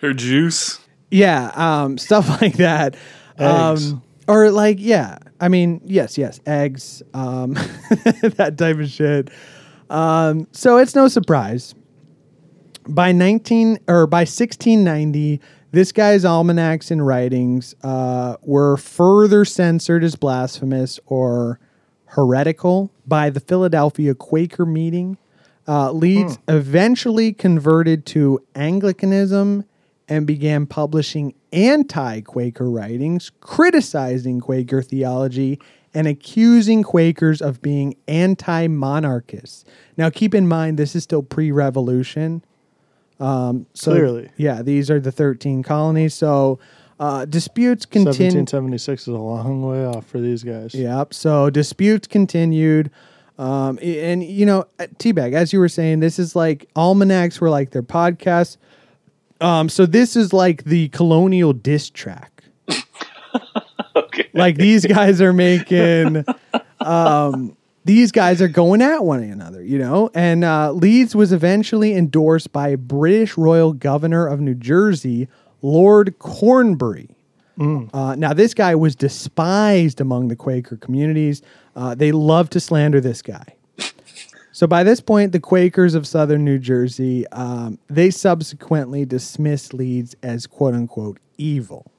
Her 0.00 0.12
juice. 0.12 0.80
yeah, 1.10 1.52
um, 1.54 1.98
stuff 1.98 2.28
like 2.42 2.54
that. 2.54 2.96
Eggs. 3.38 3.92
Um, 3.92 4.02
or 4.26 4.50
like, 4.50 4.76
yeah, 4.78 5.18
I 5.40 5.48
mean, 5.48 5.80
yes, 5.84 6.18
yes, 6.18 6.38
eggs, 6.46 7.02
um, 7.14 7.54
that 8.22 8.56
type 8.58 8.76
of 8.78 8.88
shit. 8.90 9.30
Um, 9.88 10.46
so 10.52 10.76
it's 10.76 10.94
no 10.94 11.08
surprise. 11.08 11.74
By 12.86 13.12
19 13.12 13.78
or 13.88 14.06
by 14.06 14.20
1690, 14.20 15.40
this 15.70 15.92
guy's 15.92 16.24
almanacs 16.24 16.90
and 16.90 17.06
writings 17.06 17.74
uh, 17.82 18.36
were 18.42 18.76
further 18.76 19.44
censored 19.44 20.04
as 20.04 20.14
blasphemous 20.14 21.00
or 21.06 21.58
heretical 22.06 22.90
by 23.06 23.30
the 23.30 23.40
Philadelphia 23.40 24.14
Quaker 24.14 24.64
meeting. 24.64 25.18
Uh, 25.66 25.92
Leeds 25.92 26.38
eventually 26.48 27.34
converted 27.34 28.06
to 28.06 28.42
Anglicanism 28.54 29.64
and 30.08 30.26
began 30.26 30.66
publishing 30.66 31.34
anti 31.52 32.20
Quaker 32.22 32.70
writings, 32.70 33.30
criticizing 33.40 34.40
Quaker 34.40 34.82
theology 34.82 35.60
and 35.94 36.06
accusing 36.06 36.82
Quakers 36.82 37.40
of 37.40 37.60
being 37.62 37.96
anti 38.06 38.66
monarchists. 38.68 39.64
Now, 39.96 40.10
keep 40.10 40.34
in 40.34 40.46
mind, 40.48 40.78
this 40.78 40.94
is 40.94 41.02
still 41.02 41.22
pre 41.22 41.50
revolution. 41.50 42.44
Um, 43.20 43.66
so, 43.74 43.92
Clearly. 43.92 44.30
Yeah, 44.36 44.62
these 44.62 44.90
are 44.90 45.00
the 45.00 45.12
13 45.12 45.62
colonies. 45.62 46.14
So, 46.14 46.58
Uh, 47.00 47.24
disputes 47.24 47.86
continued. 47.86 48.08
1776 48.48 49.02
is 49.02 49.08
a 49.08 49.12
long 49.12 49.62
way 49.62 49.84
off 49.84 50.04
for 50.06 50.18
these 50.18 50.42
guys. 50.42 50.74
Yep. 50.74 51.14
So 51.14 51.48
disputes 51.48 52.08
continued. 52.08 52.90
Um, 53.38 53.78
and 53.80 54.24
you 54.24 54.44
know, 54.44 54.66
Teabag, 54.98 55.32
as 55.32 55.52
you 55.52 55.60
were 55.60 55.68
saying, 55.68 56.00
this 56.00 56.18
is 56.18 56.34
like 56.34 56.68
almanacs 56.74 57.40
were 57.40 57.50
like 57.50 57.70
their 57.70 57.84
podcasts. 57.84 58.56
Um, 59.40 59.68
so 59.68 59.86
this 59.86 60.16
is 60.16 60.32
like 60.32 60.64
the 60.64 60.88
colonial 60.88 61.52
diss 61.52 61.90
track. 61.90 62.44
Okay. 63.96 64.28
Like 64.32 64.56
these 64.56 64.86
guys 64.86 65.20
are 65.20 65.32
making, 65.32 66.24
um, 66.80 67.56
these 67.84 68.12
guys 68.12 68.40
are 68.40 68.48
going 68.48 68.80
at 68.80 69.04
one 69.04 69.22
another, 69.24 69.62
you 69.62 69.76
know. 69.78 70.08
And 70.14 70.44
uh, 70.44 70.70
Leeds 70.72 71.16
was 71.16 71.32
eventually 71.32 71.94
endorsed 71.96 72.52
by 72.52 72.76
British 72.76 73.36
Royal 73.36 73.72
Governor 73.72 74.26
of 74.28 74.40
New 74.40 74.54
Jersey, 74.54 75.26
Lord 75.62 76.18
Cornbury. 76.20 77.10
Uh, 77.92 78.14
now, 78.14 78.32
this 78.32 78.54
guy 78.54 78.76
was 78.76 78.94
despised 78.94 80.00
among 80.00 80.28
the 80.28 80.36
Quaker 80.36 80.76
communities. 80.76 81.42
Uh, 81.74 81.94
they 81.96 82.12
loved 82.12 82.52
to 82.52 82.60
slander 82.60 83.00
this 83.00 83.20
guy. 83.20 83.56
So 84.58 84.66
by 84.66 84.82
this 84.82 84.98
point, 85.00 85.30
the 85.30 85.38
Quakers 85.38 85.94
of 85.94 86.04
southern 86.04 86.44
New 86.44 86.58
Jersey, 86.58 87.24
um, 87.28 87.78
they 87.86 88.10
subsequently 88.10 89.04
dismissed 89.04 89.72
Leeds 89.72 90.16
as 90.20 90.48
quote 90.48 90.74
unquote 90.74 91.20
evil. 91.36 91.92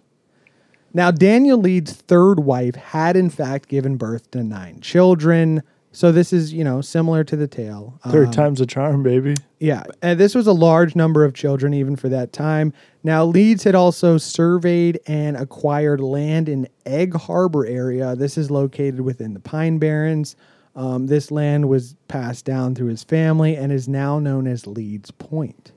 Now, 0.94 1.10
Daniel 1.10 1.58
Leeds' 1.58 1.94
third 1.94 2.42
wife 2.42 2.76
had 2.76 3.16
in 3.16 3.30
fact 3.30 3.70
given 3.70 3.96
birth 3.96 4.30
to 4.32 4.44
nine 4.44 4.82
children. 4.82 5.64
So 5.94 6.12
this 6.12 6.34
is, 6.34 6.52
you 6.52 6.66
know, 6.66 6.82
similar 6.82 7.24
to 7.24 7.38
the 7.38 7.48
tale. 7.48 7.98
Third 8.06 8.28
Um, 8.28 8.34
time's 8.34 8.60
a 8.60 8.66
charm, 8.66 9.04
baby. 9.04 9.36
yeah, 9.62 9.84
and 10.02 10.20
this 10.20 10.36
was 10.36 10.46
a 10.46 10.52
large 10.52 10.98
number 10.98 11.24
of 11.24 11.34
children 11.34 11.74
even 11.74 11.96
for 11.96 12.10
that 12.10 12.34
time. 12.34 12.74
Now, 13.06 13.24
Leeds 13.24 13.64
had 13.64 13.74
also 13.74 14.18
surveyed 14.18 15.00
and 15.08 15.38
acquired 15.38 16.02
land 16.02 16.50
in 16.50 16.68
Egg 16.86 17.14
Harbor 17.14 17.66
area. 17.66 18.18
This 18.18 18.38
is 18.38 18.52
located 18.52 19.00
within 19.00 19.34
the 19.34 19.40
Pine 19.40 19.78
Barrens. 19.78 20.36
Um, 20.76 21.08
this 21.08 21.32
land 21.32 21.68
was 21.68 21.96
passed 22.08 22.46
down 22.46 22.76
through 22.76 22.88
his 22.88 23.04
family 23.04 23.56
and 23.56 23.72
is 23.72 23.88
now 23.88 24.20
known 24.20 24.48
as 24.48 24.68
Leeds 24.68 25.12
Point. 25.12 25.72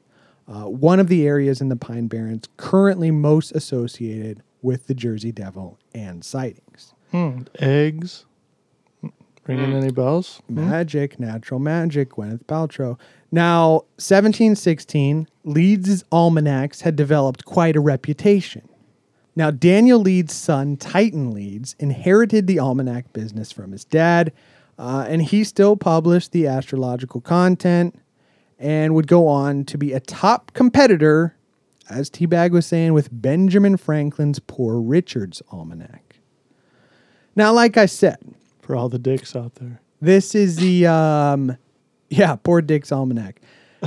Uh, 0.46 0.64
one 0.64 1.00
of 1.00 1.08
the 1.08 1.26
areas 1.26 1.60
in 1.60 1.68
the 1.68 1.76
Pine 1.76 2.08
Barrens 2.08 2.48
currently 2.56 3.10
most 3.10 3.52
associated 3.52 4.42
with 4.60 4.86
the 4.86 4.94
Jersey 4.94 5.32
Devil 5.32 5.78
and 5.94 6.24
sightings. 6.24 6.94
Eggs. 7.58 8.26
Ringing 9.46 9.72
any 9.72 9.90
bells? 9.90 10.40
Magic, 10.48 11.18
natural 11.18 11.58
magic, 11.58 12.10
Gwyneth 12.10 12.44
Paltrow. 12.44 12.96
Now, 13.32 13.70
1716, 13.96 15.26
Leeds' 15.44 16.04
almanacs 16.12 16.82
had 16.82 16.94
developed 16.94 17.44
quite 17.44 17.74
a 17.74 17.80
reputation. 17.80 18.68
Now, 19.34 19.50
Daniel 19.50 19.98
Leeds' 19.98 20.34
son, 20.34 20.76
Titan 20.76 21.32
Leeds, 21.32 21.74
inherited 21.80 22.46
the 22.46 22.60
almanac 22.60 23.12
business 23.12 23.50
from 23.50 23.72
his 23.72 23.84
dad, 23.84 24.32
uh, 24.78 25.06
and 25.08 25.22
he 25.22 25.44
still 25.44 25.76
published 25.76 26.32
the 26.32 26.46
astrological 26.46 27.20
content 27.20 27.98
and 28.58 28.94
would 28.94 29.06
go 29.06 29.26
on 29.28 29.64
to 29.64 29.76
be 29.78 29.92
a 29.92 30.00
top 30.00 30.52
competitor, 30.54 31.36
as 31.90 32.08
T-Bag 32.08 32.52
was 32.52 32.66
saying, 32.66 32.92
with 32.92 33.08
Benjamin 33.10 33.76
Franklin's 33.76 34.38
Poor 34.38 34.80
Richard's 34.80 35.42
Almanac. 35.50 36.16
Now, 37.34 37.52
like 37.52 37.76
I 37.76 37.86
said, 37.86 38.18
For 38.60 38.76
all 38.76 38.88
the 38.88 38.98
dicks 38.98 39.34
out 39.34 39.56
there. 39.56 39.80
this 40.00 40.34
is 40.34 40.56
the 40.56 40.86
um 40.86 41.56
yeah, 42.12 42.36
poor 42.36 42.60
Dick's 42.60 42.92
almanac. 42.92 43.40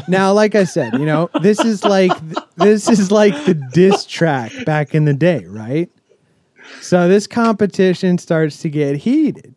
Now, 0.07 0.33
like 0.33 0.55
I 0.55 0.63
said, 0.65 0.93
you 0.93 1.05
know, 1.05 1.29
this 1.41 1.63
is 1.63 1.83
like 1.85 2.11
this 2.57 2.89
is 2.89 3.11
like 3.11 3.45
the 3.45 3.53
diss 3.53 4.05
track 4.05 4.51
back 4.65 4.93
in 4.95 5.05
the 5.05 5.13
day, 5.13 5.45
right? 5.45 5.89
So 6.81 7.07
this 7.07 7.27
competition 7.27 8.17
starts 8.17 8.57
to 8.63 8.69
get 8.69 8.97
heated. 8.97 9.54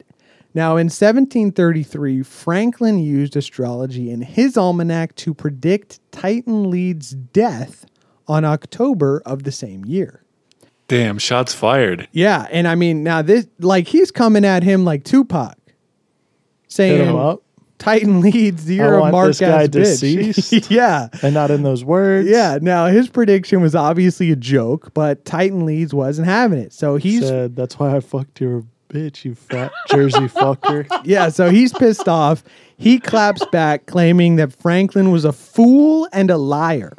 Now, 0.59 0.73
in 0.73 0.87
1733, 0.87 2.25
Franklin 2.25 2.99
used 2.99 3.37
astrology 3.37 4.11
in 4.11 4.23
his 4.23 4.57
almanac 4.57 5.15
to 5.15 5.33
predict 5.33 6.01
Titan 6.11 6.69
Leeds' 6.69 7.13
death 7.13 7.87
on 8.27 8.45
October 8.45 9.23
of 9.25 9.45
the 9.45 9.53
same 9.53 9.85
year. 9.85 10.25
Damn, 10.89 11.19
shots 11.19 11.55
fired. 11.55 12.09
Yeah, 12.11 12.49
and 12.51 12.67
I 12.67 12.75
mean, 12.75 13.05
now 13.05 13.23
this 13.23 13.47
like 13.61 13.87
he's 13.87 14.11
coming 14.11 14.45
at 14.45 14.65
him 14.65 14.85
like 14.85 15.05
Tupac, 15.05 15.55
Hit 15.65 15.77
saying 16.67 17.09
him 17.09 17.15
up. 17.15 17.45
Titan 17.79 18.21
Leeds. 18.21 18.69
You're 18.69 18.97
a 18.97 19.01
want 19.03 19.13
mark 19.13 19.29
this 19.29 19.39
guy 19.39 19.69
deceased. 19.69 20.53
yeah, 20.73 21.07
And 21.23 21.35
not 21.35 21.53
in 21.53 21.63
those 21.63 21.85
words. 21.85 22.29
yeah. 22.29 22.59
Now 22.61 22.87
his 22.87 23.09
prediction 23.09 23.61
was 23.61 23.77
obviously 23.77 24.33
a 24.33 24.37
joke, 24.37 24.93
but 24.93 25.25
Titan 25.25 25.65
Leeds 25.65 25.95
wasn't 25.95 26.27
having 26.27 26.59
it. 26.59 26.73
So 26.73 26.97
he's 26.97 27.29
Said, 27.29 27.55
that's 27.55 27.79
why 27.79 27.95
I 27.95 28.01
fucked 28.01 28.41
your 28.41 28.65
bitch, 28.89 29.25
you 29.25 29.35
fat 29.35 29.73
Jersey 29.89 30.29
fucker. 30.29 30.87
yeah. 31.05 31.29
So 31.29 31.51
he's 31.51 31.73
pissed 31.73 32.09
off. 32.09 32.43
He 32.77 32.99
claps 32.99 33.45
back, 33.47 33.87
claiming 33.87 34.37
that 34.37 34.53
Franklin 34.53 35.11
was 35.11 35.25
a 35.25 35.33
fool 35.33 36.09
and 36.13 36.31
a 36.31 36.37
liar. 36.37 36.97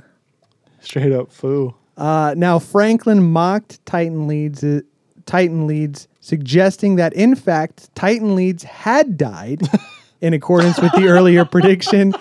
Straight 0.82 1.12
up 1.12 1.32
foo. 1.32 1.76
Uh, 1.98 2.34
now 2.38 2.60
Franklin 2.60 3.32
mocked 3.32 3.86
Titan 3.86 4.28
Leeds. 4.28 4.64
Uh, 4.64 4.82
Titan 5.26 5.68
Leeds, 5.68 6.08
suggesting 6.22 6.96
that 6.96 7.14
in 7.14 7.36
fact 7.36 7.94
Titan 7.94 8.36
Leeds 8.36 8.64
had 8.64 9.16
died, 9.18 9.62
in 10.22 10.34
accordance 10.34 10.80
with 10.80 10.92
the 10.94 11.08
earlier 11.08 11.46
prediction, 11.46 12.14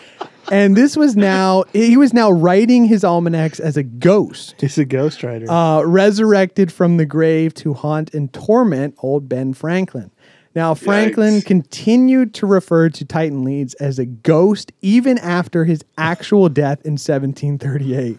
and 0.50 0.76
this 0.76 0.96
was 0.96 1.16
now 1.16 1.64
he 1.72 1.96
was 1.96 2.12
now 2.12 2.30
writing 2.30 2.84
his 2.84 3.04
almanacs 3.04 3.60
as 3.60 3.76
a 3.76 3.82
ghost, 3.82 4.54
He's 4.60 4.78
a 4.78 4.86
ghostwriter. 4.86 5.46
uh, 5.48 5.84
resurrected 5.86 6.72
from 6.72 6.96
the 6.96 7.06
grave 7.06 7.54
to 7.54 7.74
haunt 7.74 8.14
and 8.14 8.32
torment 8.32 8.94
old 8.98 9.28
Ben 9.28 9.54
Franklin. 9.54 10.10
Now 10.54 10.74
Franklin 10.74 11.40
continued 11.42 12.34
to 12.34 12.46
refer 12.46 12.88
to 12.88 13.04
Titan 13.04 13.44
Leeds 13.44 13.74
as 13.74 13.98
a 13.98 14.06
ghost 14.06 14.72
even 14.82 15.18
after 15.18 15.64
his 15.64 15.84
actual 15.96 16.48
death 16.48 16.80
in 16.84 16.92
1738. 16.94 18.18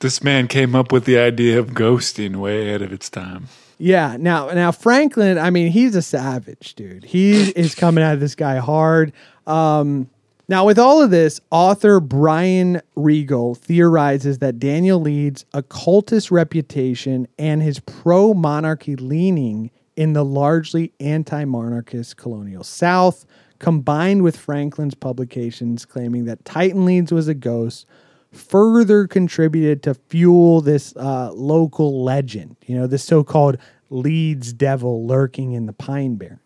This 0.00 0.22
man 0.22 0.46
came 0.48 0.74
up 0.76 0.92
with 0.92 1.06
the 1.06 1.18
idea 1.18 1.58
of 1.58 1.70
ghosting 1.70 2.36
way 2.36 2.68
ahead 2.68 2.82
of 2.82 2.92
its 2.92 3.08
time. 3.10 3.48
Yeah. 3.78 4.16
Now, 4.18 4.48
now 4.50 4.70
Franklin, 4.70 5.38
I 5.38 5.50
mean, 5.50 5.70
he's 5.72 5.94
a 5.94 6.02
savage, 6.02 6.74
dude. 6.74 7.04
He 7.04 7.50
is 7.50 7.74
coming 7.74 8.04
at 8.04 8.20
this 8.20 8.34
guy 8.34 8.56
hard. 8.58 9.12
Um, 9.46 10.08
now, 10.50 10.64
with 10.64 10.78
all 10.78 11.02
of 11.02 11.10
this, 11.10 11.40
author 11.50 12.00
Brian 12.00 12.80
Regal 12.96 13.54
theorizes 13.54 14.38
that 14.38 14.58
Daniel 14.58 14.98
Leeds' 14.98 15.44
occultist 15.52 16.30
reputation 16.30 17.28
and 17.38 17.62
his 17.62 17.80
pro 17.80 18.32
monarchy 18.32 18.96
leaning 18.96 19.70
in 19.94 20.14
the 20.14 20.24
largely 20.24 20.90
anti 21.00 21.44
monarchist 21.44 22.16
colonial 22.16 22.64
South, 22.64 23.26
combined 23.58 24.22
with 24.22 24.38
Franklin's 24.38 24.94
publications 24.94 25.84
claiming 25.84 26.24
that 26.24 26.46
Titan 26.46 26.86
Leeds 26.86 27.12
was 27.12 27.28
a 27.28 27.34
ghost, 27.34 27.84
further 28.32 29.06
contributed 29.06 29.82
to 29.82 29.92
fuel 29.92 30.62
this 30.62 30.96
uh, 30.96 31.30
local 31.32 32.02
legend, 32.04 32.56
you 32.64 32.74
know, 32.74 32.86
this 32.86 33.04
so 33.04 33.22
called 33.22 33.58
Leeds 33.90 34.54
devil 34.54 35.06
lurking 35.06 35.52
in 35.52 35.66
the 35.66 35.74
Pine 35.74 36.14
Barrens. 36.14 36.40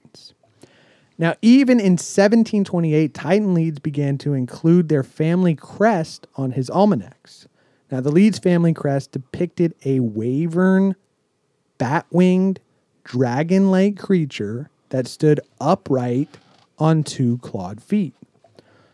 Now, 1.18 1.34
even 1.42 1.78
in 1.78 1.92
1728, 1.92 3.14
Titan 3.14 3.54
Leeds 3.54 3.78
began 3.78 4.18
to 4.18 4.34
include 4.34 4.88
their 4.88 5.02
family 5.02 5.54
crest 5.54 6.26
on 6.36 6.52
his 6.52 6.70
almanacs. 6.70 7.46
Now, 7.90 8.00
the 8.00 8.10
Leeds 8.10 8.38
family 8.38 8.72
crest 8.72 9.12
depicted 9.12 9.74
a 9.84 10.00
wyvern, 10.00 10.96
bat 11.78 12.06
winged, 12.10 12.60
dragon 13.04 13.70
like 13.70 13.98
creature 13.98 14.70
that 14.88 15.06
stood 15.06 15.40
upright 15.60 16.28
on 16.78 17.02
two 17.02 17.38
clawed 17.38 17.82
feet. 17.82 18.14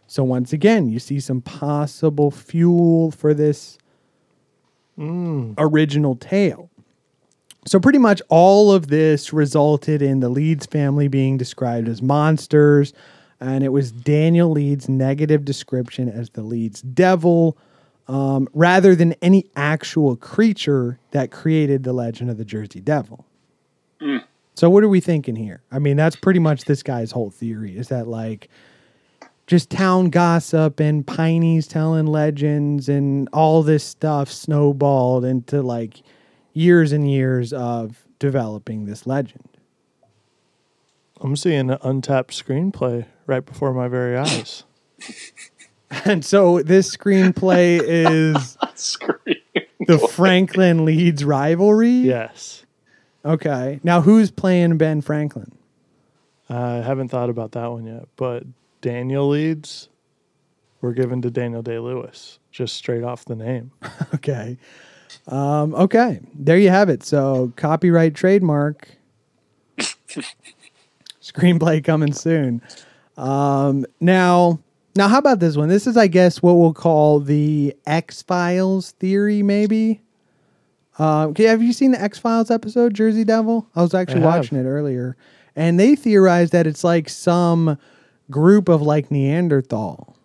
So, 0.06 0.24
once 0.24 0.52
again, 0.52 0.88
you 0.88 0.98
see 0.98 1.20
some 1.20 1.40
possible 1.40 2.30
fuel 2.30 3.10
for 3.10 3.34
this 3.34 3.78
mm. 4.98 5.54
original 5.58 6.16
tale. 6.16 6.70
So, 7.68 7.78
pretty 7.78 7.98
much 7.98 8.22
all 8.30 8.72
of 8.72 8.86
this 8.86 9.30
resulted 9.30 10.00
in 10.00 10.20
the 10.20 10.30
Leeds 10.30 10.64
family 10.64 11.06
being 11.06 11.36
described 11.36 11.86
as 11.86 12.00
monsters, 12.00 12.94
and 13.40 13.62
it 13.62 13.68
was 13.68 13.92
Daniel 13.92 14.50
Leeds' 14.50 14.88
negative 14.88 15.44
description 15.44 16.08
as 16.08 16.30
the 16.30 16.40
Leeds 16.40 16.80
devil, 16.80 17.58
um, 18.08 18.48
rather 18.54 18.94
than 18.94 19.12
any 19.20 19.44
actual 19.54 20.16
creature 20.16 20.98
that 21.10 21.30
created 21.30 21.82
the 21.84 21.92
legend 21.92 22.30
of 22.30 22.38
the 22.38 22.44
Jersey 22.44 22.80
Devil. 22.80 23.26
So, 24.54 24.70
what 24.70 24.82
are 24.82 24.88
we 24.88 25.00
thinking 25.00 25.36
here? 25.36 25.60
I 25.70 25.78
mean, 25.78 25.98
that's 25.98 26.16
pretty 26.16 26.40
much 26.40 26.64
this 26.64 26.82
guy's 26.82 27.10
whole 27.10 27.30
theory 27.30 27.76
is 27.76 27.88
that, 27.88 28.08
like, 28.08 28.48
just 29.46 29.68
town 29.68 30.08
gossip 30.08 30.80
and 30.80 31.06
Piney's 31.06 31.66
telling 31.66 32.06
legends 32.06 32.88
and 32.88 33.28
all 33.34 33.62
this 33.62 33.84
stuff 33.84 34.30
snowballed 34.30 35.26
into 35.26 35.60
like 35.60 36.02
years 36.59 36.92
and 36.92 37.11
years 37.11 37.52
of 37.52 38.04
developing 38.18 38.84
this 38.86 39.06
legend. 39.06 39.48
I'm 41.20 41.36
seeing 41.36 41.70
an 41.70 41.78
untapped 41.82 42.32
screenplay 42.32 43.06
right 43.26 43.44
before 43.44 43.72
my 43.72 43.88
very 43.88 44.16
eyes. 44.16 44.64
And 46.04 46.22
so 46.22 46.61
this 46.62 46.94
screenplay 46.94 47.80
is 47.82 48.59
Scream. 48.74 49.36
the 49.86 49.98
Franklin 49.98 50.84
Leeds 50.84 51.24
rivalry. 51.24 51.88
Yes. 51.88 52.66
Okay. 53.24 53.80
Now 53.82 54.02
who's 54.02 54.30
playing 54.30 54.76
Ben 54.76 55.00
Franklin? 55.00 55.50
I 56.50 56.76
haven't 56.82 57.09
thought 57.09 57.30
about 57.30 57.52
that 57.52 57.68
one 57.68 57.86
yet, 57.86 58.06
but 58.16 58.42
Daniel 58.82 59.28
Leeds 59.30 59.88
were 60.82 60.92
given 60.92 61.22
to 61.22 61.30
Daniel 61.30 61.62
Day 61.62 61.78
Lewis, 61.78 62.38
just 62.52 62.76
straight 62.76 63.02
off 63.02 63.24
the 63.24 63.36
name. 63.36 63.70
Okay. 64.14 64.59
Um, 65.26 65.74
okay. 65.74 66.20
There 66.34 66.59
you 66.59 66.70
have 66.70 66.88
it. 66.88 67.02
So 67.02 67.52
copyright 67.56 68.14
trademark. 68.14 68.88
Screenplay 71.22 71.84
coming 71.84 72.12
soon. 72.12 72.62
Um, 73.16 73.84
now, 74.00 74.61
now, 74.96 75.09
how 75.09 75.18
about 75.18 75.38
this 75.38 75.56
one? 75.56 75.68
This 75.68 75.86
is, 75.86 75.96
I 75.96 76.09
guess, 76.09 76.42
what 76.42 76.54
we'll 76.54 76.74
call 76.74 77.20
the 77.20 77.76
X 77.86 78.22
Files 78.22 78.92
theory, 78.92 79.42
maybe. 79.42 80.00
Um, 80.98 81.30
okay, 81.30 81.44
have 81.44 81.62
you 81.62 81.72
seen 81.72 81.92
the 81.92 82.02
X 82.02 82.18
Files 82.18 82.50
episode, 82.50 82.94
Jersey 82.94 83.22
Devil? 83.22 83.68
I 83.76 83.82
was 83.82 83.94
actually 83.94 84.22
I 84.22 84.26
watching 84.26 84.59
it 84.59 84.64
earlier, 84.64 85.16
and 85.54 85.78
they 85.78 85.94
theorized 85.94 86.52
that 86.52 86.66
it's 86.66 86.82
like 86.82 87.09
some 87.09 87.78
group 88.30 88.68
of 88.68 88.82
like 88.82 89.11
Neanderthal 89.11 90.17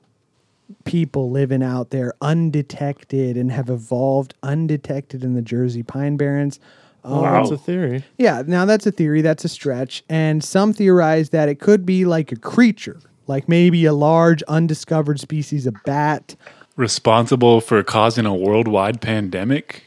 people 0.85 1.29
living 1.31 1.61
out 1.63 1.89
there 1.91 2.13
undetected 2.21 3.37
and 3.37 3.51
have 3.51 3.69
evolved 3.69 4.33
undetected 4.43 5.23
in 5.23 5.33
the 5.33 5.41
Jersey 5.41 5.83
Pine 5.83 6.17
Barrens. 6.17 6.59
Well, 7.03 7.21
Wow. 7.21 7.33
that's 7.39 7.49
um, 7.49 7.55
a 7.55 7.57
theory. 7.57 8.03
Yeah, 8.17 8.43
now 8.47 8.65
that's 8.65 8.85
a 8.87 8.91
theory, 8.91 9.21
that's 9.21 9.43
a 9.43 9.49
stretch. 9.49 10.03
And 10.09 10.43
some 10.43 10.71
theorize 10.73 11.29
that 11.31 11.49
it 11.49 11.59
could 11.59 11.85
be 11.85 12.05
like 12.05 12.31
a 12.31 12.37
creature, 12.37 12.99
like 13.27 13.49
maybe 13.49 13.83
a 13.85 13.93
large 13.93 14.41
undiscovered 14.43 15.19
species 15.19 15.67
of 15.67 15.75
bat. 15.85 16.35
Responsible 16.77 17.59
for 17.61 17.83
causing 17.83 18.25
a 18.25 18.33
worldwide 18.33 19.01
pandemic? 19.01 19.83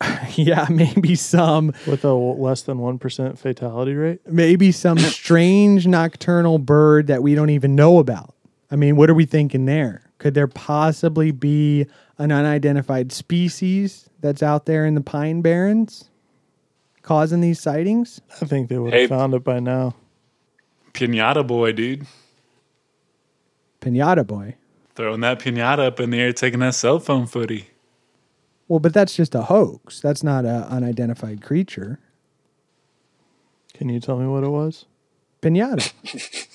yeah, 0.34 0.66
maybe 0.68 1.14
some 1.14 1.72
With 1.86 2.04
a 2.04 2.12
less 2.12 2.62
than 2.62 2.78
1% 2.78 3.38
fatality 3.38 3.94
rate. 3.94 4.20
maybe 4.30 4.72
some 4.72 4.98
strange 4.98 5.86
nocturnal 5.86 6.58
bird 6.58 7.06
that 7.06 7.22
we 7.22 7.34
don't 7.34 7.50
even 7.50 7.74
know 7.74 7.98
about. 7.98 8.33
I 8.74 8.76
mean, 8.76 8.96
what 8.96 9.08
are 9.08 9.14
we 9.14 9.24
thinking 9.24 9.66
there? 9.66 10.02
Could 10.18 10.34
there 10.34 10.48
possibly 10.48 11.30
be 11.30 11.86
an 12.18 12.32
unidentified 12.32 13.12
species 13.12 14.10
that's 14.20 14.42
out 14.42 14.66
there 14.66 14.84
in 14.84 14.96
the 14.96 15.00
Pine 15.00 15.42
Barrens 15.42 16.10
causing 17.02 17.40
these 17.40 17.60
sightings? 17.60 18.20
I 18.42 18.46
think 18.46 18.68
they 18.68 18.78
would 18.80 18.92
have 18.92 19.02
Hey. 19.02 19.06
found 19.06 19.32
it 19.32 19.44
by 19.44 19.60
now. 19.60 19.94
Pinata 20.92 21.46
boy, 21.46 21.70
dude. 21.70 22.04
Pinata 23.80 24.26
boy. 24.26 24.56
Throwing 24.96 25.20
that 25.20 25.38
pinata 25.38 25.86
up 25.86 26.00
in 26.00 26.10
the 26.10 26.18
air, 26.18 26.32
taking 26.32 26.58
that 26.58 26.74
cell 26.74 26.98
phone 26.98 27.26
footy. 27.26 27.68
Well, 28.66 28.80
but 28.80 28.92
that's 28.92 29.14
just 29.14 29.36
a 29.36 29.42
hoax. 29.42 30.00
That's 30.00 30.24
not 30.24 30.44
an 30.44 30.64
unidentified 30.64 31.42
creature. 31.42 32.00
Can 33.72 33.88
you 33.88 34.00
tell 34.00 34.18
me 34.18 34.26
what 34.26 34.42
it 34.42 34.48
was? 34.50 34.86
Pinata. 35.40 35.92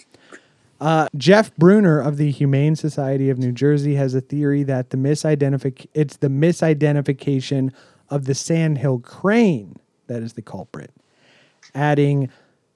uh, 0.80 1.08
Jeff 1.16 1.56
Bruner 1.58 2.00
of 2.00 2.18
the 2.18 2.32
Humane 2.32 2.76
Society 2.76 3.30
of 3.30 3.38
New 3.38 3.52
Jersey 3.52 3.96
has 3.96 4.14
a 4.14 4.22
theory 4.22 4.64
that 4.64 4.92
the 4.92 4.98
misidentific 4.98 5.88
it's 5.94 6.18
the 6.18 6.28
misidentification 6.28 7.74
of 8.10 8.26
the 8.26 8.36
sandhill 8.36 9.00
crane 9.00 9.76
that 10.08 10.24
is 10.24 10.34
the 10.34 10.42
culprit. 10.42 10.92
Adding, 11.76 12.30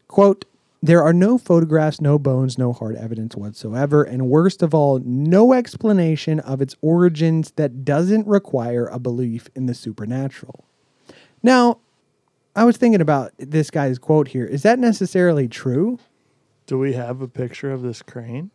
quote, 0.07 0.45
there 0.81 1.01
are 1.01 1.13
no 1.13 1.37
photographs, 1.37 2.01
no 2.01 2.19
bones, 2.19 2.57
no 2.57 2.73
hard 2.73 2.97
evidence 2.97 3.37
whatsoever, 3.37 4.03
and 4.03 4.29
worst 4.29 4.61
of 4.61 4.73
all, 4.73 4.99
no 4.99 5.53
explanation 5.53 6.41
of 6.41 6.61
its 6.61 6.75
origins 6.81 7.51
that 7.51 7.85
doesn't 7.85 8.27
require 8.27 8.87
a 8.87 8.99
belief 8.99 9.49
in 9.55 9.65
the 9.65 9.73
supernatural. 9.73 10.65
Now, 11.41 11.79
I 12.53 12.65
was 12.65 12.75
thinking 12.75 12.99
about 12.99 13.31
this 13.37 13.71
guy's 13.71 13.97
quote 13.97 14.27
here. 14.27 14.45
Is 14.45 14.63
that 14.63 14.77
necessarily 14.77 15.47
true? 15.47 15.99
Do 16.66 16.78
we 16.80 16.93
have 16.93 17.22
a 17.22 17.28
picture 17.28 17.72
of 17.72 17.82
this 17.82 18.01
crane? 18.01 18.51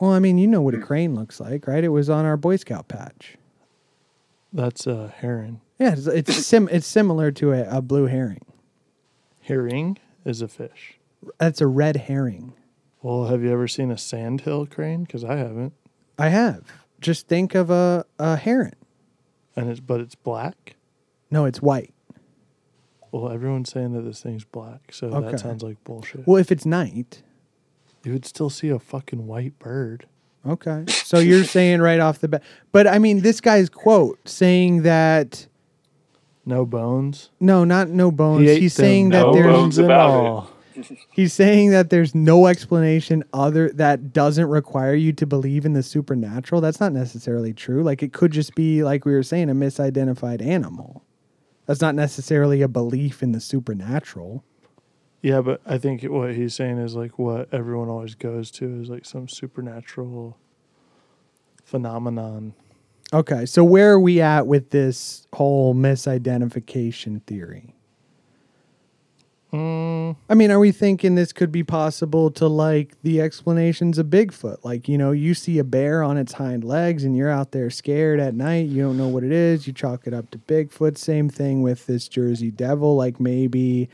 Well, 0.00 0.10
I 0.12 0.18
mean, 0.18 0.36
you 0.38 0.46
know 0.46 0.60
what 0.60 0.74
a 0.74 0.78
crane 0.78 1.14
looks 1.14 1.40
like, 1.40 1.66
right? 1.66 1.82
It 1.82 1.88
was 1.88 2.10
on 2.10 2.24
our 2.24 2.36
Boy 2.36 2.56
Scout 2.56 2.88
patch. 2.88 3.36
That's 4.52 4.86
a 4.86 5.08
heron. 5.08 5.60
Yeah, 5.78 5.92
it's 5.92 6.06
it's, 6.06 6.46
sim- 6.46 6.68
it's 6.72 6.86
similar 6.86 7.30
to 7.32 7.52
a, 7.52 7.78
a 7.78 7.82
blue 7.82 8.06
herring. 8.06 8.44
Herring 9.42 9.98
is 10.24 10.42
a 10.42 10.48
fish. 10.48 10.98
That's 11.38 11.60
a 11.60 11.66
red 11.66 11.96
herring. 11.96 12.54
Well, 13.02 13.26
have 13.26 13.42
you 13.42 13.50
ever 13.52 13.68
seen 13.68 13.90
a 13.90 13.98
sandhill 13.98 14.66
crane? 14.66 15.04
Because 15.04 15.24
I 15.24 15.36
haven't. 15.36 15.72
I 16.18 16.28
have. 16.28 16.62
Just 17.00 17.28
think 17.28 17.54
of 17.54 17.70
a, 17.70 18.04
a 18.18 18.36
heron. 18.36 18.74
And 19.54 19.70
it's 19.70 19.80
but 19.80 20.00
it's 20.00 20.14
black. 20.14 20.76
No, 21.30 21.44
it's 21.44 21.62
white. 21.62 21.94
Well, 23.12 23.30
everyone's 23.30 23.70
saying 23.70 23.92
that 23.94 24.02
this 24.02 24.22
thing's 24.22 24.44
black, 24.44 24.92
so 24.92 25.08
Okay. 25.08 25.30
that 25.32 25.40
sounds 25.40 25.62
like 25.62 25.82
bullshit. 25.84 26.26
Well, 26.26 26.36
if 26.38 26.50
it's 26.52 26.66
night, 26.66 27.22
You 28.06 28.12
would 28.12 28.24
still 28.24 28.50
see 28.50 28.68
a 28.68 28.78
fucking 28.78 29.26
white 29.26 29.58
bird. 29.58 30.06
okay. 30.46 30.84
So 30.88 31.18
you're 31.18 31.44
saying 31.58 31.80
right 31.80 31.98
off 32.00 32.20
the 32.20 32.28
bat, 32.28 32.42
but 32.72 32.86
I 32.86 32.98
mean, 33.00 33.20
this 33.20 33.40
guy's 33.40 33.68
quote 33.68 34.28
saying 34.28 34.82
that 34.82 35.46
No 36.44 36.64
bones. 36.64 37.30
no, 37.40 37.64
not 37.64 37.88
no 37.88 38.10
bones. 38.12 38.42
He 38.42 38.48
ate 38.50 38.62
He's 38.62 38.76
them 38.76 38.84
saying 38.84 39.08
that 39.10 39.22
No 39.26 39.32
there's 39.32 39.46
bones 39.46 39.78
and 39.78 39.86
about 39.86 40.44
it. 40.44 40.52
He's 41.10 41.32
saying 41.32 41.70
that 41.70 41.88
there's 41.90 42.14
no 42.14 42.46
explanation 42.46 43.24
other 43.32 43.70
that 43.70 44.12
doesn't 44.12 44.46
require 44.46 44.94
you 44.94 45.12
to 45.14 45.26
believe 45.26 45.64
in 45.64 45.72
the 45.72 45.82
supernatural. 45.82 46.60
That's 46.60 46.80
not 46.80 46.92
necessarily 46.92 47.52
true. 47.54 47.82
Like 47.82 48.02
it 48.02 48.12
could 48.12 48.30
just 48.30 48.54
be 48.54 48.84
like 48.84 49.04
we 49.06 49.14
were 49.14 49.22
saying 49.22 49.48
a 49.50 49.54
misidentified 49.54 50.40
animal. 50.46 51.02
That's 51.64 51.80
not 51.80 51.94
necessarily 51.94 52.60
a 52.62 52.68
belief 52.68 53.22
in 53.22 53.32
the 53.32 53.40
supernatural. 53.40 54.44
Yeah, 55.22 55.40
but 55.40 55.60
I 55.66 55.78
think 55.78 56.02
what 56.04 56.34
he's 56.34 56.54
saying 56.54 56.78
is 56.78 56.94
like 56.94 57.18
what 57.18 57.52
everyone 57.52 57.88
always 57.88 58.14
goes 58.14 58.50
to 58.52 58.80
is 58.80 58.88
like 58.88 59.04
some 59.04 59.28
supernatural 59.28 60.38
phenomenon. 61.64 62.54
Okay, 63.12 63.46
so 63.46 63.62
where 63.62 63.92
are 63.92 64.00
we 64.00 64.20
at 64.20 64.46
with 64.46 64.70
this 64.70 65.26
whole 65.32 65.74
misidentification 65.74 67.22
theory? 67.22 67.74
Mm. 69.52 70.16
I 70.28 70.34
mean, 70.34 70.50
are 70.50 70.58
we 70.58 70.72
thinking 70.72 71.14
this 71.14 71.32
could 71.32 71.52
be 71.52 71.62
possible 71.62 72.30
to 72.32 72.48
like 72.48 73.00
the 73.02 73.20
explanations 73.20 73.96
of 73.96 74.06
Bigfoot? 74.06 74.64
Like, 74.64 74.88
you 74.88 74.98
know, 74.98 75.12
you 75.12 75.34
see 75.34 75.58
a 75.58 75.64
bear 75.64 76.02
on 76.02 76.16
its 76.16 76.34
hind 76.34 76.64
legs 76.64 77.04
and 77.04 77.16
you're 77.16 77.30
out 77.30 77.52
there 77.52 77.70
scared 77.70 78.18
at 78.18 78.34
night, 78.34 78.68
you 78.68 78.82
don't 78.82 78.98
know 78.98 79.08
what 79.08 79.22
it 79.22 79.32
is, 79.32 79.66
you 79.66 79.72
chalk 79.72 80.06
it 80.06 80.12
up 80.12 80.30
to 80.32 80.38
Bigfoot. 80.38 80.98
Same 80.98 81.28
thing 81.28 81.62
with 81.62 81.86
this 81.86 82.08
Jersey 82.08 82.50
Devil. 82.50 82.96
Like, 82.96 83.20
maybe 83.20 83.88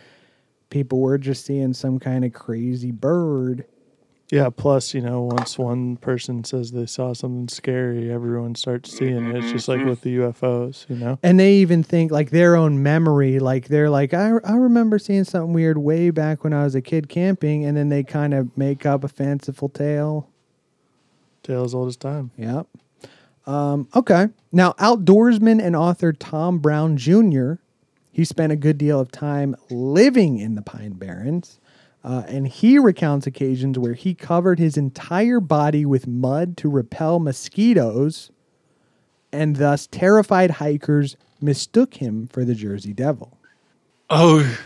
people 0.73 1.01
were 1.01 1.19
just 1.19 1.45
seeing 1.45 1.75
some 1.75 2.01
kind 2.01 2.25
of 2.25 2.33
crazy 2.33 2.91
bird. 2.91 3.67
Yeah, 4.31 4.49
plus, 4.49 4.95
you 4.95 5.03
know, 5.03 5.21
once 5.21 5.59
one 5.59 5.99
person 5.99 6.43
says 6.45 6.73
they 6.73 6.87
saw 6.87 7.13
something 7.13 7.49
scary, 7.49 8.11
everyone 8.11 8.55
starts 8.55 8.91
seeing 8.97 9.27
it. 9.27 9.37
It's 9.37 9.53
just 9.53 9.69
like 9.69 9.85
with 9.85 10.01
the 10.01 10.17
UFOs, 10.17 10.89
you 10.89 10.97
know? 10.97 11.19
And 11.23 11.39
they 11.39 11.57
even 11.57 11.83
think 11.83 12.11
like 12.11 12.31
their 12.31 12.57
own 12.57 12.83
memory, 12.83 13.39
like 13.39 13.69
they're 13.69 13.91
like, 13.91 14.15
I, 14.15 14.31
I 14.43 14.55
remember 14.55 14.99
seeing 14.99 15.25
something 15.25 15.53
weird 15.53 15.77
way 15.77 16.09
back 16.09 16.43
when 16.43 16.55
I 16.55 16.65
was 16.65 16.75
a 16.75 16.81
kid 16.81 17.11
camping. 17.11 17.67
And 17.67 17.77
then 17.77 17.91
they 17.91 18.03
kind 18.03 18.33
of 18.33 18.57
make 18.57 18.87
up 18.87 19.05
a 19.05 19.09
fanciful 19.09 19.69
tale. 19.69 20.31
Tale 21.43 21.65
as 21.65 21.75
old 21.75 21.89
as 21.89 21.99
time. 21.99 22.31
Yep. 22.39 22.67
Um, 23.47 23.87
okay. 23.95 24.29
Now, 24.51 24.73
outdoorsman 24.79 25.63
and 25.63 25.77
author 25.77 26.15
Tom 26.15 26.59
Brown 26.59 26.97
Jr. 26.97 27.57
He 28.13 28.27
spent 28.27 28.53
a 28.53 28.57
good 28.57 28.77
deal 28.77 29.01
of 29.01 29.11
time 29.11 29.57
living 29.71 30.39
in 30.39 30.55
the 30.55 30.61
Pine 30.61 30.93
Barrens, 30.93 31.59
uh, 32.05 32.25
and 32.29 32.47
he 32.47 32.79
recounts 32.79 33.27
occasions 33.27 33.79
where 33.79 33.95
he 33.95 34.15
covered 34.15 34.59
his 34.59 34.77
entire 34.77 35.41
body 35.41 35.87
with 35.87 36.07
mud 36.07 36.59
to 36.59 36.69
repel 36.69 37.19
mosquitoes, 37.19 38.31
and 39.33 39.57
thus 39.57 39.87
terrified 39.87 40.53
hikers 40.53 41.17
mistook 41.41 41.95
him 41.95 42.29
for 42.29 42.45
the 42.45 42.55
Jersey 42.55 42.93
Devil. 42.93 43.39
Oh, 44.11 44.59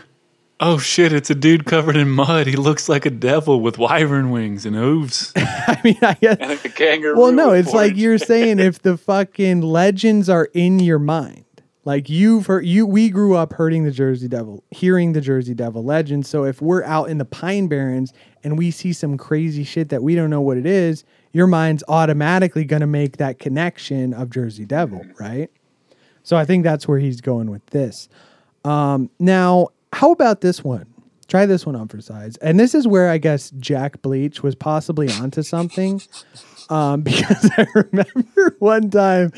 oh 0.59 0.77
shit! 0.77 1.13
It's 1.13 1.29
a 1.29 1.35
dude 1.35 1.65
covered 1.65 1.95
in 1.95 2.09
mud. 2.09 2.47
He 2.47 2.57
looks 2.57 2.89
like 2.89 3.05
a 3.05 3.09
devil 3.09 3.61
with 3.61 3.77
wyvern 3.77 4.29
wings 4.29 4.65
and 4.65 4.75
hooves. 4.75 5.31
I 5.37 5.79
mean, 5.85 5.99
I 6.01 6.15
guess. 6.15 6.37
and 6.41 6.51
a 6.51 6.57
kangaroo. 6.57 7.17
Well, 7.17 7.31
no, 7.31 7.53
it's 7.53 7.71
like 7.71 7.95
you're 7.95 8.17
saying 8.17 8.59
if 8.59 8.81
the 8.81 8.97
fucking 8.97 9.61
legends 9.61 10.27
are 10.27 10.49
in 10.53 10.79
your 10.79 10.99
mind. 10.99 11.45
Like 11.87 12.09
you've 12.09 12.47
heard 12.47 12.65
you 12.65 12.85
we 12.85 13.09
grew 13.09 13.37
up 13.37 13.53
hurting 13.53 13.85
the 13.85 13.91
Jersey 13.91 14.27
Devil, 14.27 14.61
hearing 14.71 15.13
the 15.13 15.21
Jersey 15.21 15.53
Devil 15.53 15.85
legend. 15.85 16.25
So 16.25 16.43
if 16.43 16.61
we're 16.61 16.83
out 16.83 17.09
in 17.09 17.17
the 17.17 17.23
Pine 17.23 17.67
Barrens 17.67 18.11
and 18.43 18.57
we 18.57 18.71
see 18.71 18.91
some 18.91 19.17
crazy 19.17 19.63
shit 19.63 19.87
that 19.87 20.03
we 20.03 20.13
don't 20.13 20.29
know 20.29 20.41
what 20.41 20.57
it 20.57 20.65
is, 20.65 21.05
your 21.31 21.47
mind's 21.47 21.85
automatically 21.87 22.65
going 22.65 22.81
to 22.81 22.87
make 22.87 23.15
that 23.17 23.39
connection 23.39 24.13
of 24.13 24.29
Jersey 24.29 24.65
Devil, 24.65 25.01
right? 25.17 25.49
So 26.23 26.35
I 26.35 26.43
think 26.43 26.65
that's 26.65 26.89
where 26.89 26.99
he's 26.99 27.21
going 27.21 27.49
with 27.49 27.65
this. 27.67 28.09
Um, 28.65 29.09
now, 29.17 29.69
how 29.93 30.11
about 30.11 30.41
this 30.41 30.65
one? 30.65 30.87
Try 31.29 31.45
this 31.45 31.65
one 31.65 31.77
on 31.77 31.87
for 31.87 32.01
size. 32.01 32.35
And 32.37 32.59
this 32.59 32.75
is 32.75 32.85
where 32.85 33.09
I 33.09 33.17
guess 33.17 33.51
Jack 33.51 34.01
Bleach 34.01 34.43
was 34.43 34.55
possibly 34.55 35.09
onto 35.09 35.41
something. 35.41 36.01
Um, 36.69 37.01
because 37.03 37.49
I 37.57 37.65
remember 37.73 38.55
one 38.59 38.89
time 38.89 39.31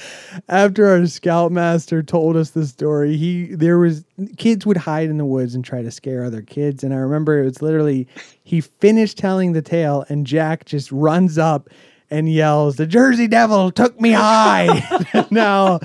after 0.48 0.88
our 0.88 1.06
scoutmaster 1.06 2.04
told 2.04 2.36
us 2.36 2.52
the 2.52 2.66
story, 2.66 3.18
he 3.18 3.48
there 3.48 3.78
was 3.78 4.04
kids 4.38 4.66
would 4.66 4.78
hide 4.78 5.10
in 5.10 5.18
the 5.18 5.26
woods 5.26 5.56
and 5.56 5.64
try 5.64 5.82
to 5.82 5.92
scare 5.92 6.24
other 6.24 6.42
kids. 6.42 6.84
And 6.84 6.94
I 6.94 6.98
remember 6.98 7.40
it 7.40 7.46
was 7.46 7.62
literally 7.62 8.08
he 8.44 8.62
finished 8.62 9.18
telling 9.18 9.54
the 9.54 9.62
tale 9.62 10.06
and 10.10 10.26
Jack 10.26 10.66
just 10.66 10.92
runs 10.92 11.38
up 11.38 11.70
and 12.12 12.32
yells, 12.32 12.78
The 12.78 12.88
Jersey 12.88 13.28
Devil 13.28 13.72
took 13.72 14.00
me 14.02 14.12
high. 14.12 15.28
now 15.32 15.80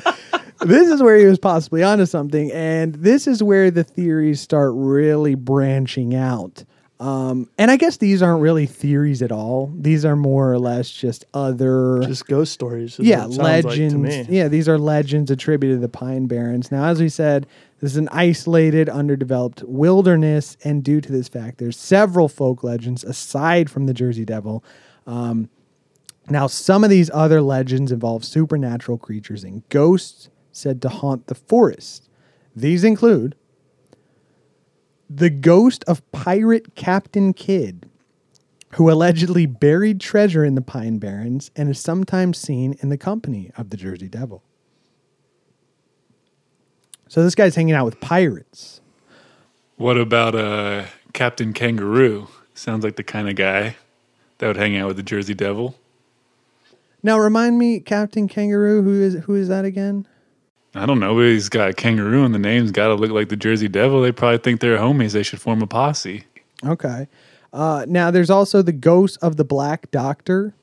this 0.61 0.89
is 0.89 1.03
where 1.03 1.17
he 1.17 1.27
was 1.27 1.39
possibly 1.39 1.83
onto 1.83 2.07
something, 2.07 2.51
and 2.53 2.95
this 2.95 3.27
is 3.27 3.43
where 3.43 3.71
the 3.71 3.85
theories 3.85 4.41
start 4.41 4.73
really 4.75 5.35
branching 5.35 6.15
out. 6.15 6.65
Um, 7.01 7.51
and 7.59 7.71
I 7.71 7.77
guess 7.77 7.97
these 7.97 8.23
aren't 8.23 8.41
really 8.41 8.67
theories 8.67 9.21
at 9.21 9.33
all. 9.33 9.73
These 9.77 10.05
are 10.05 10.15
more 10.15 10.53
or 10.53 10.59
less 10.59 10.89
just 10.89 11.25
other, 11.35 12.01
Just 12.05 12.27
ghost 12.27 12.53
stories. 12.53 12.99
yeah, 13.01 13.27
what 13.27 13.31
it 13.31 13.35
sounds 13.35 13.39
like 13.39 13.63
to 13.63 13.69
legends. 13.69 14.29
me. 14.29 14.37
yeah, 14.39 14.49
these 14.49 14.69
are 14.69 14.79
legends 14.79 15.31
attributed 15.31 15.79
to 15.79 15.81
the 15.81 15.89
Pine 15.89 16.27
Barrens. 16.27 16.71
Now, 16.71 16.85
as 16.85 17.01
we 17.01 17.09
said, 17.09 17.47
this 17.81 17.91
is 17.93 17.97
an 17.97 18.09
isolated, 18.13 18.89
underdeveloped 18.89 19.63
wilderness, 19.65 20.57
and 20.65 20.85
due 20.85 21.01
to 21.01 21.11
this 21.13 21.27
fact, 21.29 21.59
there's 21.59 21.77
several 21.77 22.29
folk 22.29 22.63
legends 22.63 23.03
aside 23.03 23.69
from 23.69 23.87
the 23.87 23.93
Jersey 23.95 24.25
Devil. 24.25 24.65
Um, 25.07 25.51
now, 26.31 26.47
some 26.47 26.85
of 26.85 26.91
these 26.91 27.11
other 27.13 27.43
legends 27.43 27.93
involve 27.93 28.25
supernatural 28.25 28.99
creatures 28.99 29.43
and 29.45 29.69
ghosts 29.69 30.31
said 30.53 30.81
to 30.83 30.89
haunt 30.89 31.27
the 31.27 31.35
forest. 31.35 32.09
These 32.57 32.85
include 32.85 33.35
the 35.15 35.31
ghost 35.31 35.85
of 35.87 36.11
pirate 36.11 36.75
Captain 36.75 37.33
Kidd, 37.33 37.89
who 38.75 38.91
allegedly 38.91 39.47
buried 39.47 40.01
treasure 40.01 40.45
in 40.45 40.57
the 40.57 40.61
Pine 40.61 40.99
Barrens 40.99 41.51
and 41.55 41.69
is 41.71 41.79
sometimes 41.79 42.39
seen 42.39 42.75
in 42.81 42.89
the 42.89 42.99
company 42.99 43.51
of 43.57 43.71
the 43.71 43.77
Jersey 43.77 44.09
Devil. 44.09 44.43
So 47.07 47.23
this 47.23 47.37
guy's 47.37 47.55
hanging 47.55 47.75
out 47.75 47.85
with 47.85 48.01
pirates. 48.01 48.81
What 49.77 49.97
about 49.97 50.35
uh, 50.35 50.87
Captain 51.13 51.53
Kangaroo? 51.53 52.27
Sounds 52.55 52.83
like 52.83 52.97
the 52.97 53.05
kind 53.05 53.29
of 53.29 53.37
guy 53.37 53.77
that 54.39 54.49
would 54.49 54.57
hang 54.57 54.77
out 54.77 54.89
with 54.89 54.97
the 54.97 55.03
Jersey 55.03 55.35
Devil. 55.35 55.77
Now 57.05 57.19
remind 57.19 57.59
me, 57.59 57.79
Captain 57.79 58.27
Kangaroo, 58.27 58.83
who 58.83 59.01
is 59.01 59.15
who 59.25 59.35
is 59.35 59.47
that 59.49 59.65
again? 59.65 60.09
I 60.75 60.87
don't 60.87 60.99
know, 60.99 61.15
but 61.15 61.23
he's 61.23 61.49
got 61.49 61.71
a 61.71 61.73
kangaroo 61.73 62.25
in 62.25 62.33
the 62.33 62.39
name's 62.39 62.73
got 62.73 62.89
to 62.89 62.95
look 62.95 63.11
like 63.11 63.29
the 63.29 63.37
Jersey 63.37 63.69
Devil. 63.69 64.03
They 64.03 64.13
probably 64.13 64.39
think 64.39 64.61
they're 64.61 64.79
homies. 64.79 65.13
They 65.13 65.23
should 65.23 65.41
form 65.41 65.63
a 65.63 65.67
posse. 65.67 66.25
Okay. 66.65 67.07
Uh, 67.53 67.87
now 67.89 68.11
there's 68.11 68.31
also 68.31 68.63
the 68.63 68.73
ghost 68.73 69.17
of 69.23 69.37
the 69.37 69.45
Black 69.45 69.91
Doctor. 69.93 70.55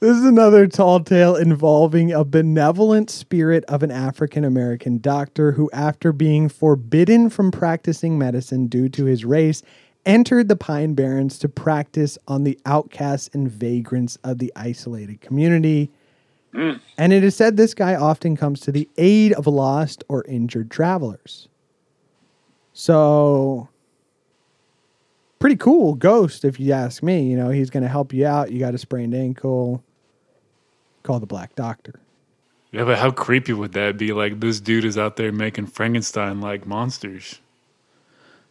This 0.00 0.16
is 0.16 0.24
another 0.24 0.66
tall 0.66 0.98
tale 1.00 1.36
involving 1.36 2.10
a 2.12 2.24
benevolent 2.24 3.08
spirit 3.10 3.64
of 3.66 3.84
an 3.84 3.92
African 3.92 4.44
American 4.44 4.98
doctor 4.98 5.52
who, 5.52 5.70
after 5.72 6.12
being 6.12 6.48
forbidden 6.48 7.30
from 7.30 7.52
practicing 7.52 8.18
medicine 8.18 8.66
due 8.66 8.88
to 8.88 9.04
his 9.04 9.24
race, 9.24 9.62
entered 10.04 10.48
the 10.48 10.56
Pine 10.56 10.94
Barrens 10.94 11.38
to 11.38 11.48
practice 11.48 12.18
on 12.26 12.42
the 12.42 12.58
outcasts 12.66 13.30
and 13.32 13.48
vagrants 13.48 14.16
of 14.24 14.38
the 14.38 14.52
isolated 14.56 15.20
community. 15.20 15.92
Mm. 16.54 16.80
And 16.98 17.12
it 17.12 17.24
is 17.24 17.34
said 17.34 17.56
this 17.56 17.74
guy 17.74 17.94
often 17.94 18.36
comes 18.36 18.60
to 18.60 18.72
the 18.72 18.88
aid 18.98 19.32
of 19.32 19.46
lost 19.46 20.04
or 20.08 20.24
injured 20.24 20.70
travelers. 20.70 21.48
So, 22.74 23.68
pretty 25.38 25.56
cool 25.56 25.94
ghost, 25.94 26.44
if 26.44 26.60
you 26.60 26.72
ask 26.72 27.02
me. 27.02 27.22
You 27.22 27.36
know, 27.36 27.50
he's 27.50 27.70
going 27.70 27.82
to 27.82 27.88
help 27.88 28.12
you 28.12 28.26
out. 28.26 28.52
You 28.52 28.58
got 28.58 28.74
a 28.74 28.78
sprained 28.78 29.14
ankle. 29.14 29.82
Call 31.02 31.20
the 31.20 31.26
Black 31.26 31.54
Doctor. 31.54 32.00
Yeah, 32.70 32.84
but 32.84 32.98
how 32.98 33.10
creepy 33.10 33.52
would 33.52 33.72
that 33.72 33.98
be? 33.98 34.12
Like 34.12 34.40
this 34.40 34.60
dude 34.60 34.84
is 34.84 34.96
out 34.96 35.16
there 35.16 35.32
making 35.32 35.66
Frankenstein 35.66 36.40
like 36.40 36.66
monsters. 36.66 37.40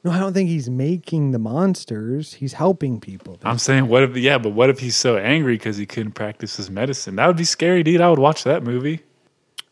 No, 0.03 0.11
I 0.11 0.19
don't 0.19 0.33
think 0.33 0.49
he's 0.49 0.69
making 0.69 1.31
the 1.31 1.37
monsters. 1.37 2.33
He's 2.33 2.53
helping 2.53 2.99
people. 2.99 3.37
I'm 3.43 3.59
saying, 3.59 3.87
what 3.87 4.01
if? 4.01 4.17
Yeah, 4.17 4.39
but 4.39 4.49
what 4.49 4.69
if 4.69 4.79
he's 4.79 4.95
so 4.95 5.17
angry 5.17 5.55
because 5.55 5.77
he 5.77 5.85
couldn't 5.85 6.13
practice 6.13 6.57
his 6.57 6.71
medicine? 6.71 7.17
That 7.17 7.27
would 7.27 7.37
be 7.37 7.43
scary, 7.43 7.83
dude. 7.83 8.01
I 8.01 8.09
would 8.09 8.17
watch 8.17 8.43
that 8.45 8.63
movie. 8.63 9.01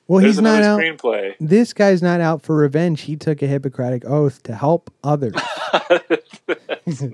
Well, 0.08 0.22
There's 0.22 0.36
he's 0.36 0.42
not 0.42 0.64
out. 0.64 0.80
screenplay. 0.80 1.36
This 1.40 1.74
guy's 1.74 2.02
not 2.02 2.20
out 2.20 2.42
for 2.42 2.56
revenge. 2.56 3.02
He 3.02 3.16
took 3.16 3.42
a 3.44 3.48
Hippocratic 3.48 4.06
oath 4.06 4.42
to 4.44 4.56
help 4.56 4.92
others. 5.04 5.36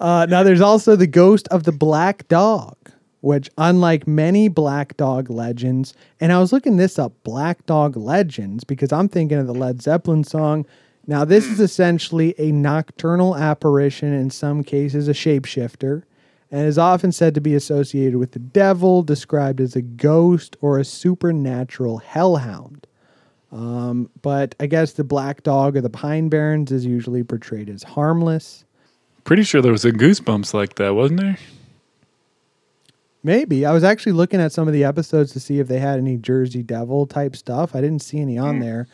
uh, 0.00 0.26
now, 0.28 0.42
there's 0.42 0.60
also 0.60 0.96
the 0.96 1.06
ghost 1.06 1.46
of 1.48 1.62
the 1.64 1.72
black 1.72 2.26
dog, 2.28 2.76
which, 3.20 3.48
unlike 3.58 4.08
many 4.08 4.48
black 4.48 4.96
dog 4.96 5.30
legends, 5.30 5.94
and 6.20 6.32
I 6.32 6.40
was 6.40 6.52
looking 6.52 6.78
this 6.78 6.98
up, 6.98 7.12
black 7.22 7.64
dog 7.66 7.96
legends, 7.96 8.64
because 8.64 8.92
I'm 8.92 9.08
thinking 9.08 9.38
of 9.38 9.46
the 9.46 9.54
Led 9.54 9.80
Zeppelin 9.80 10.24
song. 10.24 10.66
Now, 11.10 11.24
this 11.24 11.46
is 11.46 11.58
essentially 11.58 12.36
a 12.38 12.52
nocturnal 12.52 13.36
apparition, 13.36 14.12
in 14.12 14.30
some 14.30 14.62
cases, 14.62 15.08
a 15.08 15.12
shapeshifter, 15.12 16.04
and 16.52 16.68
is 16.68 16.78
often 16.78 17.10
said 17.10 17.34
to 17.34 17.40
be 17.40 17.56
associated 17.56 18.14
with 18.14 18.30
the 18.30 18.38
devil, 18.38 19.02
described 19.02 19.60
as 19.60 19.74
a 19.74 19.82
ghost 19.82 20.56
or 20.60 20.78
a 20.78 20.84
supernatural 20.84 21.98
hellhound. 21.98 22.86
Um, 23.50 24.08
but 24.22 24.54
I 24.60 24.66
guess 24.66 24.92
the 24.92 25.02
black 25.02 25.42
dog 25.42 25.76
or 25.76 25.80
the 25.80 25.90
pine 25.90 26.28
barrens 26.28 26.70
is 26.70 26.86
usually 26.86 27.24
portrayed 27.24 27.68
as 27.68 27.82
harmless. 27.82 28.64
Pretty 29.24 29.42
sure 29.42 29.60
there 29.60 29.72
was 29.72 29.84
a 29.84 29.90
Goosebumps 29.90 30.54
like 30.54 30.76
that, 30.76 30.94
wasn't 30.94 31.22
there? 31.22 31.38
Maybe. 33.24 33.66
I 33.66 33.72
was 33.72 33.82
actually 33.82 34.12
looking 34.12 34.40
at 34.40 34.52
some 34.52 34.68
of 34.68 34.74
the 34.74 34.84
episodes 34.84 35.32
to 35.32 35.40
see 35.40 35.58
if 35.58 35.66
they 35.66 35.80
had 35.80 35.98
any 35.98 36.18
Jersey 36.18 36.62
Devil 36.62 37.08
type 37.08 37.34
stuff. 37.34 37.74
I 37.74 37.80
didn't 37.80 38.02
see 38.02 38.20
any 38.20 38.38
on 38.38 38.60
there. 38.60 38.86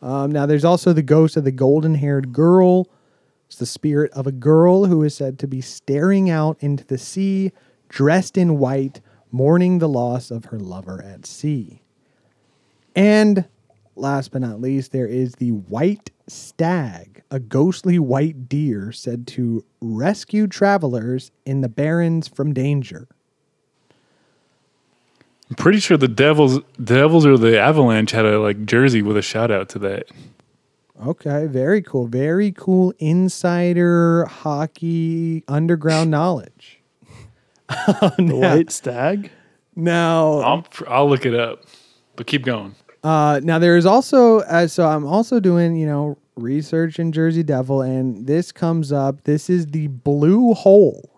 Um, 0.00 0.30
now, 0.30 0.46
there's 0.46 0.64
also 0.64 0.92
the 0.92 1.02
ghost 1.02 1.36
of 1.36 1.44
the 1.44 1.52
golden 1.52 1.96
haired 1.96 2.32
girl. 2.32 2.88
It's 3.46 3.56
the 3.56 3.66
spirit 3.66 4.12
of 4.12 4.26
a 4.26 4.32
girl 4.32 4.86
who 4.86 5.02
is 5.02 5.14
said 5.14 5.38
to 5.40 5.48
be 5.48 5.60
staring 5.60 6.30
out 6.30 6.56
into 6.60 6.84
the 6.84 6.98
sea, 6.98 7.52
dressed 7.88 8.36
in 8.36 8.58
white, 8.58 9.00
mourning 9.30 9.78
the 9.78 9.88
loss 9.88 10.30
of 10.30 10.46
her 10.46 10.58
lover 10.58 11.02
at 11.02 11.26
sea. 11.26 11.82
And 12.94 13.46
last 13.96 14.30
but 14.30 14.42
not 14.42 14.60
least, 14.60 14.92
there 14.92 15.06
is 15.06 15.34
the 15.34 15.50
white 15.50 16.10
stag, 16.26 17.22
a 17.30 17.40
ghostly 17.40 17.98
white 17.98 18.48
deer 18.48 18.92
said 18.92 19.26
to 19.28 19.64
rescue 19.80 20.46
travelers 20.46 21.30
in 21.44 21.60
the 21.60 21.68
barrens 21.68 22.28
from 22.28 22.52
danger. 22.52 23.08
I'm 25.50 25.56
pretty 25.56 25.80
sure 25.80 25.96
the 25.96 26.08
Devils, 26.08 26.60
Devils 26.82 27.24
or 27.24 27.38
the 27.38 27.58
Avalanche 27.58 28.10
had 28.10 28.26
a 28.26 28.38
like 28.38 28.64
jersey 28.64 29.02
with 29.02 29.16
a 29.16 29.22
shout 29.22 29.50
out 29.50 29.68
to 29.70 29.78
that. 29.80 30.08
Okay, 31.06 31.46
very 31.46 31.80
cool. 31.80 32.06
Very 32.06 32.52
cool 32.52 32.92
insider 32.98 34.24
hockey 34.26 35.44
underground 35.48 36.10
knowledge. 36.10 36.80
The 37.68 38.34
white 38.34 38.72
stag. 38.72 39.30
Now, 39.76 40.38
I'll 40.38 40.66
I'll 40.88 41.08
look 41.08 41.24
it 41.24 41.34
up, 41.34 41.64
but 42.16 42.26
keep 42.26 42.42
going. 42.44 42.74
Uh, 43.04 43.40
now 43.44 43.58
there 43.58 43.76
is 43.76 43.86
also 43.86 44.40
uh, 44.40 44.66
so 44.66 44.86
I'm 44.86 45.06
also 45.06 45.38
doing 45.38 45.76
you 45.76 45.86
know 45.86 46.18
research 46.36 46.98
in 46.98 47.12
Jersey 47.12 47.42
Devil, 47.42 47.82
and 47.82 48.26
this 48.26 48.50
comes 48.52 48.90
up. 48.90 49.24
This 49.24 49.48
is 49.48 49.66
the 49.66 49.86
Blue 49.88 50.54
Hole. 50.54 51.17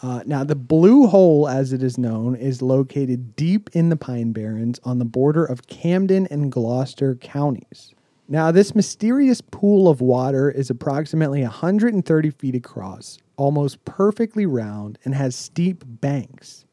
Uh, 0.00 0.22
now 0.26 0.44
the 0.44 0.54
Blue 0.54 1.08
Hole, 1.08 1.48
as 1.48 1.72
it 1.72 1.82
is 1.82 1.98
known, 1.98 2.36
is 2.36 2.62
located 2.62 3.34
deep 3.34 3.68
in 3.72 3.88
the 3.88 3.96
Pine 3.96 4.32
Barrens 4.32 4.78
on 4.84 4.98
the 4.98 5.04
border 5.04 5.44
of 5.44 5.66
Camden 5.66 6.28
and 6.30 6.52
Gloucester 6.52 7.16
counties. 7.16 7.94
Now 8.28 8.52
this 8.52 8.76
mysterious 8.76 9.40
pool 9.40 9.88
of 9.88 10.00
water 10.00 10.50
is 10.50 10.70
approximately 10.70 11.42
130 11.42 12.30
feet 12.30 12.54
across, 12.54 13.18
almost 13.36 13.84
perfectly 13.84 14.46
round, 14.46 14.98
and 15.04 15.14
has 15.14 15.34
steep 15.34 15.82
banks. 15.84 16.64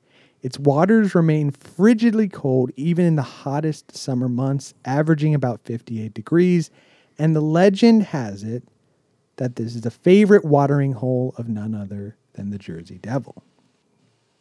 Its 0.44 0.60
waters 0.60 1.16
remain 1.16 1.50
frigidly 1.50 2.32
cold 2.32 2.70
even 2.76 3.06
in 3.06 3.16
the 3.16 3.24
hottest 3.24 3.96
summer 3.96 4.30
months, 4.30 4.76
averaging 4.84 5.34
about 5.34 5.66
58 5.66 6.14
degrees. 6.14 6.70
And 7.18 7.36
the 7.36 7.42
legend 7.42 8.04
has 8.04 8.44
it 8.44 8.64
that 9.38 9.56
this 9.56 9.74
is 9.74 9.82
the 9.82 9.90
favorite 9.90 10.46
watering 10.46 10.94
hole 10.94 11.34
of 11.38 11.50
none 11.50 11.74
other 11.74 12.18
than 12.36 12.52
the 12.52 12.58
Jersey 12.58 12.98
Devil. 12.98 13.44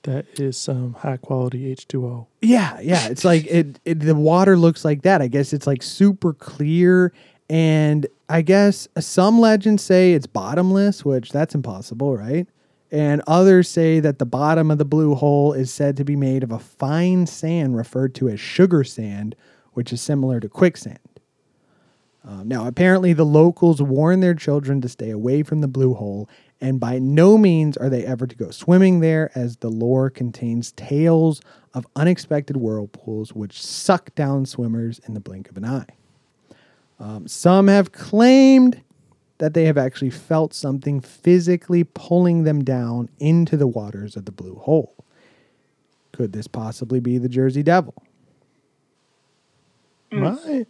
That 0.03 0.39
is 0.39 0.59
some 0.59 0.95
high 0.95 1.17
quality 1.17 1.75
H2O. 1.75 2.27
Yeah, 2.43 2.79
yeah. 2.81 3.09
It's 3.09 3.25
like 3.25 3.47
it, 3.47 3.81
it. 3.87 4.01
The 4.01 4.15
water 4.15 4.57
looks 4.57 4.85
like 4.85 5.03
that. 5.03 5.23
I 5.23 5.29
guess 5.29 5.55
it's 5.55 5.67
like 5.67 5.83
super 5.83 6.35
clear, 6.35 7.15
and 7.49 8.07
I 8.29 8.43
guess 8.43 8.87
some 8.99 9.41
legends 9.41 9.83
say 9.83 10.13
it's 10.13 10.27
bottomless, 10.27 11.07
which 11.07 11.33
that's 11.33 11.55
impossible, 11.55 12.17
right? 12.17 12.47
And 12.91 13.23
others 13.27 13.69
say 13.69 13.99
that 14.01 14.19
the 14.19 14.27
bottom 14.27 14.71
of 14.71 14.77
the 14.77 14.85
blue 14.85 15.15
hole 15.15 15.55
is 15.55 15.73
said 15.73 15.97
to 15.97 16.05
be 16.05 16.17
made 16.17 16.43
of 16.43 16.53
a 16.53 16.59
fine 16.59 17.27
sand 17.27 17.77
referred 17.77 18.15
to 18.17 18.29
as 18.29 18.39
sugar 18.39 18.85
sand, 18.85 19.35
which 19.73 19.91
is 19.91 20.03
similar 20.03 20.39
to 20.39 20.51
quicksand. 20.51 20.99
Um, 22.27 22.49
now, 22.49 22.67
apparently, 22.67 23.13
the 23.13 23.25
locals 23.25 23.83
warn 23.83 24.21
their 24.21 24.35
children 24.35 24.81
to 24.81 24.89
stay 24.89 25.11
away 25.11 25.43
from 25.43 25.61
the 25.61 25.69
blue 25.69 25.95
hole, 25.95 26.29
and 26.65 26.81
by 26.81 26.99
no 26.99 27.37
means 27.37 27.77
are 27.77 27.91
they 27.91 28.07
ever 28.07 28.27
to 28.27 28.35
go 28.35 28.51
swimming 28.51 29.01
there, 29.01 29.31
as 29.35 29.59
the 29.59 29.69
lore 29.69 30.09
contains 30.09 30.73
tales 30.73 31.43
of 31.75 31.87
unexpected 31.95 32.57
whirlpools 32.57 33.35
which 33.35 33.63
suck 33.63 34.15
down 34.15 34.47
swimmers 34.47 34.99
in 35.07 35.13
the 35.13 35.21
blink 35.21 35.51
of 35.51 35.59
an 35.59 35.67
eye. 35.67 35.87
Um, 36.99 37.29
some 37.29 37.69
have 37.69 37.93
claimed 37.93 38.83
that 39.37 39.53
they 39.53 39.67
have 39.67 39.77
actually 39.77 40.09
felt 40.09 40.55
something 40.55 41.03
physically 41.03 41.85
pulling 41.85 42.45
them 42.45 42.65
down 42.65 43.11
into 43.19 43.59
the 43.59 43.67
waters 43.67 44.17
of 44.17 44.25
the 44.25 44.33
blue 44.33 44.55
hole. 44.55 44.95
Could 46.13 46.33
this 46.33 46.47
possibly 46.47 46.99
be 46.99 47.19
the 47.19 47.29
Jersey 47.29 47.63
Devil? 47.63 48.03
Right. 50.11 50.67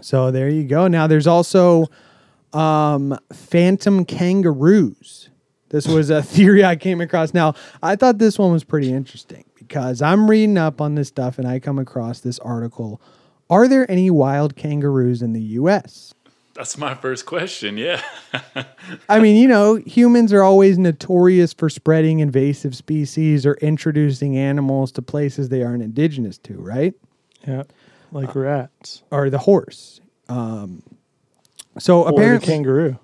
So 0.00 0.30
there 0.30 0.48
you 0.48 0.64
go. 0.64 0.88
Now 0.88 1.06
there's 1.06 1.26
also 1.26 1.88
um, 2.52 3.18
phantom 3.32 4.04
kangaroos. 4.04 5.30
This 5.68 5.86
was 5.86 6.10
a 6.10 6.22
theory 6.22 6.64
I 6.64 6.76
came 6.76 7.00
across. 7.00 7.34
Now 7.34 7.54
I 7.82 7.96
thought 7.96 8.18
this 8.18 8.38
one 8.38 8.52
was 8.52 8.64
pretty 8.64 8.92
interesting 8.92 9.44
because 9.54 10.00
I'm 10.00 10.30
reading 10.30 10.58
up 10.58 10.80
on 10.80 10.94
this 10.94 11.08
stuff 11.08 11.38
and 11.38 11.46
I 11.46 11.58
come 11.58 11.78
across 11.78 12.20
this 12.20 12.38
article. 12.38 13.00
Are 13.48 13.68
there 13.68 13.90
any 13.90 14.10
wild 14.10 14.56
kangaroos 14.56 15.22
in 15.22 15.32
the 15.32 15.40
U.S.? 15.40 16.14
That's 16.54 16.78
my 16.78 16.94
first 16.94 17.26
question. 17.26 17.76
Yeah. 17.76 18.02
I 19.08 19.20
mean, 19.20 19.36
you 19.36 19.46
know, 19.46 19.74
humans 19.74 20.32
are 20.32 20.42
always 20.42 20.78
notorious 20.78 21.52
for 21.52 21.68
spreading 21.68 22.20
invasive 22.20 22.74
species 22.74 23.44
or 23.44 23.54
introducing 23.54 24.38
animals 24.38 24.90
to 24.92 25.02
places 25.02 25.50
they 25.50 25.62
aren't 25.62 25.82
indigenous 25.82 26.38
to, 26.38 26.54
right? 26.54 26.94
Yeah. 27.46 27.64
Like 28.10 28.34
rats. 28.34 29.02
Or 29.10 29.28
the 29.28 29.38
horse. 29.38 30.00
Um, 30.30 30.82
so 31.78 32.04
Or 32.04 32.10
apparently, 32.10 32.46
kangaroo. 32.46 32.98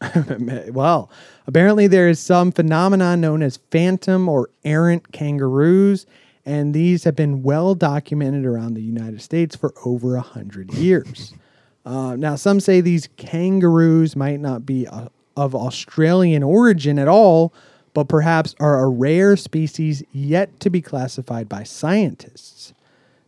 well, 0.72 1.10
apparently 1.46 1.86
there 1.86 2.08
is 2.08 2.20
some 2.20 2.52
phenomenon 2.52 3.20
known 3.20 3.42
as 3.42 3.58
phantom 3.70 4.28
or 4.28 4.50
errant 4.64 5.12
kangaroos, 5.12 6.06
and 6.44 6.74
these 6.74 7.04
have 7.04 7.16
been 7.16 7.42
well 7.42 7.74
documented 7.74 8.44
around 8.44 8.74
the 8.74 8.82
United 8.82 9.22
States 9.22 9.56
for 9.56 9.72
over 9.84 10.16
a 10.16 10.22
hundred 10.22 10.72
years. 10.74 11.34
Uh, 11.86 12.16
now, 12.16 12.34
some 12.34 12.58
say 12.58 12.80
these 12.80 13.08
kangaroos 13.16 14.16
might 14.16 14.40
not 14.40 14.66
be 14.66 14.88
uh, 14.88 15.06
of 15.36 15.54
Australian 15.54 16.42
origin 16.42 16.98
at 16.98 17.06
all, 17.06 17.54
but 17.94 18.08
perhaps 18.08 18.56
are 18.58 18.82
a 18.82 18.88
rare 18.88 19.36
species 19.36 20.02
yet 20.10 20.58
to 20.58 20.68
be 20.68 20.82
classified 20.82 21.48
by 21.48 21.62
scientists. 21.62 22.74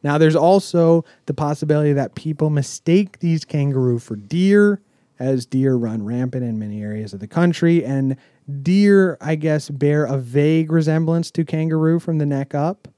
Now, 0.02 0.18
there's 0.18 0.36
also 0.36 1.04
the 1.26 1.34
possibility 1.34 1.92
that 1.92 2.14
people 2.14 2.50
mistake 2.50 3.20
these 3.20 3.44
kangaroo 3.44 3.98
for 3.98 4.16
deer, 4.16 4.80
as 5.18 5.46
deer 5.46 5.74
run 5.76 6.04
rampant 6.04 6.44
in 6.44 6.58
many 6.58 6.82
areas 6.82 7.12
of 7.12 7.20
the 7.20 7.28
country. 7.28 7.84
And 7.84 8.16
deer, 8.62 9.18
I 9.20 9.34
guess, 9.34 9.68
bear 9.70 10.04
a 10.04 10.16
vague 10.18 10.70
resemblance 10.72 11.30
to 11.32 11.44
kangaroo 11.44 11.98
from 12.00 12.18
the 12.18 12.26
neck 12.26 12.54
up. 12.54 12.88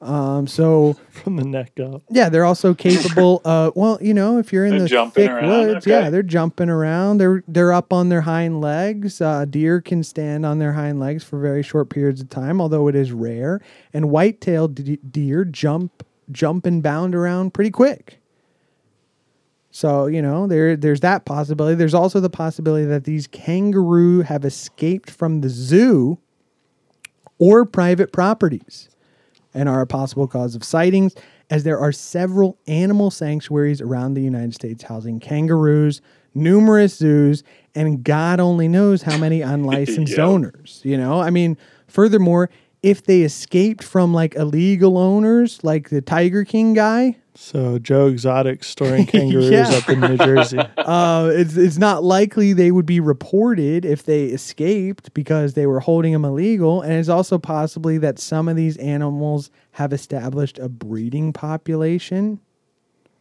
Um, 0.00 0.46
so, 0.46 0.98
From 1.10 1.36
the 1.36 1.44
neck 1.44 1.80
up. 1.80 2.02
yeah, 2.10 2.28
they're 2.28 2.44
also 2.44 2.74
capable 2.74 3.40
of, 3.46 3.74
well, 3.74 3.96
you 4.02 4.12
know, 4.12 4.36
if 4.38 4.52
you're 4.52 4.66
in 4.66 4.72
They're 4.72 4.80
the 4.80 4.88
jumping 4.88 5.22
thick 5.24 5.30
around, 5.30 5.48
woods, 5.48 5.86
okay. 5.86 5.90
yeah, 5.92 6.10
they're 6.10 6.22
jumping 6.22 6.68
around. 6.68 7.16
They're 7.18 7.42
they're 7.48 7.72
up 7.72 7.90
on 7.90 8.10
their 8.10 8.20
hind 8.20 8.60
legs. 8.60 9.22
Uh, 9.22 9.46
deer 9.46 9.80
can 9.80 10.02
stand 10.02 10.44
on 10.44 10.58
their 10.58 10.74
hind 10.74 11.00
legs 11.00 11.24
for 11.24 11.38
very 11.38 11.62
short 11.62 11.88
periods 11.88 12.20
of 12.20 12.28
time, 12.28 12.60
although 12.60 12.86
it 12.88 12.94
is 12.94 13.12
rare. 13.12 13.62
And 13.94 14.10
white-tailed 14.10 14.74
de- 14.74 14.96
deer 14.98 15.42
jump 15.46 16.04
jump 16.30 16.66
and 16.66 16.82
bound 16.82 17.14
around 17.14 17.54
pretty 17.54 17.70
quick. 17.70 18.20
So 19.76 20.06
you 20.06 20.22
know 20.22 20.46
there 20.46 20.76
there's 20.76 21.00
that 21.00 21.24
possibility. 21.24 21.74
There's 21.74 21.94
also 21.94 22.20
the 22.20 22.30
possibility 22.30 22.84
that 22.86 23.02
these 23.02 23.26
kangaroo 23.26 24.20
have 24.20 24.44
escaped 24.44 25.10
from 25.10 25.40
the 25.40 25.48
zoo 25.48 26.18
or 27.40 27.64
private 27.64 28.12
properties 28.12 28.88
and 29.52 29.68
are 29.68 29.80
a 29.80 29.86
possible 29.86 30.28
cause 30.28 30.54
of 30.54 30.62
sightings, 30.62 31.16
as 31.50 31.64
there 31.64 31.80
are 31.80 31.90
several 31.90 32.56
animal 32.68 33.10
sanctuaries 33.10 33.80
around 33.80 34.14
the 34.14 34.22
United 34.22 34.54
States 34.54 34.84
housing 34.84 35.18
kangaroos, 35.18 36.00
numerous 36.34 36.94
zoos, 36.96 37.42
and 37.74 38.04
God 38.04 38.38
only 38.38 38.68
knows 38.68 39.02
how 39.02 39.18
many 39.18 39.40
unlicensed 39.54 40.16
Yeah. 40.16 40.24
owners. 40.24 40.82
You 40.84 40.96
know, 40.96 41.20
I 41.20 41.30
mean, 41.30 41.56
furthermore, 41.88 42.48
if 42.84 43.02
they 43.02 43.22
escaped 43.22 43.82
from 43.82 44.14
like 44.14 44.36
illegal 44.36 44.96
owners, 44.98 45.58
like 45.64 45.88
the 45.88 46.00
Tiger 46.00 46.44
King 46.44 46.74
guy, 46.74 47.16
So 47.36 47.78
Joe 47.80 48.06
Exotic 48.06 48.62
storing 48.62 49.06
kangaroos 49.08 49.50
Yeah. 49.50 49.76
up 49.76 49.90
in 49.90 50.00
New 50.00 50.16
Jersey. 50.18 50.58
uh, 50.78 51.30
it's 51.34 51.56
it's 51.56 51.78
not 51.78 52.04
likely 52.04 52.52
they 52.52 52.70
would 52.70 52.86
be 52.86 53.00
reported 53.00 53.84
if 53.84 54.04
they 54.04 54.26
escaped 54.26 55.12
because 55.14 55.54
they 55.54 55.66
were 55.66 55.80
holding 55.80 56.12
them 56.12 56.24
illegal, 56.24 56.80
and 56.82 56.92
it's 56.92 57.08
also 57.08 57.38
possibly 57.38 57.98
that 57.98 58.18
some 58.18 58.48
of 58.48 58.54
these 58.56 58.76
animals 58.76 59.50
have 59.72 59.92
established 59.92 60.58
a 60.60 60.68
breeding 60.68 61.32
population. 61.32 62.38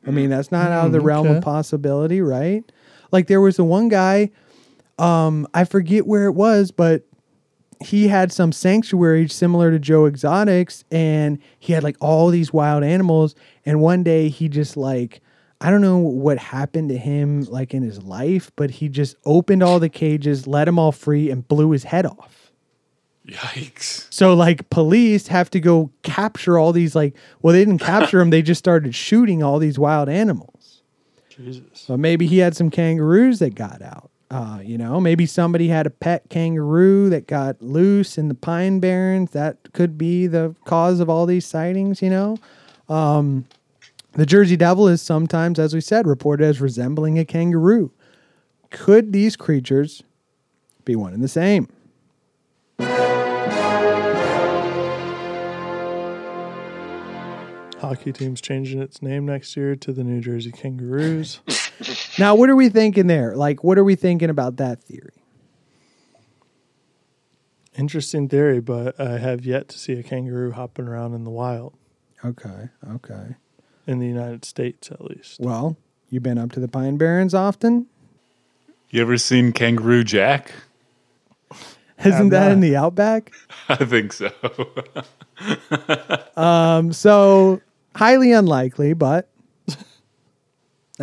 I 0.05 0.11
mean, 0.11 0.29
that's 0.29 0.51
not 0.51 0.69
out 0.71 0.87
of 0.87 0.91
the 0.91 0.99
realm 0.99 1.27
of 1.27 1.41
possibility, 1.41 2.19
right? 2.21 2.69
Like 3.11 3.27
there 3.27 3.39
was 3.39 3.55
the 3.55 3.63
one 3.63 3.87
guy, 3.87 4.31
um, 4.99 5.47
I 5.53 5.63
forget 5.63 6.05
where 6.05 6.25
it 6.25 6.33
was, 6.33 6.71
but 6.71 7.03
he 7.83 8.07
had 8.07 8.31
some 8.31 8.51
sanctuary 8.51 9.27
similar 9.27 9.71
to 9.71 9.79
Joe 9.79 10.05
Exotics, 10.05 10.83
and 10.91 11.39
he 11.59 11.73
had 11.73 11.83
like 11.83 11.97
all 11.99 12.29
these 12.29 12.53
wild 12.53 12.83
animals. 12.83 13.35
And 13.65 13.81
one 13.81 14.03
day 14.03 14.29
he 14.29 14.49
just 14.49 14.75
like, 14.77 15.21
I 15.61 15.69
don't 15.69 15.81
know 15.81 15.97
what 15.97 16.37
happened 16.37 16.89
to 16.89 16.97
him 16.97 17.43
like 17.43 17.73
in 17.73 17.83
his 17.83 18.03
life, 18.03 18.51
but 18.55 18.71
he 18.71 18.89
just 18.89 19.15
opened 19.25 19.63
all 19.63 19.79
the 19.79 19.89
cages, 19.89 20.47
let 20.47 20.65
them 20.65 20.77
all 20.77 20.91
free, 20.91 21.29
and 21.29 21.47
blew 21.47 21.71
his 21.71 21.85
head 21.85 22.05
off. 22.05 22.51
Yikes. 23.27 24.07
So 24.09 24.33
like 24.33 24.69
police 24.69 25.27
have 25.27 25.49
to 25.51 25.59
go 25.61 25.91
capture 26.01 26.57
all 26.57 26.73
these 26.73 26.93
like 26.93 27.15
well 27.41 27.53
they 27.53 27.63
didn't 27.63 27.79
capture 27.81 28.19
them 28.19 28.31
they 28.31 28.41
just 28.41 28.59
started 28.59 28.93
shooting 28.93 29.41
all 29.41 29.59
these 29.59 29.79
wild 29.79 30.09
animals. 30.09 30.83
Jesus. 31.29 31.63
So 31.73 31.97
maybe 31.97 32.27
he 32.27 32.39
had 32.39 32.55
some 32.55 32.69
kangaroos 32.69 33.39
that 33.39 33.55
got 33.55 33.81
out. 33.81 34.11
Uh, 34.33 34.57
you 34.63 34.79
know, 34.79 34.99
maybe 34.99 35.27
somebody 35.27 35.67
had 35.67 35.85
a 35.85 35.91
pet 35.91 36.27
kangaroo 36.27 37.07
that 37.07 37.27
got 37.27 37.61
loose 37.61 38.17
in 38.17 38.29
the 38.29 38.33
Pine 38.33 38.79
Barrens. 38.79 39.29
That 39.29 39.71
could 39.73 39.95
be 39.95 40.25
the 40.25 40.55
cause 40.65 40.99
of 40.99 41.07
all 41.07 41.27
these 41.27 41.45
sightings. 41.45 42.01
You 42.01 42.09
know, 42.09 42.37
um, 42.89 43.45
the 44.13 44.25
Jersey 44.25 44.57
Devil 44.57 44.87
is 44.87 45.03
sometimes, 45.03 45.59
as 45.59 45.75
we 45.75 45.81
said, 45.81 46.07
reported 46.07 46.45
as 46.45 46.59
resembling 46.59 47.19
a 47.19 47.25
kangaroo. 47.25 47.91
Could 48.71 49.13
these 49.13 49.35
creatures 49.35 50.01
be 50.83 50.95
one 50.95 51.13
and 51.13 51.23
the 51.23 51.27
same? 51.27 51.67
Hockey 57.79 58.11
team's 58.11 58.41
changing 58.41 58.81
its 58.81 59.03
name 59.03 59.27
next 59.27 59.55
year 59.55 59.75
to 59.75 59.93
the 59.93 60.03
New 60.03 60.21
Jersey 60.21 60.51
Kangaroos. 60.51 61.39
Now, 62.19 62.35
what 62.35 62.49
are 62.49 62.55
we 62.55 62.69
thinking 62.69 63.07
there? 63.07 63.35
Like, 63.35 63.63
what 63.63 63.77
are 63.77 63.83
we 63.83 63.95
thinking 63.95 64.29
about 64.29 64.57
that 64.57 64.83
theory? 64.83 65.13
Interesting 67.77 68.29
theory, 68.29 68.59
but 68.61 68.99
I 68.99 69.17
have 69.17 69.45
yet 69.45 69.67
to 69.69 69.79
see 69.79 69.93
a 69.93 70.03
kangaroo 70.03 70.51
hopping 70.51 70.87
around 70.87 71.15
in 71.15 71.23
the 71.23 71.31
wild, 71.31 71.73
Okay, 72.23 72.69
okay. 72.91 73.35
in 73.87 73.97
the 73.99 74.05
United 74.05 74.45
States 74.45 74.91
at 74.91 75.01
least. 75.03 75.39
Well, 75.39 75.75
you've 76.09 76.21
been 76.21 76.37
up 76.37 76.51
to 76.51 76.59
the 76.59 76.67
Pine 76.67 76.97
Barrens 76.97 77.33
often? 77.33 77.87
You 78.91 79.01
ever 79.01 79.17
seen 79.17 79.53
Kangaroo 79.53 80.03
Jack? 80.03 80.51
Isn't 82.05 82.29
that 82.29 82.51
in 82.51 82.59
the 82.59 82.75
outback? 82.75 83.31
I 83.69 83.77
think 83.77 84.13
so. 84.13 84.29
Um, 86.37 86.93
so 86.93 87.59
highly 87.95 88.31
unlikely, 88.33 88.93
but 88.93 89.29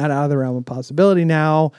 not 0.01 0.11
out 0.11 0.24
of 0.24 0.30
the 0.30 0.38
realm 0.38 0.57
of 0.57 0.64
possibility. 0.64 1.24
Now, 1.24 1.72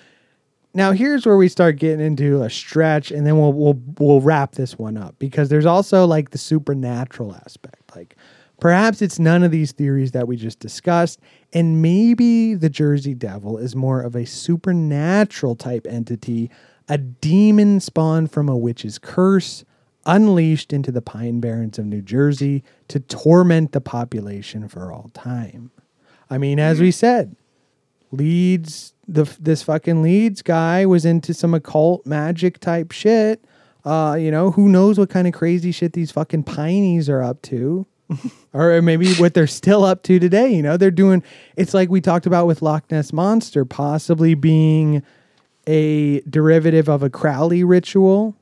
now 0.74 0.92
here's 0.92 1.26
where 1.26 1.38
we 1.38 1.50
start 1.50 1.78
getting 1.78 2.06
into 2.06 2.44
a 2.44 2.50
stretch, 2.50 3.12
and 3.12 3.26
then 3.26 3.38
we'll 3.38 3.54
we'll 3.54 3.80
we'll 4.00 4.22
wrap 4.22 4.54
this 4.54 4.78
one 4.78 4.98
up 4.98 5.16
because 5.20 5.50
there's 5.50 5.66
also 5.66 6.06
like 6.06 6.30
the 6.30 6.38
supernatural 6.38 7.36
aspect. 7.36 7.96
Like 7.96 8.16
perhaps 8.60 9.02
it's 9.02 9.20
none 9.20 9.44
of 9.44 9.52
these 9.52 9.72
theories 9.72 10.12
that 10.12 10.28
we 10.28 10.38
just 10.38 10.60
discussed, 10.60 11.20
and 11.52 11.82
maybe 11.82 12.54
the 12.54 12.70
Jersey 12.70 13.14
Devil 13.14 13.58
is 13.58 13.76
more 13.76 14.02
of 14.02 14.16
a 14.16 14.26
supernatural 14.26 15.56
type 15.56 15.86
entity, 15.90 16.50
a 16.88 16.98
demon 16.98 17.80
spawned 17.80 18.32
from 18.32 18.48
a 18.48 18.58
witch's 18.58 18.98
curse, 18.98 19.66
unleashed 20.06 20.72
into 20.72 20.92
the 20.92 21.02
Pine 21.02 21.42
Barrens 21.42 21.80
of 21.80 21.86
New 21.86 22.02
Jersey 22.02 22.64
to 22.88 23.00
torment 23.00 23.74
the 23.74 23.82
population 23.82 24.70
for 24.70 24.92
all 24.92 25.12
time. 25.14 25.72
I 26.30 26.38
mean, 26.38 26.60
as 26.60 26.80
we 26.80 26.92
said, 26.92 27.36
Leeds, 28.12 28.94
the 29.08 29.24
this 29.40 29.64
fucking 29.64 30.02
Leeds 30.02 30.42
guy 30.42 30.86
was 30.86 31.06
into 31.06 31.34
some 31.34 31.54
occult 31.54 32.06
magic 32.06 32.60
type 32.60 32.92
shit. 32.92 33.44
Uh, 33.84 34.16
you 34.20 34.30
know, 34.30 34.52
who 34.52 34.70
knows 34.70 35.00
what 35.00 35.10
kind 35.10 35.28
of 35.28 35.34
crazy 35.34 35.72
shit 35.72 35.94
these 35.94 36.12
fucking 36.12 36.44
pineys 36.44 37.10
are 37.10 37.24
up 37.24 37.42
to? 37.44 37.86
or 38.54 38.82
maybe 38.82 39.14
what 39.16 39.34
they're 39.34 39.48
still 39.48 39.84
up 39.84 40.04
to 40.04 40.20
today. 40.20 40.54
You 40.54 40.62
know, 40.62 40.78
they're 40.78 40.92
doing. 40.92 41.24
It's 41.56 41.74
like 41.74 41.90
we 41.90 42.02
talked 42.02 42.26
about 42.26 42.48
with 42.48 42.62
Loch 42.62 42.90
Ness 42.92 43.14
monster, 43.14 43.66
possibly 43.66 44.34
being 44.34 45.04
a 45.68 46.22
derivative 46.22 46.90
of 46.90 47.04
a 47.04 47.10
Crowley 47.10 47.64
ritual, 47.64 48.36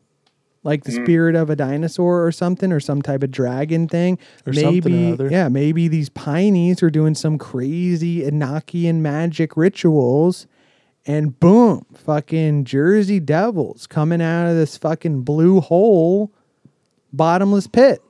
like 0.64 0.84
the 0.84 0.91
hmm. 0.91 1.03
spirit 1.03 1.36
of 1.36 1.49
a 1.49 1.55
dinosaur 1.55 2.26
or 2.26 2.32
something, 2.32 2.72
or 2.72 2.80
some 2.80 3.01
type 3.01 3.24
of 3.24 3.32
dragon 3.32 3.88
thing. 3.88 4.18
Or 4.45 4.53
something 4.53 5.14
or 5.14 5.18
maybe, 5.18 5.34
yeah, 5.34 5.49
maybe 5.49 5.88
these 5.88 6.10
Pineys 6.10 6.84
are 6.84 6.89
doing 6.89 7.16
some 7.16 7.38
crazy 7.38 8.22
Enochian 8.22 8.95
magic 8.95 9.55
rituals. 9.55 10.47
And 11.05 11.39
boom, 11.39 11.86
fucking 11.95 12.66
Jersey 12.66 13.20
Devils 13.20 13.88
coming 13.88 14.22
out 14.22 14.47
of 14.47 14.55
this 14.55 14.78
fucking 14.78 15.22
blue 15.22 15.60
hole, 15.60 16.32
bottomless 17.14 17.68
pit. 17.68 18.01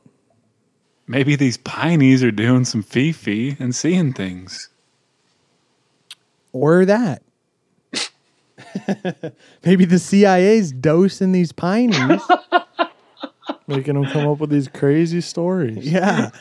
Maybe 1.07 1.35
these 1.35 1.57
pineys 1.57 2.23
are 2.23 2.31
doing 2.31 2.65
some 2.65 2.83
fifi 2.83 3.57
and 3.59 3.73
seeing 3.73 4.13
things. 4.13 4.69
or 6.51 6.85
that. 6.85 7.23
Maybe 9.65 9.85
the 9.85 9.99
CIA's 9.99 10.71
dosing 10.71 11.31
these 11.31 11.51
pineys. 11.51 12.21
Making 13.67 13.95
them 14.01 14.05
come 14.11 14.27
up 14.27 14.39
with 14.39 14.49
these 14.49 14.67
crazy 14.67 15.21
stories. 15.21 15.85
yeah. 15.89 16.29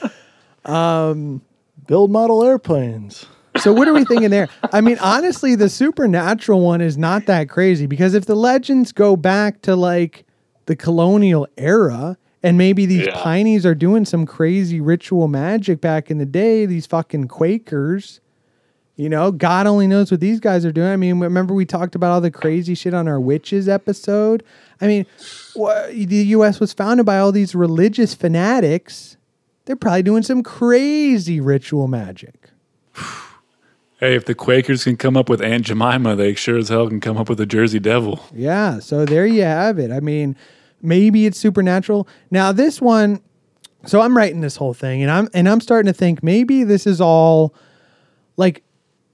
Um, 0.64 1.40
Build 1.86 2.10
model 2.10 2.44
airplanes. 2.44 3.24
So 3.56 3.72
what 3.72 3.88
are 3.88 3.94
we 3.94 4.04
thinking 4.04 4.28
there? 4.28 4.48
I 4.70 4.82
mean, 4.82 4.98
honestly, 5.00 5.54
the 5.54 5.70
supernatural 5.70 6.60
one 6.60 6.82
is 6.82 6.98
not 6.98 7.24
that 7.26 7.48
crazy 7.48 7.86
because 7.86 8.12
if 8.12 8.26
the 8.26 8.34
legends 8.34 8.92
go 8.92 9.16
back 9.16 9.62
to 9.62 9.74
like 9.74 10.26
the 10.66 10.76
colonial 10.76 11.46
era 11.56 12.18
and 12.42 12.58
maybe 12.58 12.84
these 12.84 13.06
Yeah. 13.06 13.14
pineys 13.22 13.64
are 13.64 13.74
doing 13.74 14.04
some 14.04 14.26
crazy 14.26 14.78
ritual 14.82 15.26
magic 15.28 15.80
back 15.80 16.10
in 16.10 16.18
the 16.18 16.26
day, 16.26 16.66
these 16.66 16.84
fucking 16.84 17.28
Quakers, 17.28 18.20
you 18.98 19.08
know, 19.08 19.30
God 19.30 19.68
only 19.68 19.86
knows 19.86 20.10
what 20.10 20.18
these 20.18 20.40
guys 20.40 20.66
are 20.66 20.72
doing. 20.72 20.88
I 20.88 20.96
mean, 20.96 21.20
remember 21.20 21.54
we 21.54 21.64
talked 21.64 21.94
about 21.94 22.10
all 22.10 22.20
the 22.20 22.32
crazy 22.32 22.74
shit 22.74 22.92
on 22.92 23.06
our 23.06 23.20
witches 23.20 23.68
episode? 23.68 24.42
I 24.80 24.88
mean, 24.88 25.06
wha- 25.54 25.86
the 25.86 26.26
US 26.34 26.58
was 26.58 26.72
founded 26.72 27.06
by 27.06 27.18
all 27.18 27.30
these 27.30 27.54
religious 27.54 28.12
fanatics. 28.12 29.16
They're 29.66 29.76
probably 29.76 30.02
doing 30.02 30.24
some 30.24 30.42
crazy 30.42 31.40
ritual 31.40 31.86
magic. 31.86 32.50
Hey, 34.00 34.16
if 34.16 34.24
the 34.24 34.34
Quakers 34.34 34.82
can 34.82 34.96
come 34.96 35.16
up 35.16 35.28
with 35.28 35.40
Aunt 35.40 35.66
Jemima, 35.66 36.16
they 36.16 36.34
sure 36.34 36.58
as 36.58 36.68
hell 36.68 36.88
can 36.88 37.00
come 37.00 37.16
up 37.16 37.28
with 37.28 37.40
a 37.40 37.46
Jersey 37.46 37.78
Devil. 37.78 38.20
Yeah, 38.34 38.80
so 38.80 39.04
there 39.04 39.26
you 39.26 39.42
have 39.42 39.78
it. 39.78 39.92
I 39.92 40.00
mean, 40.00 40.34
maybe 40.82 41.24
it's 41.24 41.38
supernatural. 41.38 42.08
Now 42.32 42.50
this 42.50 42.80
one, 42.80 43.20
so 43.86 44.00
I'm 44.00 44.16
writing 44.16 44.40
this 44.40 44.56
whole 44.56 44.74
thing, 44.74 45.02
and 45.02 45.10
I'm 45.10 45.28
and 45.34 45.48
I'm 45.48 45.60
starting 45.60 45.92
to 45.92 45.96
think 45.96 46.20
maybe 46.20 46.64
this 46.64 46.84
is 46.84 47.00
all 47.00 47.54
like 48.36 48.64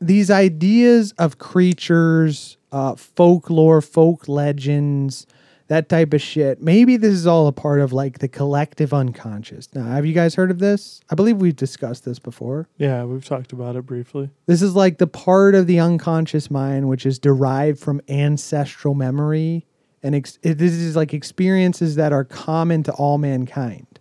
these 0.00 0.30
ideas 0.30 1.12
of 1.18 1.38
creatures, 1.38 2.56
uh, 2.72 2.94
folklore, 2.96 3.80
folk 3.80 4.28
legends, 4.28 5.26
that 5.68 5.88
type 5.88 6.12
of 6.12 6.20
shit. 6.20 6.60
Maybe 6.60 6.96
this 6.96 7.12
is 7.14 7.26
all 7.26 7.46
a 7.46 7.52
part 7.52 7.80
of 7.80 7.92
like 7.92 8.18
the 8.18 8.28
collective 8.28 8.92
unconscious. 8.92 9.68
Now, 9.74 9.84
have 9.84 10.04
you 10.04 10.12
guys 10.12 10.34
heard 10.34 10.50
of 10.50 10.58
this? 10.58 11.00
I 11.10 11.14
believe 11.14 11.38
we've 11.38 11.56
discussed 11.56 12.04
this 12.04 12.18
before. 12.18 12.68
Yeah, 12.76 13.04
we've 13.04 13.24
talked 13.24 13.52
about 13.52 13.76
it 13.76 13.86
briefly. 13.86 14.30
This 14.46 14.60
is 14.60 14.74
like 14.74 14.98
the 14.98 15.06
part 15.06 15.54
of 15.54 15.66
the 15.66 15.80
unconscious 15.80 16.50
mind 16.50 16.88
which 16.88 17.06
is 17.06 17.18
derived 17.18 17.78
from 17.78 18.00
ancestral 18.08 18.94
memory, 18.94 19.66
and 20.02 20.14
ex- 20.14 20.38
it, 20.42 20.58
this 20.58 20.72
is 20.72 20.96
like 20.96 21.14
experiences 21.14 21.96
that 21.96 22.12
are 22.12 22.24
common 22.24 22.82
to 22.82 22.92
all 22.92 23.16
mankind. 23.16 23.98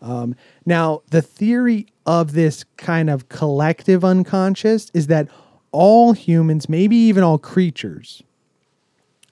Um, 0.00 0.34
now, 0.64 1.02
the 1.10 1.22
theory 1.22 1.86
of 2.06 2.32
this 2.32 2.64
kind 2.76 3.10
of 3.10 3.28
collective 3.28 4.04
unconscious 4.04 4.90
is 4.94 5.08
that 5.08 5.28
all 5.72 6.12
humans, 6.12 6.68
maybe 6.68 6.96
even 6.96 7.22
all 7.22 7.38
creatures, 7.38 8.22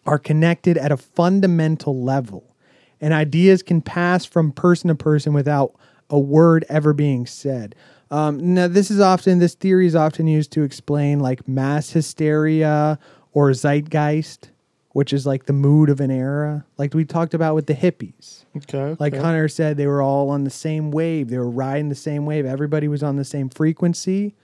are 0.04 0.18
connected 0.18 0.76
at 0.76 0.92
a 0.92 0.96
fundamental 0.96 2.02
level, 2.02 2.54
and 3.00 3.14
ideas 3.14 3.62
can 3.62 3.80
pass 3.80 4.24
from 4.24 4.52
person 4.52 4.88
to 4.88 4.94
person 4.94 5.32
without 5.32 5.74
a 6.10 6.18
word 6.18 6.64
ever 6.68 6.92
being 6.92 7.24
said. 7.26 7.74
Um, 8.10 8.54
now, 8.54 8.68
this 8.68 8.90
is 8.90 9.00
often 9.00 9.38
this 9.38 9.54
theory 9.54 9.86
is 9.86 9.94
often 9.94 10.26
used 10.26 10.52
to 10.52 10.62
explain 10.62 11.20
like 11.20 11.48
mass 11.48 11.90
hysteria 11.90 12.98
or 13.32 13.50
zeitgeist, 13.50 14.50
which 14.94 15.12
is 15.12 15.26
like 15.26 15.46
the 15.46 15.52
mood 15.52 15.90
of 15.90 16.00
an 16.00 16.10
era, 16.12 16.64
like 16.78 16.94
we 16.94 17.04
talked 17.04 17.34
about 17.34 17.56
with 17.56 17.66
the 17.66 17.74
hippies. 17.74 18.44
Okay. 18.56 18.96
Like 19.00 19.12
okay. 19.12 19.20
Hunter 19.20 19.48
said, 19.48 19.76
they 19.76 19.88
were 19.88 20.00
all 20.00 20.30
on 20.30 20.44
the 20.44 20.50
same 20.50 20.92
wave. 20.92 21.30
They 21.30 21.36
were 21.36 21.50
riding 21.50 21.88
the 21.88 21.96
same 21.96 22.26
wave. 22.26 22.46
Everybody 22.46 22.86
was 22.86 23.02
on 23.02 23.16
the 23.16 23.24
same 23.24 23.48
frequency. 23.48 24.36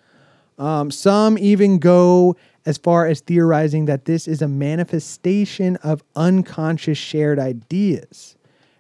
Um, 0.59 0.91
some 0.91 1.39
even 1.39 1.79
go 1.79 2.37
as 2.67 2.79
far 2.79 3.07
as 3.07 3.21
theorizing 3.21 3.85
that 3.85 4.07
this 4.07 4.27
is 4.27 4.43
a 4.43 4.49
manifestation 4.49 5.77
of 5.77 6.03
unconscious 6.17 6.99
shared 6.99 7.39
ideas. 7.39 8.35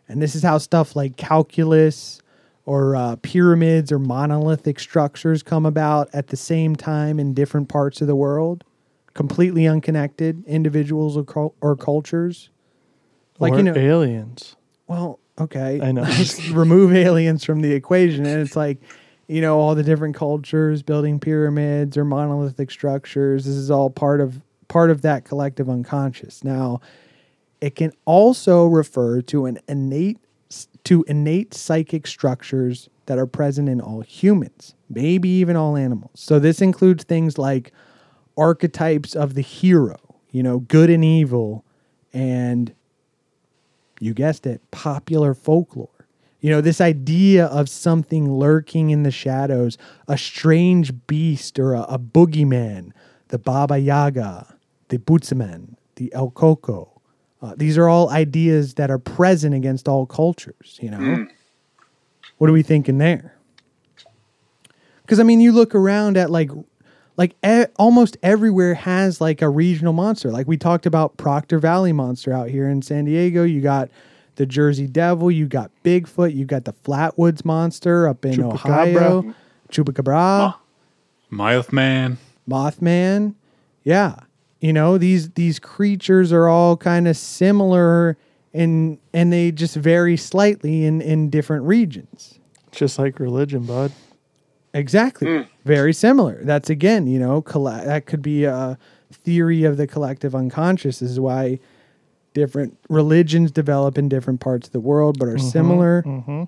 And 0.08 0.20
this 0.20 0.34
is 0.34 0.42
how 0.42 0.58
stuff 0.58 0.96
like 0.96 1.16
calculus 1.16 2.20
or 2.66 2.96
uh, 2.96 3.14
pyramids 3.22 3.92
or 3.92 4.00
monolithic 4.00 4.80
structures 4.80 5.44
come 5.44 5.64
about 5.64 6.10
at 6.12 6.26
the 6.26 6.36
same 6.36 6.74
time 6.74 7.20
in 7.20 7.32
different 7.32 7.68
parts 7.68 8.00
of 8.00 8.08
the 8.08 8.16
world, 8.16 8.64
completely 9.20 9.66
unconnected 9.66 10.42
individuals 10.46 11.14
or, 11.14 11.24
cul- 11.24 11.54
or 11.60 11.76
cultures. 11.76 12.48
Like, 13.38 13.52
or 13.52 13.58
you 13.58 13.64
know, 13.64 13.76
aliens. 13.76 14.56
well, 14.86 15.18
okay. 15.38 15.78
I 15.82 15.92
know. 15.92 16.08
Remove 16.52 16.94
aliens 16.94 17.44
from 17.44 17.60
the 17.60 17.72
equation, 17.72 18.24
and 18.24 18.40
it's 18.40 18.56
like, 18.56 18.78
you 19.28 19.42
know, 19.42 19.58
all 19.58 19.74
the 19.74 19.82
different 19.82 20.16
cultures 20.16 20.82
building 20.82 21.20
pyramids 21.20 21.98
or 21.98 22.04
monolithic 22.06 22.70
structures. 22.70 23.44
This 23.44 23.56
is 23.56 23.70
all 23.70 23.90
part 23.90 24.22
of 24.22 24.40
part 24.68 24.90
of 24.90 25.02
that 25.02 25.26
collective 25.26 25.68
unconscious. 25.68 26.42
Now, 26.42 26.80
it 27.60 27.74
can 27.74 27.92
also 28.06 28.64
refer 28.64 29.20
to 29.22 29.44
an 29.44 29.58
innate 29.68 30.18
to 30.84 31.04
innate 31.08 31.52
psychic 31.52 32.06
structures 32.06 32.88
that 33.04 33.18
are 33.18 33.26
present 33.26 33.68
in 33.68 33.82
all 33.82 34.00
humans, 34.00 34.74
maybe 34.88 35.28
even 35.28 35.56
all 35.56 35.76
animals. 35.76 36.12
So 36.14 36.38
this 36.38 36.62
includes 36.62 37.04
things 37.04 37.36
like 37.36 37.70
archetypes 38.36 39.14
of 39.14 39.34
the 39.34 39.42
hero, 39.42 39.98
you 40.30 40.42
know, 40.42 40.60
good 40.60 40.90
and 40.90 41.04
evil, 41.04 41.64
and 42.12 42.74
you 44.00 44.14
guessed 44.14 44.46
it, 44.46 44.60
popular 44.70 45.34
folklore. 45.34 45.88
You 46.40 46.50
know, 46.50 46.62
this 46.62 46.80
idea 46.80 47.46
of 47.46 47.68
something 47.68 48.32
lurking 48.32 48.90
in 48.90 49.02
the 49.02 49.10
shadows, 49.10 49.76
a 50.08 50.16
strange 50.16 51.06
beast 51.06 51.58
or 51.58 51.74
a, 51.74 51.82
a 51.82 51.98
boogeyman, 51.98 52.92
the 53.28 53.38
Baba 53.38 53.78
Yaga, 53.78 54.56
the 54.88 54.98
Butzemann, 54.98 55.76
the 55.96 56.12
El 56.14 56.30
Coco. 56.30 57.00
Uh, 57.42 57.54
these 57.56 57.76
are 57.76 57.88
all 57.88 58.08
ideas 58.08 58.74
that 58.74 58.90
are 58.90 58.98
present 58.98 59.54
against 59.54 59.86
all 59.86 60.06
cultures, 60.06 60.78
you 60.80 60.90
know? 60.90 61.26
What 62.38 62.48
are 62.48 62.54
we 62.54 62.62
thinking 62.62 62.96
there? 62.96 63.36
Because, 65.02 65.20
I 65.20 65.24
mean, 65.24 65.40
you 65.40 65.52
look 65.52 65.74
around 65.74 66.16
at 66.16 66.30
like, 66.30 66.50
like 67.20 67.36
e- 67.46 67.66
almost 67.76 68.16
everywhere 68.22 68.72
has 68.72 69.20
like 69.20 69.42
a 69.42 69.48
regional 69.50 69.92
monster. 69.92 70.30
Like 70.30 70.48
we 70.48 70.56
talked 70.56 70.86
about 70.86 71.18
Proctor 71.18 71.58
Valley 71.58 71.92
monster 71.92 72.32
out 72.32 72.48
here 72.48 72.66
in 72.66 72.80
San 72.80 73.04
Diego. 73.04 73.44
You 73.44 73.60
got 73.60 73.90
the 74.36 74.46
Jersey 74.46 74.86
Devil. 74.86 75.30
You 75.30 75.46
got 75.46 75.70
Bigfoot. 75.84 76.34
You 76.34 76.46
got 76.46 76.64
the 76.64 76.72
Flatwoods 76.72 77.44
monster 77.44 78.08
up 78.08 78.24
in 78.24 78.36
Chupacabra. 78.36 78.96
Ohio. 78.96 79.34
Chupacabra, 79.70 80.54
Mothman. 81.30 82.16
Mothman. 82.48 83.34
Yeah, 83.84 84.16
you 84.60 84.72
know 84.72 84.96
these 84.96 85.28
these 85.32 85.58
creatures 85.58 86.32
are 86.32 86.48
all 86.48 86.78
kind 86.78 87.06
of 87.06 87.18
similar, 87.18 88.16
and 88.54 88.96
and 89.12 89.30
they 89.30 89.52
just 89.52 89.76
vary 89.76 90.16
slightly 90.16 90.86
in 90.86 91.02
in 91.02 91.28
different 91.28 91.64
regions. 91.64 92.38
Just 92.72 92.98
like 92.98 93.20
religion, 93.20 93.64
bud. 93.64 93.92
Exactly. 94.72 95.38
Hmm. 95.38 95.42
Very 95.64 95.92
similar. 95.92 96.40
That's 96.44 96.70
again, 96.70 97.06
you 97.06 97.18
know, 97.18 97.42
colle- 97.42 97.84
that 97.84 98.06
could 98.06 98.22
be 98.22 98.44
a 98.44 98.78
theory 99.12 99.64
of 99.64 99.76
the 99.76 99.86
collective 99.86 100.34
unconscious. 100.34 101.00
This 101.00 101.10
is 101.10 101.20
why 101.20 101.58
different 102.34 102.78
religions 102.88 103.50
develop 103.50 103.98
in 103.98 104.08
different 104.08 104.40
parts 104.40 104.68
of 104.68 104.72
the 104.72 104.80
world, 104.80 105.18
but 105.18 105.28
are 105.28 105.34
mm-hmm, 105.34 105.48
similar. 105.48 106.02
Mm-hmm. 106.02 106.44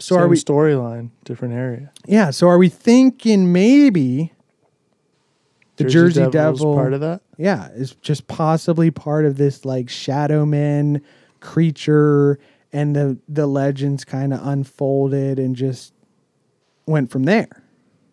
So 0.00 0.16
are 0.16 0.26
we? 0.26 0.36
storyline, 0.36 1.10
different 1.24 1.54
area. 1.54 1.92
yeah. 2.06 2.30
So 2.30 2.48
are 2.48 2.58
we 2.58 2.68
thinking 2.68 3.52
maybe 3.52 4.32
the 5.76 5.84
Jersey, 5.84 6.20
Devil's 6.30 6.60
Devil 6.60 6.74
part 6.74 6.92
of 6.92 7.00
that. 7.00 7.22
Yeah, 7.36 7.68
is 7.70 7.94
just 7.96 8.26
possibly 8.28 8.90
part 8.90 9.24
of 9.24 9.36
this 9.36 9.64
like 9.64 9.88
shadow 9.88 10.46
man 10.46 11.02
creature, 11.40 12.38
and 12.72 12.94
the 12.94 13.18
the 13.28 13.46
legends 13.46 14.04
kind 14.04 14.32
of 14.32 14.46
unfolded 14.46 15.38
and 15.38 15.56
just 15.56 15.92
went 16.86 17.10
from 17.10 17.24
there. 17.24 17.62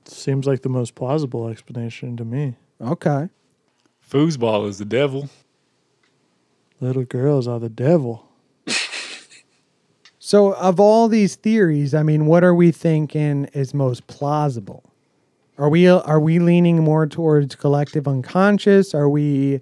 Seems 0.05 0.47
like 0.47 0.61
the 0.61 0.69
most 0.69 0.95
plausible 0.95 1.47
explanation 1.47 2.17
to 2.17 2.25
me. 2.25 2.55
Okay. 2.79 3.29
Foosball 4.09 4.67
is 4.67 4.77
the 4.77 4.85
devil. 4.85 5.29
Little 6.79 7.05
girls 7.05 7.47
are 7.47 7.59
the 7.59 7.69
devil. 7.69 8.27
So, 10.23 10.53
of 10.53 10.79
all 10.79 11.07
these 11.07 11.35
theories, 11.35 11.93
I 11.93 12.03
mean, 12.03 12.25
what 12.25 12.43
are 12.43 12.55
we 12.55 12.71
thinking 12.71 13.45
is 13.53 13.73
most 13.73 14.07
plausible? 14.07 14.83
Are 15.57 15.67
we 15.67 15.87
are 15.87 16.19
we 16.19 16.39
leaning 16.39 16.83
more 16.83 17.05
towards 17.05 17.55
collective 17.55 18.07
unconscious? 18.07 18.95
Are 18.95 19.09
we 19.09 19.61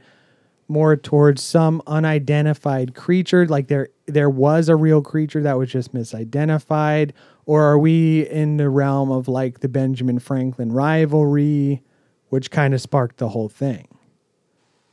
more 0.70 0.96
towards 0.96 1.42
some 1.42 1.82
unidentified 1.88 2.94
creature, 2.94 3.48
like 3.48 3.68
there 3.68 3.90
there 4.06 4.30
was 4.30 4.70
a 4.70 4.76
real 4.76 5.02
creature 5.02 5.42
that 5.42 5.58
was 5.58 5.72
just 5.72 5.94
misidentified, 5.94 7.12
or 7.50 7.64
are 7.64 7.80
we 7.80 8.28
in 8.30 8.58
the 8.58 8.70
realm 8.70 9.10
of 9.10 9.28
like 9.28 9.62
the 9.62 9.68
Benjamin 9.68 10.20
Franklin 10.20 10.72
rivalry, 10.72 11.82
which 12.28 12.52
kind 12.52 12.76
of 12.76 12.80
sparked 12.80 13.18
the 13.18 13.30
whole 13.30 13.50
thing, 13.50 13.88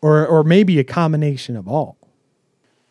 or 0.01 0.27
or 0.27 0.43
maybe 0.43 0.78
a 0.78 0.85
combination 0.85 1.55
of 1.55 1.69
all? 1.69 1.99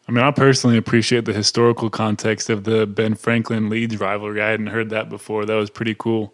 I 0.07 0.11
mean, 0.11 0.23
I 0.23 0.29
personally 0.29 0.77
appreciate 0.77 1.25
the 1.25 1.33
historical 1.33 1.89
context 1.89 2.51
of 2.51 2.63
the 2.63 2.85
Ben 2.85 3.15
Franklin 3.15 3.67
Leeds 3.67 3.99
rivalry. 3.99 4.39
I 4.39 4.51
hadn't 4.51 4.67
heard 4.67 4.91
that 4.91 5.09
before. 5.09 5.45
That 5.45 5.55
was 5.55 5.71
pretty 5.71 5.95
cool. 5.97 6.31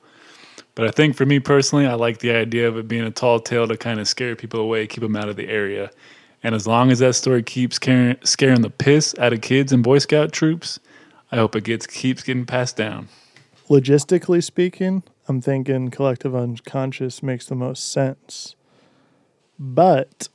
But 0.76 0.88
I 0.88 0.92
think 0.92 1.16
for 1.16 1.26
me 1.26 1.40
personally, 1.40 1.86
I 1.86 1.94
like 1.94 2.20
the 2.20 2.32
idea 2.32 2.68
of 2.68 2.76
it 2.76 2.90
being 2.90 3.06
a 3.06 3.12
tall 3.12 3.40
tale 3.40 3.66
to 3.66 3.78
kind 3.78 4.02
of 4.02 4.10
scare 4.10 4.36
people 4.36 4.60
away, 4.60 4.88
keep 4.88 5.04
them 5.04 5.16
out 5.16 5.30
of 5.30 5.38
the 5.38 5.48
area. 5.48 5.90
And 6.44 6.54
as 6.54 6.68
long 6.68 6.92
as 6.92 7.00
that 7.00 7.14
story 7.14 7.44
keeps 7.44 7.78
scaring, 7.78 8.18
the 8.62 8.74
piss 8.78 9.16
out 9.18 9.32
of 9.32 9.40
kids 9.40 9.72
and 9.72 9.82
Boy 9.82 10.00
Scout 10.00 10.34
troops, 10.34 10.82
I 11.32 11.38
hope 11.38 11.56
it 11.56 11.64
gets 11.64 11.88
keeps 11.88 12.24
getting 12.24 12.46
passed 12.46 12.76
down. 12.76 13.08
Logistically 13.72 14.44
speaking, 14.44 15.02
I'm 15.30 15.40
thinking 15.40 15.92
collective 15.92 16.36
unconscious 16.36 17.24
makes 17.24 17.46
the 17.46 17.56
most 17.56 17.90
sense. 17.90 18.58
But 19.58 20.28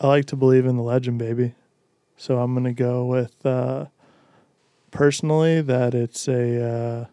I 0.00 0.06
like 0.06 0.26
to 0.26 0.36
believe 0.36 0.66
in 0.66 0.76
the 0.76 0.84
legend, 0.84 1.18
baby. 1.18 1.56
So 2.16 2.38
I'm 2.38 2.52
going 2.54 2.62
to 2.62 2.72
go 2.72 3.04
with 3.04 3.44
uh, 3.44 3.86
personally 4.92 5.60
that 5.62 5.94
it's 5.94 6.28
a 6.28 6.62
uh, 6.62 7.06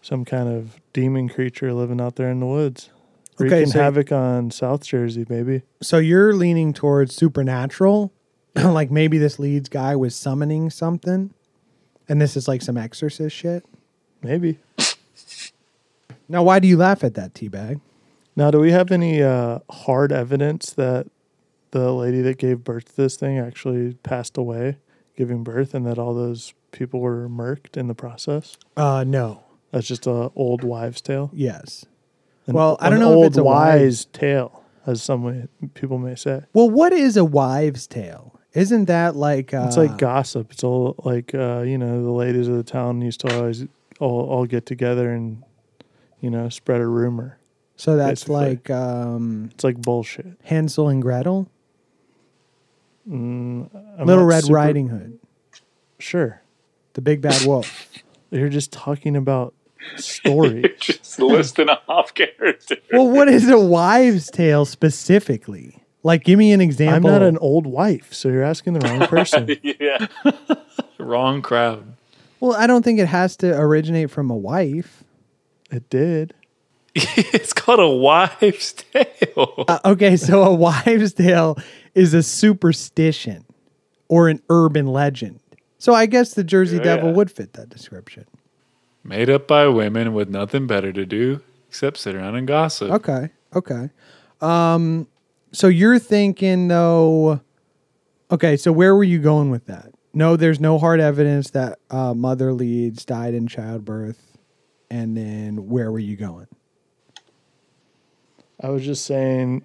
some 0.00 0.24
kind 0.24 0.48
of 0.48 0.80
demon 0.92 1.28
creature 1.28 1.72
living 1.72 2.00
out 2.00 2.14
there 2.14 2.30
in 2.30 2.38
the 2.38 2.46
woods. 2.46 2.90
Okay, 3.40 3.48
Wreaking 3.56 3.72
so- 3.72 3.80
havoc 3.80 4.12
on 4.12 4.52
South 4.52 4.84
Jersey, 4.84 5.24
baby. 5.24 5.62
So 5.82 5.98
you're 5.98 6.32
leaning 6.32 6.72
towards 6.74 7.16
supernatural, 7.16 8.12
like 8.54 8.92
maybe 8.92 9.18
this 9.18 9.40
Leeds 9.40 9.68
guy 9.68 9.96
was 9.96 10.14
summoning 10.14 10.70
something, 10.70 11.34
and 12.08 12.20
this 12.20 12.36
is 12.36 12.46
like 12.48 12.62
some 12.62 12.76
exorcist 12.76 13.34
shit. 13.34 13.64
Maybe. 14.22 14.58
Now, 16.28 16.42
why 16.42 16.58
do 16.58 16.66
you 16.68 16.76
laugh 16.76 17.04
at 17.04 17.14
that, 17.14 17.34
teabag? 17.34 17.80
Now, 18.36 18.50
do 18.50 18.58
we 18.58 18.72
have 18.72 18.90
any 18.90 19.22
uh, 19.22 19.58
hard 19.70 20.10
evidence 20.12 20.70
that 20.72 21.06
the 21.70 21.92
lady 21.92 22.22
that 22.22 22.38
gave 22.38 22.64
birth 22.64 22.86
to 22.86 22.96
this 22.96 23.16
thing 23.16 23.38
actually 23.38 23.94
passed 24.02 24.36
away 24.36 24.78
giving 25.16 25.44
birth 25.44 25.74
and 25.74 25.86
that 25.86 25.98
all 25.98 26.14
those 26.14 26.54
people 26.72 27.00
were 27.00 27.28
murked 27.28 27.76
in 27.76 27.86
the 27.88 27.94
process? 27.94 28.56
Uh, 28.76 29.04
no. 29.06 29.44
That's 29.70 29.86
just 29.86 30.06
a 30.06 30.30
old 30.34 30.64
wives' 30.64 31.00
tale. 31.00 31.30
Yes. 31.32 31.84
An- 32.46 32.54
Well, 32.54 32.76
I 32.80 32.88
don't 32.88 32.94
an 33.00 33.04
know 33.04 33.10
if 33.12 33.16
old 33.16 33.26
it's 33.26 33.36
a 33.38 33.44
wise 33.44 33.80
wives- 33.80 34.04
tale, 34.06 34.64
as 34.86 35.02
some 35.02 35.22
way, 35.24 35.46
people 35.74 35.98
may 35.98 36.14
say. 36.14 36.42
Well, 36.52 36.70
what 36.70 36.92
is 36.92 37.16
a 37.16 37.24
wives' 37.24 37.86
tale? 37.86 38.33
Isn't 38.54 38.84
that 38.86 39.16
like 39.16 39.52
uh, 39.52 39.64
It's 39.66 39.76
like 39.76 39.98
gossip. 39.98 40.52
It's 40.52 40.62
all 40.64 40.94
like 41.04 41.34
uh, 41.34 41.62
you 41.62 41.76
know 41.76 42.02
the 42.02 42.10
ladies 42.12 42.46
of 42.48 42.56
the 42.56 42.62
town 42.62 43.00
used 43.02 43.20
to 43.20 43.36
always 43.36 43.64
all, 44.00 44.28
all 44.28 44.46
get 44.46 44.64
together 44.64 45.10
and 45.10 45.42
you 46.20 46.30
know 46.30 46.48
spread 46.48 46.80
a 46.80 46.86
rumor. 46.86 47.38
so 47.76 47.96
that's 47.96 48.22
basically. 48.24 48.34
like 48.48 48.70
um, 48.70 49.50
It's 49.54 49.64
like 49.64 49.82
bullshit. 49.82 50.26
Hansel 50.44 50.88
and 50.88 51.02
Gretel, 51.02 51.48
I'm 53.10 53.68
Little 54.04 54.24
Red 54.24 54.44
super- 54.44 54.54
Riding 54.54 54.88
Hood, 54.88 55.18
Sure, 55.98 56.40
the 56.94 57.00
Big 57.02 57.20
Bad 57.20 57.42
Wolf. 57.46 57.88
you're 58.30 58.48
just 58.48 58.72
talking 58.72 59.16
about 59.16 59.54
stories. 59.96 60.64
Just 60.80 61.18
listing 61.18 61.68
off 61.88 62.14
characters. 62.14 62.78
well, 62.90 63.08
what 63.10 63.28
is 63.28 63.48
a 63.50 63.58
wives' 63.58 64.30
tale 64.30 64.64
specifically? 64.64 65.82
Like, 66.04 66.22
give 66.22 66.38
me 66.38 66.52
an 66.52 66.60
example. 66.60 67.10
I'm 67.10 67.14
not 67.20 67.22
an 67.26 67.38
old 67.38 67.66
wife, 67.66 68.12
so 68.14 68.28
you're 68.28 68.44
asking 68.44 68.74
the 68.74 68.80
wrong 68.80 69.06
person. 69.08 69.48
yeah. 69.62 70.06
Wrong 70.98 71.42
crowd. 71.42 71.96
well, 72.40 72.52
I 72.52 72.66
don't 72.66 72.84
think 72.84 73.00
it 73.00 73.06
has 73.08 73.36
to 73.38 73.58
originate 73.58 74.10
from 74.10 74.30
a 74.30 74.36
wife. 74.36 75.02
it 75.70 75.88
did. 75.90 76.34
it's 76.94 77.52
called 77.52 77.80
a 77.80 77.88
wives' 77.88 78.72
tale. 78.74 79.64
Uh, 79.66 79.78
okay, 79.86 80.16
so 80.16 80.42
a 80.44 80.54
wives' 80.54 81.12
tale 81.14 81.58
is 81.94 82.12
a 82.14 82.22
superstition 82.22 83.44
or 84.08 84.28
an 84.28 84.40
urban 84.50 84.86
legend. 84.86 85.40
So 85.78 85.92
I 85.94 86.06
guess 86.06 86.34
the 86.34 86.44
Jersey 86.44 86.78
Devil 86.78 87.08
Yeah. 87.10 87.14
would 87.16 87.30
fit 87.32 87.54
that 87.54 87.68
description. 87.70 88.26
Made 89.02 89.28
up 89.30 89.48
by 89.48 89.66
women 89.68 90.12
with 90.14 90.28
nothing 90.28 90.66
better 90.66 90.92
to 90.92 91.04
do 91.06 91.40
except 91.68 91.96
sit 91.96 92.14
around 92.14 92.36
and 92.36 92.46
gossip. 92.46 92.90
Okay, 92.90 93.30
okay. 93.56 93.90
Um, 94.40 95.08
so 95.54 95.68
you're 95.68 95.98
thinking 95.98 96.68
though. 96.68 97.40
Okay, 98.30 98.56
so 98.56 98.72
where 98.72 98.94
were 98.94 99.04
you 99.04 99.18
going 99.18 99.50
with 99.50 99.66
that? 99.66 99.92
No, 100.12 100.36
there's 100.36 100.60
no 100.60 100.78
hard 100.78 101.00
evidence 101.00 101.50
that 101.50 101.78
uh, 101.90 102.14
Mother 102.14 102.52
Leeds 102.52 103.04
died 103.04 103.34
in 103.34 103.46
childbirth, 103.46 104.38
and 104.90 105.16
then 105.16 105.68
where 105.68 105.90
were 105.90 105.98
you 105.98 106.16
going? 106.16 106.46
I 108.60 108.68
was 108.68 108.84
just 108.84 109.04
saying, 109.04 109.64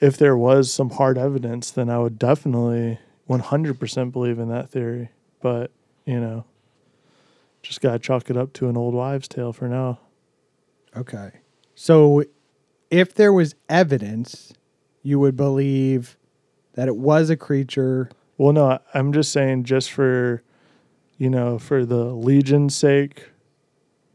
if 0.00 0.16
there 0.16 0.36
was 0.36 0.72
some 0.72 0.90
hard 0.90 1.18
evidence, 1.18 1.70
then 1.70 1.88
I 1.88 1.98
would 1.98 2.18
definitely 2.18 2.98
100% 3.28 4.12
believe 4.12 4.38
in 4.38 4.48
that 4.48 4.70
theory. 4.70 5.10
But, 5.40 5.70
you 6.04 6.20
know, 6.20 6.44
just 7.62 7.80
got 7.80 7.92
to 7.92 7.98
chalk 7.98 8.30
it 8.30 8.36
up 8.36 8.52
to 8.54 8.68
an 8.68 8.76
old 8.76 8.94
wives' 8.94 9.28
tale 9.28 9.52
for 9.52 9.68
now. 9.68 9.98
Okay. 10.96 11.30
So 11.74 12.24
if 12.90 13.14
there 13.14 13.32
was 13.32 13.54
evidence, 13.68 14.52
you 15.02 15.18
would 15.18 15.36
believe 15.36 16.16
that 16.74 16.88
it 16.88 16.96
was 16.96 17.30
a 17.30 17.36
creature. 17.36 18.10
Well, 18.38 18.52
no, 18.52 18.78
I'm 18.92 19.12
just 19.12 19.32
saying, 19.32 19.64
just 19.64 19.90
for, 19.90 20.42
you 21.18 21.30
know, 21.30 21.58
for 21.58 21.84
the 21.84 22.04
legion's 22.06 22.74
sake 22.74 23.30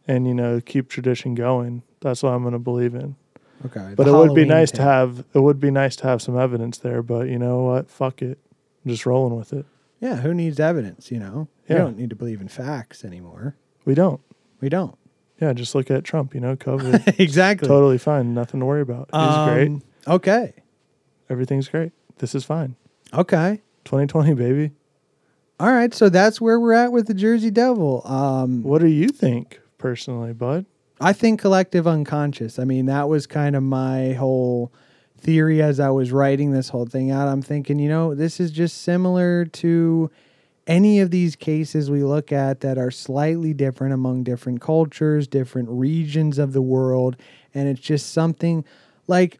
and, 0.07 0.27
you 0.27 0.33
know, 0.33 0.59
keep 0.59 0.89
tradition 0.89 1.35
going. 1.35 1.83
That's 2.01 2.23
what 2.23 2.33
I'm 2.33 2.41
going 2.41 2.53
to 2.53 2.59
believe 2.59 2.95
in. 2.95 3.15
Okay. 3.65 3.93
But 3.95 4.07
it 4.07 4.11
would 4.11 4.33
be 4.33 4.41
Halloween 4.41 4.47
nice 4.47 4.71
to 4.71 4.81
have, 4.81 5.25
it 5.33 5.39
would 5.39 5.59
be 5.59 5.71
nice 5.71 5.95
to 5.97 6.07
have 6.07 6.21
some 6.21 6.37
evidence 6.37 6.77
there. 6.77 7.01
But 7.01 7.27
you 7.27 7.37
know 7.37 7.63
what? 7.63 7.89
Fuck 7.89 8.21
it. 8.21 8.39
I'm 8.85 8.91
just 8.91 9.05
rolling 9.05 9.37
with 9.37 9.53
it. 9.53 9.65
Yeah, 9.99 10.17
who 10.17 10.33
needs 10.33 10.59
evidence, 10.59 11.11
you 11.11 11.19
know? 11.19 11.47
Yeah. 11.67 11.75
We 11.75 11.81
don't 11.81 11.97
need 11.97 12.09
to 12.09 12.15
believe 12.15 12.39
in 12.41 12.47
facts 12.47 13.03
anymore. 13.03 13.55
We 13.85 13.95
don't. 13.95 14.21
We 14.61 14.69
don't. 14.69 14.97
Yeah, 15.41 15.53
just 15.53 15.73
look 15.75 15.89
at 15.89 16.03
Trump, 16.03 16.33
you 16.33 16.41
know, 16.41 16.55
COVID. 16.55 17.19
exactly. 17.19 17.67
totally 17.67 17.97
fine. 17.97 18.33
Nothing 18.33 18.59
to 18.59 18.65
worry 18.65 18.81
about. 18.81 19.09
He's 19.11 19.19
Um, 19.21 19.49
great. 19.49 19.81
Okay. 20.07 20.53
Everything's 21.29 21.67
great. 21.69 21.91
This 22.17 22.35
is 22.35 22.43
fine. 22.43 22.75
Okay. 23.13 23.61
2020, 23.85 24.33
baby. 24.33 24.71
All 25.59 25.71
right, 25.71 25.93
so 25.93 26.07
that's 26.09 26.39
where 26.39 26.59
we're 26.59 26.73
at 26.73 26.91
with 26.91 27.07
the 27.07 27.13
Jersey 27.13 27.51
Devil. 27.51 28.01
Um, 28.07 28.63
What 28.63 28.79
do 28.81 28.87
you 28.87 29.09
think 29.09 29.59
personally, 29.77 30.31
bud? 30.33 30.65
I 31.01 31.11
think 31.13 31.39
collective 31.41 31.85
unconscious. 31.87 32.59
I 32.59 32.63
mean, 32.65 32.85
that 32.87 33.07
was 33.09 33.25
kind 33.27 33.55
of 33.55 33.63
my 33.63 34.13
whole 34.13 34.71
theory 35.17 35.61
as 35.61 35.79
I 35.79 35.89
was 35.89 36.11
writing 36.13 36.51
this 36.51 36.69
whole 36.69 36.85
thing 36.85 37.11
out. 37.11 37.27
I'm 37.27 37.41
thinking, 37.41 37.77
you 37.79 37.89
know, 37.89 38.15
this 38.15 38.39
is 38.39 38.51
just 38.51 38.81
similar 38.83 39.45
to 39.45 40.09
any 40.69 40.99
of 40.99 41.09
these 41.09 41.35
cases 41.35 41.89
we 41.89 42.03
look 42.03 42.31
at 42.31 42.61
that 42.61 42.77
are 42.77 42.91
slightly 42.91 43.53
different 43.53 43.93
among 43.93 44.23
different 44.23 44.61
cultures, 44.61 45.27
different 45.27 45.67
regions 45.69 46.37
of 46.37 46.53
the 46.53 46.61
world. 46.61 47.17
And 47.53 47.67
it's 47.67 47.81
just 47.81 48.13
something 48.13 48.63
like 49.07 49.39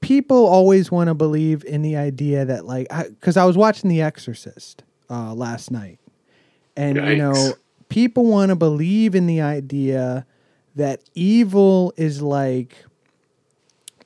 people 0.00 0.46
always 0.46 0.90
want 0.90 1.08
to 1.08 1.14
believe 1.14 1.64
in 1.64 1.82
the 1.82 1.96
idea 1.96 2.44
that, 2.44 2.64
like, 2.64 2.86
because 3.08 3.36
I, 3.36 3.44
was 3.44 3.56
watching 3.56 3.90
The 3.90 4.00
Exorcist 4.00 4.84
uh, 5.10 5.34
last 5.34 5.72
night. 5.72 5.98
And, 6.76 6.96
you 6.96 7.16
know, 7.16 7.54
people 7.88 8.24
want 8.26 8.50
to 8.50 8.56
believe 8.56 9.16
in 9.16 9.26
the 9.26 9.40
idea 9.40 10.24
that 10.76 11.00
evil 11.14 11.92
is 11.96 12.22
like 12.22 12.76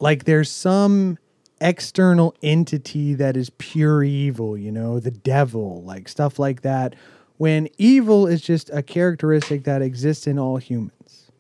like 0.01 0.25
there's 0.25 0.51
some 0.51 1.19
external 1.63 2.35
entity 2.43 3.15
that 3.15 3.37
is 3.37 3.51
pure 3.59 4.03
evil, 4.03 4.57
you 4.59 4.73
know, 4.73 4.99
the 4.99 5.11
devil, 5.11 5.83
like 5.83 6.09
stuff 6.09 6.39
like 6.39 6.63
that, 6.63 6.95
when 7.39 7.69
evil 7.79 8.27
is 8.27 8.43
just 8.43 8.71
a 8.71 8.83
characteristic 8.83 9.65
that 9.65 9.83
exists 9.83 10.27
in 10.27 10.39
all 10.39 10.59
humans. 10.59 11.31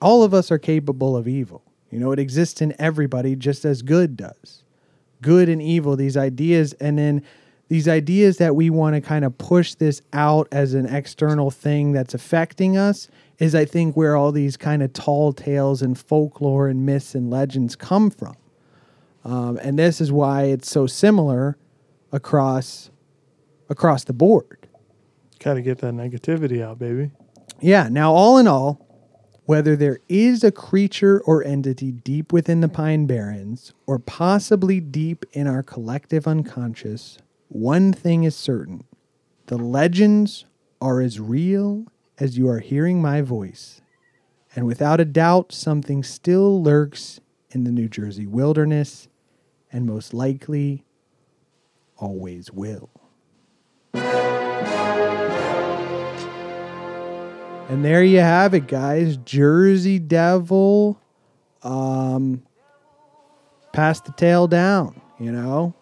All 0.00 0.22
of 0.22 0.34
us 0.34 0.50
are 0.50 0.58
capable 0.58 1.16
of 1.16 1.28
evil. 1.28 1.62
You 1.90 1.98
know, 1.98 2.12
it 2.12 2.18
exists 2.18 2.60
in 2.60 2.74
everybody 2.78 3.36
just 3.36 3.64
as 3.64 3.82
good 3.82 4.16
does. 4.16 4.62
Good 5.20 5.48
and 5.48 5.62
evil, 5.62 5.94
these 5.94 6.16
ideas, 6.16 6.72
and 6.74 6.98
then 6.98 7.22
these 7.68 7.88
ideas 7.88 8.38
that 8.38 8.54
we 8.56 8.68
want 8.68 8.96
to 8.96 9.00
kind 9.00 9.24
of 9.24 9.38
push 9.38 9.74
this 9.74 10.02
out 10.12 10.48
as 10.52 10.74
an 10.74 10.86
external 10.86 11.50
thing 11.50 11.92
that's 11.92 12.12
affecting 12.12 12.76
us 12.76 13.08
is, 13.38 13.54
I 13.54 13.64
think, 13.64 13.96
where 13.96 14.16
all 14.16 14.32
these 14.32 14.56
kind 14.56 14.82
of 14.82 14.92
tall 14.92 15.32
tales 15.32 15.80
and 15.80 15.98
folklore 15.98 16.68
and 16.68 16.84
myths 16.84 17.14
and 17.14 17.30
legends 17.30 17.74
come 17.76 18.10
from. 18.10 18.36
Um, 19.24 19.58
and 19.62 19.78
this 19.78 20.00
is 20.00 20.10
why 20.10 20.44
it's 20.44 20.70
so 20.70 20.86
similar 20.86 21.56
across 22.10 22.90
across 23.68 24.04
the 24.04 24.12
board. 24.12 24.68
Got 25.38 25.54
to 25.54 25.62
get 25.62 25.78
that 25.78 25.94
negativity 25.94 26.62
out, 26.62 26.78
baby. 26.78 27.10
Yeah. 27.60 27.88
Now, 27.90 28.12
all 28.12 28.38
in 28.38 28.46
all, 28.46 28.86
whether 29.44 29.76
there 29.76 29.98
is 30.08 30.44
a 30.44 30.52
creature 30.52 31.20
or 31.24 31.44
entity 31.44 31.90
deep 31.90 32.32
within 32.32 32.60
the 32.60 32.68
Pine 32.68 33.06
Barrens, 33.06 33.72
or 33.86 33.98
possibly 33.98 34.78
deep 34.80 35.24
in 35.32 35.46
our 35.46 35.62
collective 35.62 36.26
unconscious, 36.26 37.18
one 37.48 37.92
thing 37.92 38.24
is 38.24 38.36
certain 38.36 38.84
the 39.46 39.58
legends 39.58 40.46
are 40.80 41.00
as 41.00 41.20
real 41.20 41.86
as 42.18 42.38
you 42.38 42.48
are 42.48 42.60
hearing 42.60 43.02
my 43.02 43.20
voice. 43.20 43.80
And 44.54 44.66
without 44.66 45.00
a 45.00 45.04
doubt, 45.04 45.52
something 45.52 46.02
still 46.02 46.62
lurks 46.62 47.20
in 47.50 47.64
the 47.64 47.72
New 47.72 47.88
Jersey 47.88 48.26
wilderness, 48.26 49.08
and 49.72 49.86
most 49.86 50.12
likely 50.14 50.84
always 51.96 52.52
will. 52.52 52.90
And 57.68 57.84
there 57.84 58.04
you 58.04 58.20
have 58.20 58.52
it, 58.54 58.66
guys. 58.68 59.16
Jersey 59.18 59.98
Devil 59.98 61.00
um 61.62 62.42
passed 63.72 64.04
the 64.04 64.12
tale 64.12 64.46
down, 64.46 65.00
you 65.18 65.32
know. 65.32 65.74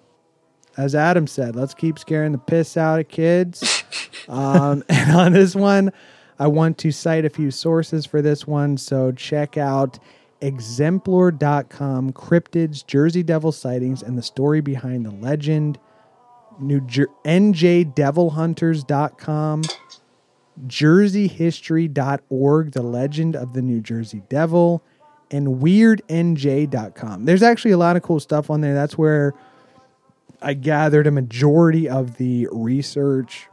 As 0.77 0.95
Adam 0.95 1.27
said, 1.27 1.57
let's 1.57 1.75
keep 1.75 1.99
scaring 1.99 2.33
the 2.33 2.39
piss 2.39 2.77
out 2.77 3.01
of 3.01 3.09
kids. 3.09 3.83
um, 4.29 4.85
and 4.89 5.17
on 5.17 5.33
this 5.33 5.57
one, 5.57 5.93
I 6.39 6.47
want 6.47 6.79
to 6.79 6.93
cite 6.93 7.25
a 7.25 7.31
few 7.31 7.51
sources 7.51 8.07
for 8.07 8.23
this 8.23 8.47
one. 8.47 8.77
So 8.77 9.13
check 9.13 9.59
out 9.59 9.99
exemplore.com, 10.41 12.13
cryptids, 12.13 12.87
Jersey 12.87 13.23
Devil 13.23 13.53
sightings, 13.53 14.03
and 14.03 14.19
the 14.19 14.23
story 14.23 14.61
behind 14.61 15.07
the 15.07 15.11
legend. 15.11 15.79
New 16.59 16.81
Jer- 16.83 17.09
NJDevilHunters.com, 17.25 19.63
JerseyHistory.org, 20.67 22.73
the 22.73 22.83
legend 22.83 23.37
of 23.37 23.55
the 23.55 23.63
New 23.63 23.81
Jersey 23.81 24.23
Devil, 24.29 24.83
and 25.31 25.63
WeirdNJ.com. 25.63 27.25
There's 27.25 27.43
actually 27.43 27.71
a 27.71 27.79
lot 27.79 27.97
of 27.97 28.03
cool 28.03 28.21
stuff 28.21 28.51
on 28.51 28.61
there. 28.61 28.75
That's 28.75 28.99
where 28.99 29.33
I 30.43 30.55
gathered 30.55 31.07
a 31.07 31.11
majority 31.11 31.89
of 31.89 32.17
the 32.17 32.49
research, 32.51 33.47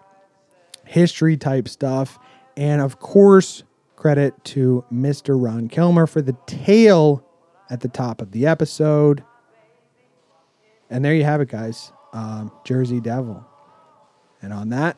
history 0.86 1.38
type 1.38 1.68
stuff, 1.68 2.18
and 2.56 2.82
of 2.82 3.00
course, 3.00 3.64
credit 3.98 4.42
to 4.46 4.86
Mr. 4.92 5.36
Ron 5.42 5.68
Kilmer 5.68 6.08
for 6.08 6.22
the 6.22 6.38
tale 6.46 7.26
at 7.70 7.82
the 7.82 7.90
top 7.90 8.22
of 8.22 8.32
the 8.32 8.48
episode. 8.48 9.24
And 10.90 11.04
there 11.04 11.14
you 11.14 11.26
have 11.26 11.42
it, 11.42 11.50
guys. 11.50 11.92
Um, 12.14 12.54
Jersey 12.64 13.02
Devil. 13.02 13.46
And 14.42 14.54
on 14.54 14.70
that, 14.70 14.96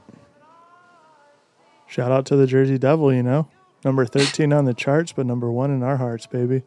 Shout 1.89 2.11
out 2.11 2.27
to 2.27 2.35
the 2.35 2.45
Jersey 2.45 2.77
Devil, 2.77 3.11
you 3.11 3.23
know. 3.23 3.47
Number 3.83 4.05
13 4.05 4.53
on 4.53 4.65
the 4.65 4.75
charts, 4.75 5.11
but 5.11 5.25
number 5.25 5.51
one 5.51 5.71
in 5.71 5.81
our 5.81 5.97
hearts, 5.97 6.27
baby. 6.27 6.61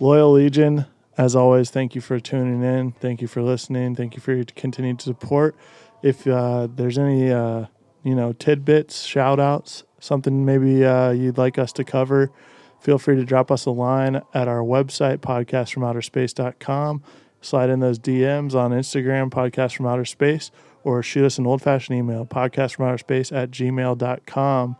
Loyal 0.00 0.32
Legion, 0.32 0.86
as 1.16 1.36
always, 1.36 1.70
thank 1.70 1.94
you 1.94 2.00
for 2.00 2.18
tuning 2.18 2.60
in. 2.64 2.90
Thank 2.92 3.22
you 3.22 3.28
for 3.28 3.42
listening. 3.42 3.94
Thank 3.94 4.16
you 4.16 4.20
for 4.20 4.34
your 4.34 4.44
continued 4.44 5.00
support. 5.00 5.54
If 6.02 6.26
uh, 6.26 6.66
there's 6.74 6.98
any, 6.98 7.30
uh, 7.30 7.66
you 8.02 8.16
know, 8.16 8.32
tidbits, 8.32 9.02
shout 9.02 9.38
outs, 9.38 9.84
something 10.04 10.44
maybe 10.44 10.84
uh, 10.84 11.10
you'd 11.10 11.38
like 11.38 11.58
us 11.58 11.72
to 11.72 11.84
cover, 11.84 12.30
feel 12.78 12.98
free 12.98 13.16
to 13.16 13.24
drop 13.24 13.50
us 13.50 13.64
a 13.66 13.70
line 13.70 14.20
at 14.34 14.46
our 14.48 14.60
website, 14.60 15.18
podcastfromouterspace.com. 15.18 17.02
Slide 17.40 17.70
in 17.70 17.80
those 17.80 17.98
DMs 17.98 18.54
on 18.54 18.70
Instagram, 18.70 19.30
podcast 19.30 19.76
from 19.76 19.86
outer 19.86 20.04
space, 20.04 20.50
or 20.82 21.02
shoot 21.02 21.24
us 21.24 21.38
an 21.38 21.46
old 21.46 21.62
fashioned 21.62 21.98
email, 21.98 22.24
podcastfromouterspace 22.24 22.76
from 22.76 22.86
outer 22.86 22.98
space 22.98 23.32
at 23.32 23.50
gmail.com. 23.50 24.76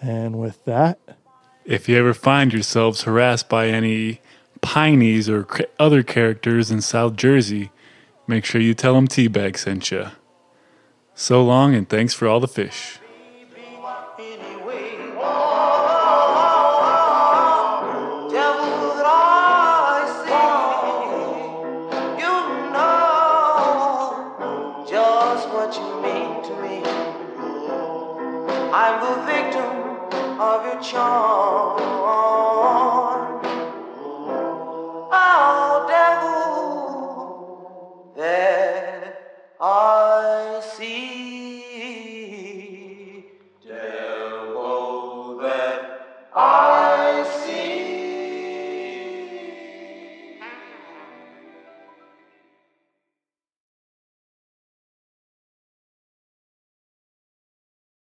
And 0.00 0.38
with 0.38 0.64
that, 0.64 0.98
If 1.64 1.88
you 1.88 1.96
ever 1.98 2.14
find 2.14 2.52
yourselves 2.52 3.02
harassed 3.02 3.48
by 3.48 3.68
any 3.68 4.20
Pineys 4.62 5.28
or 5.28 5.46
other 5.78 6.02
characters 6.02 6.70
in 6.70 6.80
South 6.80 7.16
Jersey, 7.16 7.70
make 8.26 8.44
sure 8.44 8.60
you 8.60 8.74
tell 8.74 8.94
them 8.94 9.06
Teabag 9.08 9.56
sent 9.56 9.90
you. 9.90 10.06
So 11.14 11.44
long, 11.44 11.74
and 11.74 11.88
thanks 11.88 12.14
for 12.14 12.26
all 12.26 12.40
the 12.40 12.48
fish. 12.48 12.98
I'm 28.72 29.00
the 29.00 29.16
victim 29.26 29.72
of 30.40 30.64
your 30.64 30.80
charm. 30.80 31.80
Oh, 35.12 35.86
devil, 35.88 37.32
there 38.14 39.18
I 39.60 40.60
see. 40.76 41.09